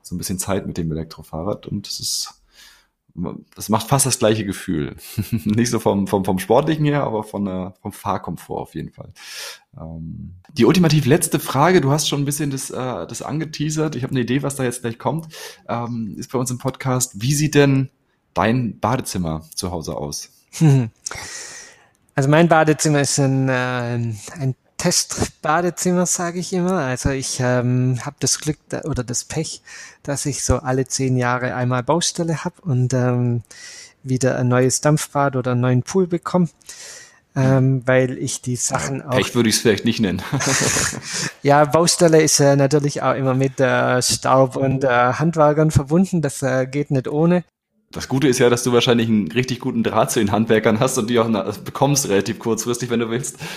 so 0.00 0.14
ein 0.14 0.18
bisschen 0.18 0.38
Zeit 0.38 0.66
mit 0.66 0.78
dem 0.78 0.92
Elektrofahrrad 0.92 1.66
und 1.66 1.88
es 1.88 1.98
ist 1.98 2.39
das 3.54 3.68
macht 3.68 3.88
fast 3.88 4.06
das 4.06 4.18
gleiche 4.18 4.44
Gefühl. 4.44 4.96
Nicht 5.30 5.70
so 5.70 5.78
vom, 5.78 6.06
vom, 6.06 6.24
vom 6.24 6.38
Sportlichen 6.38 6.84
her, 6.84 7.04
aber 7.04 7.24
von, 7.24 7.72
vom 7.80 7.92
Fahrkomfort 7.92 8.60
auf 8.60 8.74
jeden 8.74 8.90
Fall. 8.90 9.12
Ähm, 9.78 10.34
die 10.52 10.64
ultimativ 10.64 11.06
letzte 11.06 11.38
Frage, 11.38 11.80
du 11.80 11.90
hast 11.90 12.08
schon 12.08 12.22
ein 12.22 12.24
bisschen 12.24 12.50
das, 12.50 12.70
äh, 12.70 13.06
das 13.06 13.22
angeteasert, 13.22 13.96
ich 13.96 14.02
habe 14.02 14.12
eine 14.12 14.20
Idee, 14.20 14.42
was 14.42 14.56
da 14.56 14.64
jetzt 14.64 14.82
gleich 14.82 14.98
kommt, 14.98 15.28
ähm, 15.68 16.14
ist 16.18 16.32
bei 16.32 16.38
uns 16.38 16.50
im 16.50 16.58
Podcast, 16.58 17.20
wie 17.20 17.34
sieht 17.34 17.54
denn 17.54 17.90
dein 18.34 18.78
Badezimmer 18.78 19.44
zu 19.54 19.70
Hause 19.70 19.96
aus? 19.96 20.30
Also 22.16 22.28
mein 22.28 22.48
Badezimmer 22.48 23.00
ist 23.00 23.18
ein, 23.18 23.48
äh, 23.48 23.52
ein 23.52 24.54
Testbadezimmer, 24.80 26.06
sage 26.06 26.38
ich 26.38 26.54
immer. 26.54 26.78
Also 26.78 27.10
ich 27.10 27.38
ähm, 27.40 27.98
habe 28.06 28.16
das 28.18 28.40
Glück 28.40 28.56
da, 28.70 28.80
oder 28.84 29.04
das 29.04 29.24
Pech, 29.24 29.60
dass 30.02 30.24
ich 30.24 30.42
so 30.42 30.56
alle 30.56 30.86
zehn 30.86 31.18
Jahre 31.18 31.54
einmal 31.54 31.82
Baustelle 31.82 32.44
habe 32.44 32.62
und 32.62 32.94
ähm, 32.94 33.42
wieder 34.02 34.38
ein 34.38 34.48
neues 34.48 34.80
Dampfbad 34.80 35.36
oder 35.36 35.52
einen 35.52 35.60
neuen 35.60 35.82
Pool 35.82 36.06
bekomme. 36.06 36.48
Ähm, 37.36 37.82
weil 37.84 38.16
ich 38.16 38.40
die 38.40 38.56
Sachen 38.56 39.02
auch. 39.02 39.16
Pech 39.16 39.34
würde 39.34 39.50
ich 39.50 39.56
es 39.56 39.60
vielleicht 39.60 39.84
nicht 39.84 40.00
nennen. 40.00 40.22
ja, 41.42 41.64
Baustelle 41.66 42.22
ist 42.22 42.40
äh, 42.40 42.56
natürlich 42.56 43.02
auch 43.02 43.14
immer 43.14 43.34
mit 43.34 43.60
äh, 43.60 44.00
Staub 44.00 44.56
und 44.56 44.82
äh, 44.82 44.88
Handwerkern 44.88 45.70
verbunden. 45.70 46.22
Das 46.22 46.42
äh, 46.42 46.66
geht 46.66 46.90
nicht 46.90 47.06
ohne. 47.06 47.44
Das 47.92 48.06
Gute 48.06 48.28
ist 48.28 48.38
ja, 48.38 48.48
dass 48.48 48.62
du 48.62 48.72
wahrscheinlich 48.72 49.08
einen 49.08 49.32
richtig 49.32 49.58
guten 49.58 49.82
Draht 49.82 50.12
zu 50.12 50.20
den 50.20 50.30
Handwerkern 50.30 50.78
hast 50.78 50.96
und 50.96 51.10
die 51.10 51.18
auch 51.18 51.28
bekommst 51.58 52.08
relativ 52.08 52.38
kurzfristig, 52.38 52.88
wenn 52.88 53.00
du 53.00 53.10
willst. 53.10 53.38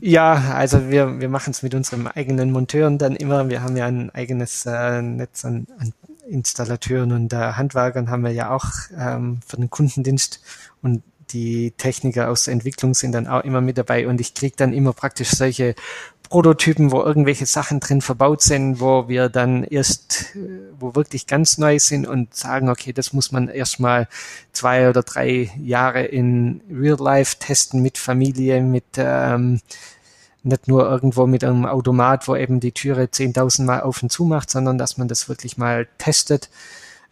Ja, 0.00 0.54
also 0.54 0.88
wir, 0.90 1.20
wir 1.20 1.28
machen 1.28 1.50
es 1.50 1.62
mit 1.62 1.74
unserem 1.74 2.06
eigenen 2.06 2.52
Monteuren 2.52 2.98
dann 2.98 3.16
immer. 3.16 3.48
Wir 3.50 3.62
haben 3.62 3.76
ja 3.76 3.86
ein 3.86 4.10
eigenes 4.10 4.64
äh, 4.64 5.02
Netz 5.02 5.44
an, 5.44 5.66
an 5.78 5.92
Installateuren 6.28 7.10
und 7.10 7.32
äh, 7.32 7.36
Handwerkern 7.36 8.08
haben 8.08 8.22
wir 8.22 8.30
ja 8.30 8.50
auch 8.50 8.66
ähm, 8.96 9.40
für 9.44 9.56
den 9.56 9.70
Kundendienst 9.70 10.40
und 10.82 11.02
die 11.30 11.72
Techniker 11.72 12.30
aus 12.30 12.44
der 12.44 12.52
Entwicklung 12.52 12.94
sind 12.94 13.12
dann 13.12 13.26
auch 13.26 13.42
immer 13.42 13.60
mit 13.60 13.76
dabei 13.76 14.06
und 14.06 14.20
ich 14.20 14.34
krieg 14.34 14.56
dann 14.56 14.72
immer 14.72 14.92
praktisch 14.92 15.30
solche 15.30 15.74
Prototypen, 16.28 16.90
wo 16.90 17.02
irgendwelche 17.02 17.46
Sachen 17.46 17.80
drin 17.80 18.00
verbaut 18.00 18.42
sind, 18.42 18.80
wo 18.80 19.08
wir 19.08 19.28
dann 19.28 19.64
erst, 19.64 20.36
wo 20.78 20.94
wirklich 20.94 21.26
ganz 21.26 21.58
neu 21.58 21.78
sind 21.78 22.06
und 22.06 22.34
sagen, 22.34 22.68
okay, 22.68 22.92
das 22.92 23.12
muss 23.12 23.32
man 23.32 23.48
erstmal 23.48 24.08
zwei 24.52 24.88
oder 24.88 25.02
drei 25.02 25.50
Jahre 25.62 26.04
in 26.04 26.60
Real 26.70 26.98
Life 26.98 27.36
testen 27.38 27.82
mit 27.82 27.98
Familie, 27.98 28.60
mit 28.60 28.84
ähm, 28.96 29.60
nicht 30.42 30.68
nur 30.68 30.88
irgendwo 30.88 31.26
mit 31.26 31.44
einem 31.44 31.66
Automat, 31.66 32.28
wo 32.28 32.36
eben 32.36 32.60
die 32.60 32.72
Türe 32.72 33.04
10.000 33.04 33.64
Mal 33.64 33.80
auf 33.80 34.02
und 34.02 34.10
zu 34.10 34.24
macht, 34.24 34.50
sondern 34.50 34.78
dass 34.78 34.98
man 34.98 35.08
das 35.08 35.28
wirklich 35.28 35.56
mal 35.56 35.88
testet 35.98 36.48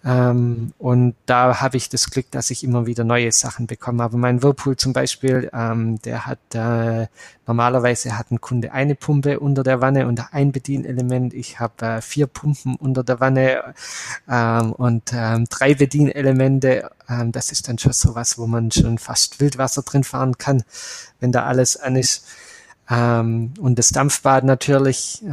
ähm, 0.07 0.73
und 0.79 1.17
da 1.27 1.61
habe 1.61 1.77
ich 1.77 1.89
das 1.89 2.11
Glück, 2.11 2.31
dass 2.31 2.51
ich 2.51 2.63
immer 2.63 2.87
wieder 2.87 3.03
neue 3.03 3.33
Sachen 3.33 3.67
bekomme. 3.67 4.05
Aber 4.05 4.17
mein 4.17 4.41
Whirlpool 4.41 4.77
zum 4.77 4.93
Beispiel, 4.93 5.51
ähm, 5.53 6.01
der 6.03 6.27
hat 6.27 6.39
äh, 6.55 7.09
normalerweise 7.45 8.17
hat 8.17 8.31
ein 8.31 8.41
Kunde 8.41 8.71
eine 8.71 8.95
Pumpe 8.95 9.41
unter 9.41 9.65
der 9.65 9.81
Wanne 9.81 10.07
und 10.07 10.33
ein 10.33 10.53
Bedienelement. 10.53 11.35
Ich 11.35 11.59
habe 11.59 11.85
äh, 11.85 12.01
vier 12.01 12.29
Pumpen 12.29 12.77
unter 12.77 13.03
der 13.03 13.19
Wanne 13.19 13.75
ähm, 14.31 14.73
und 14.75 15.13
ähm, 15.13 15.47
drei 15.51 15.75
Bedienelemente. 15.75 16.89
Ähm, 17.09 17.33
das 17.33 17.51
ist 17.51 17.69
dann 17.69 17.79
schon 17.79 17.93
sowas, 17.93 18.39
wo 18.39 18.47
man 18.47 18.71
schon 18.71 18.99
fast 18.99 19.41
Wildwasser 19.41 19.83
drin 19.83 20.05
fahren 20.05 20.39
kann, 20.39 20.63
wenn 21.19 21.33
da 21.33 21.47
alles 21.47 21.77
an 21.77 21.97
ist. 21.97 22.25
Ähm, 22.89 23.55
und 23.59 23.77
das 23.77 23.89
Dampfbad 23.89 24.45
natürlich. 24.45 25.25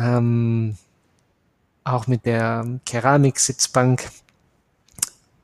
Auch 1.86 2.08
mit 2.08 2.26
der 2.26 2.80
Keramiksitzbank, 2.86 4.08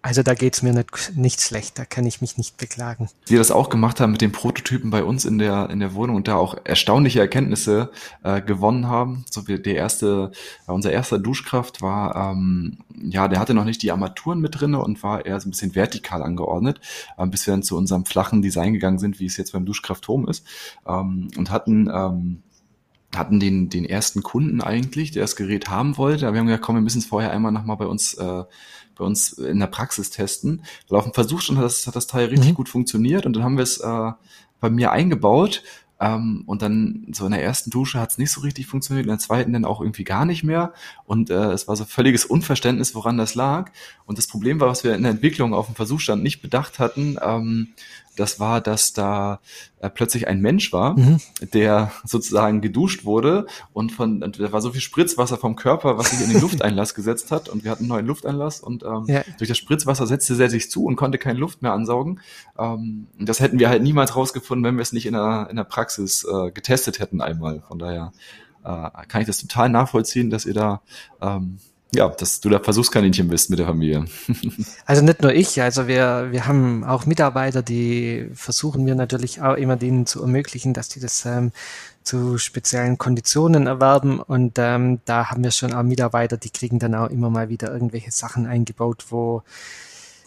also 0.02 0.24
da 0.24 0.34
geht's 0.34 0.62
mir 0.62 0.74
nicht, 0.74 1.18
nicht 1.18 1.42
schlecht, 1.42 1.78
da 1.78 1.84
kann 1.84 2.06
ich 2.06 2.22
mich 2.22 2.38
nicht 2.38 2.56
beklagen. 2.56 3.10
Die 3.28 3.36
das 3.36 3.52
auch 3.52 3.70
gemacht 3.70 4.00
haben 4.00 4.12
mit 4.12 4.22
den 4.22 4.32
Prototypen 4.32 4.92
bei 4.92 5.04
uns 5.04 5.26
in 5.26 5.38
der, 5.38 5.70
in 5.70 5.82
der 5.82 5.94
Wohnung 5.94 6.16
und 6.16 6.30
da 6.30 6.36
auch 6.36 6.56
erstaunliche 6.64 7.20
Erkenntnisse 7.20 7.92
äh, 8.24 8.42
gewonnen 8.42 8.88
haben. 8.88 9.26
So 9.30 9.48
wie 9.50 9.60
der 9.60 9.76
erste, 9.76 10.32
äh, 10.68 10.72
unser 10.72 10.94
erster 10.94 11.20
Duschkraft 11.20 11.82
war, 11.82 12.32
ähm, 12.32 12.78
ja, 13.02 13.28
der 13.28 13.40
hatte 13.40 13.54
noch 13.54 13.66
nicht 13.66 13.84
die 13.84 13.92
Armaturen 13.92 14.40
mit 14.40 14.60
drinne 14.60 14.82
und 14.82 15.04
war 15.04 15.26
eher 15.26 15.40
so 15.42 15.50
ein 15.50 15.52
bisschen 15.52 15.76
vertikal 15.76 16.24
angeordnet, 16.24 16.80
äh, 17.18 17.28
bis 17.28 17.46
wir 17.46 17.54
dann 17.54 17.64
zu 17.64 17.76
unserem 17.76 18.06
flachen 18.06 18.42
Design 18.42 18.72
gegangen 18.72 19.00
sind, 19.00 19.20
wie 19.20 19.26
es 19.26 19.36
jetzt 19.36 19.52
beim 19.52 19.66
Duschkraft 19.66 20.08
Home 20.08 20.30
ist. 20.30 20.46
Ähm, 20.88 21.30
und 21.38 21.52
hatten 21.52 21.90
ähm, 21.94 22.44
hatten 23.16 23.40
den, 23.40 23.70
den 23.70 23.86
ersten 23.86 24.22
Kunden 24.22 24.62
eigentlich, 24.62 25.12
der 25.12 25.24
das 25.24 25.36
Gerät 25.36 25.70
haben 25.70 25.98
wollte. 25.98 26.28
Aber 26.28 26.36
wir 26.36 26.40
haben 26.42 26.48
gesagt, 26.48 26.64
komm, 26.64 26.76
wir 26.76 26.82
müssen 26.82 27.00
es 27.00 27.06
vorher 27.06 27.32
einmal 27.32 27.52
nochmal 27.52 27.78
bei 27.78 27.88
uns 27.88 28.14
äh, 28.14 28.44
bei 29.00 29.06
uns 29.06 29.34
in 29.34 29.60
der 29.60 29.68
Praxis 29.68 30.12
testen. 30.12 30.64
Weil 30.88 31.00
auf 31.00 31.06
dem 31.06 31.14
Versuch 31.14 31.42
schon 31.42 31.58
hat 31.58 31.66
das, 31.66 31.88
hat 31.88 31.96
das 31.96 32.06
Teil 32.06 32.28
richtig 32.28 32.52
mhm. 32.52 32.56
gut 32.56 32.70
funktioniert 32.70 33.26
und 33.26 33.36
dann 33.36 33.44
haben 33.44 33.58
wir 33.58 33.64
es 33.64 33.80
äh, 33.80 34.12
bei 34.60 34.70
mir 34.70 34.92
eingebaut 34.92 35.64
ähm, 36.00 36.44
und 36.46 36.62
dann 36.62 37.08
so 37.12 37.26
in 37.26 37.32
der 37.32 37.44
ersten 37.44 37.72
Dusche 37.72 38.00
hat 38.00 38.12
es 38.12 38.18
nicht 38.18 38.32
so 38.32 38.42
richtig 38.42 38.68
funktioniert, 38.68 39.06
in 39.06 39.12
der 39.12 39.20
zweiten 39.20 39.52
dann 39.52 39.66
auch 39.66 39.82
irgendwie 39.82 40.06
gar 40.06 40.26
nicht 40.26 40.44
mehr. 40.44 40.74
Und 41.06 41.30
äh, 41.30 41.52
es 41.52 41.68
war 41.68 41.76
so 41.76 41.84
völliges 41.84 42.26
Unverständnis, 42.26 42.96
woran 42.96 43.18
das 43.18 43.36
lag. 43.36 43.72
Und 44.06 44.18
das 44.18 44.28
Problem 44.28 44.60
war, 44.60 44.70
was 44.70 44.84
wir 44.84 44.96
in 44.96 45.04
der 45.04 45.12
Entwicklung 45.12 45.54
auf 45.54 45.66
dem 45.66 45.76
Versuchsstand 45.76 46.24
nicht 46.24 46.42
bedacht 46.42 46.80
hatten, 46.80 47.18
ähm, 47.22 47.70
das 48.16 48.40
war, 48.40 48.62
dass 48.62 48.94
da 48.94 49.40
äh, 49.80 49.90
plötzlich 49.90 50.28
ein 50.28 50.42
Mensch 50.42 50.74
war, 50.74 50.98
mhm. 50.98 51.20
der 51.54 51.92
sozusagen 52.04 52.62
geduscht 52.62 53.06
wurde 53.06 53.48
und 53.74 53.92
von 53.92 54.20
da 54.20 54.52
war 54.52 54.62
so 54.62 54.72
viel 54.72 54.82
Spritzwasser 54.82 55.38
vom 55.38 55.56
Körper, 55.56 55.98
was 55.98 56.12
sich 56.12 56.22
in 56.22 56.34
den 56.34 56.42
Lufteinlass 56.50 56.94
gesetzt 56.94 57.32
hat 57.32 57.50
und 57.50 57.64
wir 57.64 57.72
hatten 57.72 57.84
einen 57.84 57.90
neuen 57.90 58.08
Lufteinlass 58.08 58.60
und 58.60 58.84
ähm, 58.84 59.06
ja. 59.08 59.24
durch 59.38 59.48
das 59.48 59.58
Spritzwasser 59.58 60.08
setzte 60.08 60.42
er 60.42 60.50
sich 60.50 60.70
zu 60.70 60.86
und 60.86 60.96
konnte 60.96 61.18
keine 61.18 61.40
Luft 61.40 61.62
mehr 61.62 61.74
ansaugen. 61.74 62.20
Ähm, 62.58 63.08
das 63.20 63.40
hätten 63.40 63.60
wir 63.60 63.70
halt 63.70 63.84
niemals 63.84 64.16
rausgefunden, 64.16 64.66
wenn 64.66 64.76
wir 64.76 64.82
es 64.82 64.94
nicht 64.94 65.06
in 65.06 65.14
der, 65.14 65.48
in 65.50 65.56
der 65.56 65.64
Praxis 65.64 66.26
äh, 66.26 66.52
getestet 66.52 67.00
hätten 67.00 67.22
einmal. 67.22 67.62
Von 67.68 67.80
daher 67.80 68.12
äh, 68.64 68.90
kann 69.08 69.22
ich 69.22 69.28
das 69.28 69.40
total 69.40 69.70
nachvollziehen, 69.70 70.30
dass 70.30 70.46
ihr 70.46 70.54
da 70.54 70.82
ähm, 71.22 71.60
ja, 71.94 72.08
dass 72.08 72.40
du 72.40 72.50
da 72.50 72.60
Versuchskaninchen 72.60 73.28
bist 73.28 73.50
mit 73.50 73.60
der 73.60 73.66
Familie. 73.66 74.06
also 74.86 75.04
nicht 75.04 75.22
nur 75.22 75.34
ich, 75.34 75.62
also 75.62 75.88
wir, 75.88 76.28
wir 76.32 76.46
haben 76.46 76.84
auch 76.84 77.06
Mitarbeiter, 77.06 77.64
die 77.64 78.30
versuchen 78.34 78.86
wir 78.86 78.96
natürlich 78.96 79.42
auch 79.42 79.56
immer 79.56 79.76
denen 79.76 80.06
zu 80.06 80.22
ermöglichen, 80.22 80.74
dass 80.74 80.90
die 80.90 81.00
das 81.00 81.26
ähm, 81.26 81.52
zu 82.04 82.38
speziellen 82.38 82.98
Konditionen 82.98 83.68
erwerben 83.68 84.20
und 84.20 84.58
ähm, 84.60 85.00
da 85.06 85.32
haben 85.32 85.44
wir 85.44 85.52
schon 85.52 85.74
auch 85.74 85.84
Mitarbeiter, 85.84 86.38
die 86.38 86.52
kriegen 86.52 86.80
dann 86.80 86.96
auch 86.96 87.10
immer 87.10 87.30
mal 87.30 87.50
wieder 87.50 87.72
irgendwelche 87.74 88.12
Sachen 88.12 88.46
eingebaut, 88.46 89.06
wo 89.10 89.42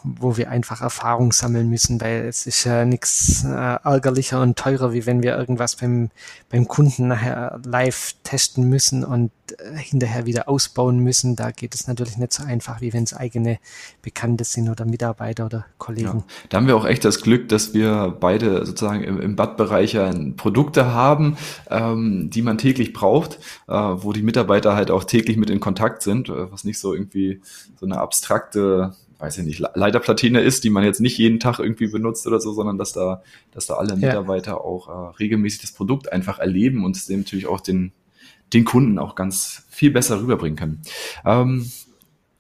wo 0.05 0.37
wir 0.37 0.51
einfach 0.51 0.81
Erfahrung 0.81 1.33
sammeln 1.33 1.69
müssen, 1.69 2.01
weil 2.01 2.27
es 2.27 2.47
ist 2.47 2.65
ja 2.65 2.85
nichts 2.85 3.45
äh, 3.45 3.49
ärgerlicher 3.49 4.41
und 4.41 4.59
teurer, 4.59 4.93
wie 4.93 5.07
wenn 5.07 5.23
wir 5.23 5.37
irgendwas 5.37 5.77
beim, 5.77 6.11
beim 6.51 6.67
Kunden 6.67 7.09
nachher 7.09 7.61
live 7.65 8.15
testen 8.25 8.69
müssen 8.69 9.05
und 9.05 9.31
äh, 9.59 9.77
hinterher 9.77 10.27
wieder 10.27 10.49
ausbauen 10.49 10.99
müssen. 10.99 11.37
Da 11.37 11.51
geht 11.51 11.75
es 11.75 11.87
natürlich 11.87 12.17
nicht 12.17 12.33
so 12.33 12.45
einfach, 12.45 12.81
wie 12.81 12.93
wenn 12.93 13.05
es 13.05 13.15
eigene 13.15 13.59
Bekannte 14.03 14.45
sind 14.45 14.69
oder 14.69 14.85
Mitarbeiter 14.85 15.47
oder 15.47 15.67
Kollegen. 15.79 16.19
Ja, 16.19 16.25
da 16.49 16.57
haben 16.57 16.67
wir 16.67 16.77
auch 16.77 16.87
echt 16.87 17.05
das 17.05 17.21
Glück, 17.21 17.49
dass 17.49 17.75
wir 17.75 18.17
beide 18.19 18.67
sozusagen 18.67 19.05
im, 19.05 19.21
im 19.21 19.37
Bad-Bereich 19.37 19.97
Produkte 20.37 20.93
haben, 20.93 21.37
ähm, 21.71 22.31
die 22.31 22.43
man 22.43 22.59
täglich 22.59 22.93
braucht, 22.93 23.39
äh, 23.69 23.73
wo 23.73 24.13
die 24.13 24.23
Mitarbeiter 24.23 24.75
halt 24.75 24.91
auch 24.91 25.05
täglich 25.05 25.37
mit 25.37 25.51
in 25.51 25.61
Kontakt 25.61 26.03
sind, 26.03 26.29
äh, 26.29 26.51
was 26.51 26.65
nicht 26.65 26.79
so 26.79 26.95
irgendwie 26.95 27.41
so 27.79 27.87
eine 27.87 27.99
abstrakte 27.99 28.95
weiß 29.23 29.39
ich 29.39 29.45
nicht, 29.45 29.63
Leiterplatine 29.75 30.41
ist, 30.41 30.65
die 30.65 30.71
man 30.71 30.83
jetzt 30.83 31.01
nicht 31.01 31.17
jeden 31.17 31.39
Tag 31.39 31.61
irgendwie 31.61 31.87
benutzt 31.87 32.27
oder 32.27 32.41
so, 32.41 32.53
sondern 32.53 32.77
dass 32.77 32.93
da, 32.93 33.23
dass 33.53 33.67
da 33.67 33.75
alle 33.75 33.95
Mitarbeiter 33.95 34.51
ja. 34.51 34.57
auch 34.57 34.89
äh, 34.89 35.17
regelmäßig 35.21 35.61
das 35.61 35.71
Produkt 35.71 36.13
einfach 36.13 36.41
erleben 36.41 36.85
und 36.85 36.97
es 36.97 37.07
dem 37.07 37.21
natürlich 37.21 37.47
auch 37.47 37.61
den, 37.61 37.93
den 38.53 38.65
Kunden 38.65 38.99
auch 38.99 39.15
ganz 39.15 39.65
viel 39.71 39.93
besser 39.93 40.21
rüberbringen 40.21 40.57
können. 40.57 40.83
Ähm, 41.25 41.71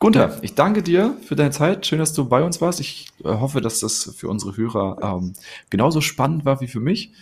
Gunther, 0.00 0.40
ich 0.42 0.56
danke 0.56 0.82
dir 0.82 1.16
für 1.24 1.36
deine 1.36 1.52
Zeit. 1.52 1.86
Schön, 1.86 2.00
dass 2.00 2.14
du 2.14 2.24
bei 2.24 2.42
uns 2.42 2.60
warst. 2.60 2.80
Ich 2.80 3.06
äh, 3.22 3.28
hoffe, 3.28 3.60
dass 3.60 3.78
das 3.78 4.12
für 4.16 4.26
unsere 4.26 4.56
Hörer 4.56 5.20
ähm, 5.20 5.34
genauso 5.70 6.00
spannend 6.00 6.44
war 6.44 6.60
wie 6.60 6.66
für 6.66 6.80
mich. 6.80 7.12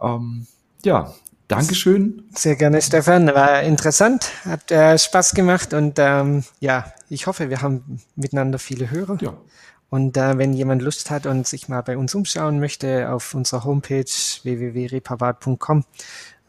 Ähm, 0.00 0.46
ja, 0.82 1.12
Dankeschön. 1.50 2.22
Sehr 2.32 2.54
gerne, 2.54 2.80
Stefan. 2.80 3.26
War 3.26 3.62
interessant, 3.62 4.30
hat 4.44 4.70
äh, 4.70 4.96
Spaß 4.96 5.34
gemacht 5.34 5.74
und 5.74 5.98
ähm, 5.98 6.44
ja, 6.60 6.92
ich 7.08 7.26
hoffe, 7.26 7.50
wir 7.50 7.60
haben 7.60 8.00
miteinander 8.14 8.60
viele 8.60 8.90
Hörer. 8.90 9.18
Ja. 9.20 9.36
Und 9.88 10.16
äh, 10.16 10.38
wenn 10.38 10.52
jemand 10.52 10.80
Lust 10.80 11.10
hat 11.10 11.26
und 11.26 11.48
sich 11.48 11.68
mal 11.68 11.80
bei 11.80 11.98
uns 11.98 12.14
umschauen 12.14 12.60
möchte, 12.60 13.10
auf 13.10 13.34
unserer 13.34 13.64
Homepage 13.64 14.04
www.repavat.com 14.04 15.84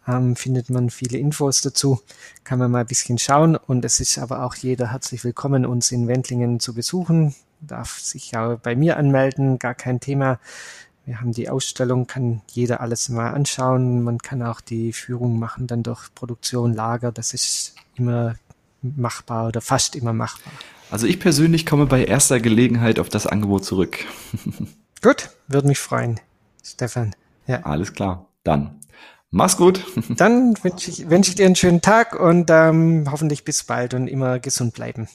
ähm, 0.08 0.36
findet 0.36 0.70
man 0.70 0.92
viele 0.92 1.18
Infos 1.18 1.62
dazu, 1.62 2.00
kann 2.44 2.60
man 2.60 2.70
mal 2.70 2.82
ein 2.82 2.86
bisschen 2.86 3.18
schauen. 3.18 3.56
Und 3.56 3.84
es 3.84 4.00
ist 4.00 4.20
aber 4.20 4.44
auch 4.44 4.54
jeder 4.54 4.92
herzlich 4.92 5.24
willkommen, 5.24 5.66
uns 5.66 5.92
in 5.92 6.08
Wendlingen 6.08 6.60
zu 6.60 6.76
besuchen. 6.76 7.34
Darf 7.60 8.00
sich 8.00 8.38
auch 8.38 8.58
bei 8.58 8.76
mir 8.76 8.98
anmelden, 8.98 9.58
gar 9.58 9.74
kein 9.74 10.00
Thema. 10.00 10.40
Wir 11.12 11.20
haben 11.20 11.34
die 11.34 11.50
Ausstellung, 11.50 12.08
kann 12.08 12.42
jeder 12.52 12.80
alles 12.80 13.10
mal 13.10 13.32
anschauen. 13.32 14.02
Man 14.02 14.20
kann 14.20 14.42
auch 14.42 14.62
die 14.62 14.94
Führung 14.94 15.40
machen, 15.40 15.68
dann 15.68 15.84
durch 15.84 16.08
Produktion, 16.16 16.74
Lager. 16.74 17.12
Das 17.12 17.34
ist 17.34 17.76
immer 17.96 18.36
machbar 18.82 19.50
oder 19.50 19.60
fast 19.60 19.98
immer 19.98 20.14
machbar. 20.14 20.54
Also 20.90 21.08
ich 21.08 21.20
persönlich 21.20 21.66
komme 21.66 21.86
bei 21.86 22.06
erster 22.06 22.40
Gelegenheit 22.40 22.98
auf 22.98 23.10
das 23.10 23.28
Angebot 23.28 23.66
zurück. 23.66 23.98
Gut, 25.02 25.32
würde 25.50 25.68
mich 25.68 25.80
freuen, 25.80 26.18
Stefan. 26.64 27.14
Ja. 27.46 27.64
Alles 27.64 27.92
klar. 27.92 28.30
Dann 28.46 28.80
mach's 29.32 29.58
gut. 29.58 29.84
Dann 30.16 30.56
wünsche 30.64 30.92
ich, 30.92 31.10
wünsch 31.10 31.28
ich 31.28 31.36
dir 31.36 31.46
einen 31.46 31.58
schönen 31.58 31.82
Tag 31.82 32.18
und 32.18 32.50
ähm, 32.50 33.10
hoffentlich 33.12 33.44
bis 33.44 33.66
bald 33.66 33.94
und 33.96 34.08
immer 34.08 34.40
gesund 34.40 34.74
bleiben. 34.76 35.10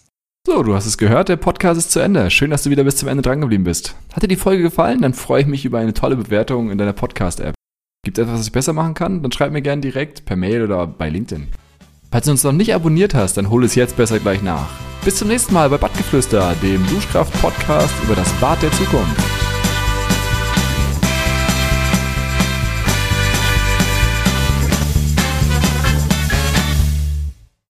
So, 0.47 0.63
du 0.63 0.77
hast 0.77 0.87
es 0.87 0.97
gehört, 0.97 1.29
der 1.29 1.35
Podcast 1.35 1.77
ist 1.77 1.91
zu 1.91 1.99
Ende. 1.99 2.31
Schön, 2.31 2.53
dass 2.53 2.63
du 2.63 2.71
wieder 2.71 2.85
bis 2.85 2.95
zum 2.95 3.09
Ende 3.09 3.21
drangeblieben 3.21 3.65
bist. 3.65 3.97
Hat 4.13 4.23
dir 4.23 4.29
die 4.29 4.37
Folge 4.37 4.63
gefallen? 4.63 5.03
Dann 5.03 5.13
freue 5.13 5.41
ich 5.41 5.49
mich 5.49 5.65
über 5.65 5.81
eine 5.81 5.93
tolle 5.93 6.15
Bewertung 6.15 6.71
in 6.71 6.79
deiner 6.79 6.93
Podcast-App. 6.93 7.57
Gibt 8.05 8.17
es 8.17 8.23
etwas, 8.23 8.39
was 8.39 8.47
ich 8.47 8.53
besser 8.53 8.73
machen 8.73 8.95
kann? 8.95 9.23
Dann 9.23 9.33
schreib 9.33 9.51
mir 9.51 9.61
gerne 9.61 9.83
direkt 9.83 10.25
per 10.25 10.37
Mail 10.37 10.63
oder 10.63 10.87
bei 10.87 11.09
LinkedIn. 11.09 11.49
Falls 12.13 12.27
du 12.27 12.31
uns 12.31 12.45
noch 12.45 12.53
nicht 12.53 12.73
abonniert 12.73 13.13
hast, 13.13 13.37
dann 13.37 13.51
hol 13.51 13.65
es 13.65 13.75
jetzt 13.75 13.97
besser 13.97 14.21
gleich 14.21 14.41
nach. 14.41 14.69
Bis 15.05 15.17
zum 15.17 15.27
nächsten 15.27 15.53
Mal 15.53 15.69
bei 15.69 15.79
Badgeflüster, 15.79 16.55
dem 16.63 16.87
Duschkraft-Podcast 16.87 17.95
über 18.05 18.15
das 18.15 18.33
Bad 18.35 18.63
der 18.63 18.71
Zukunft. 18.71 19.36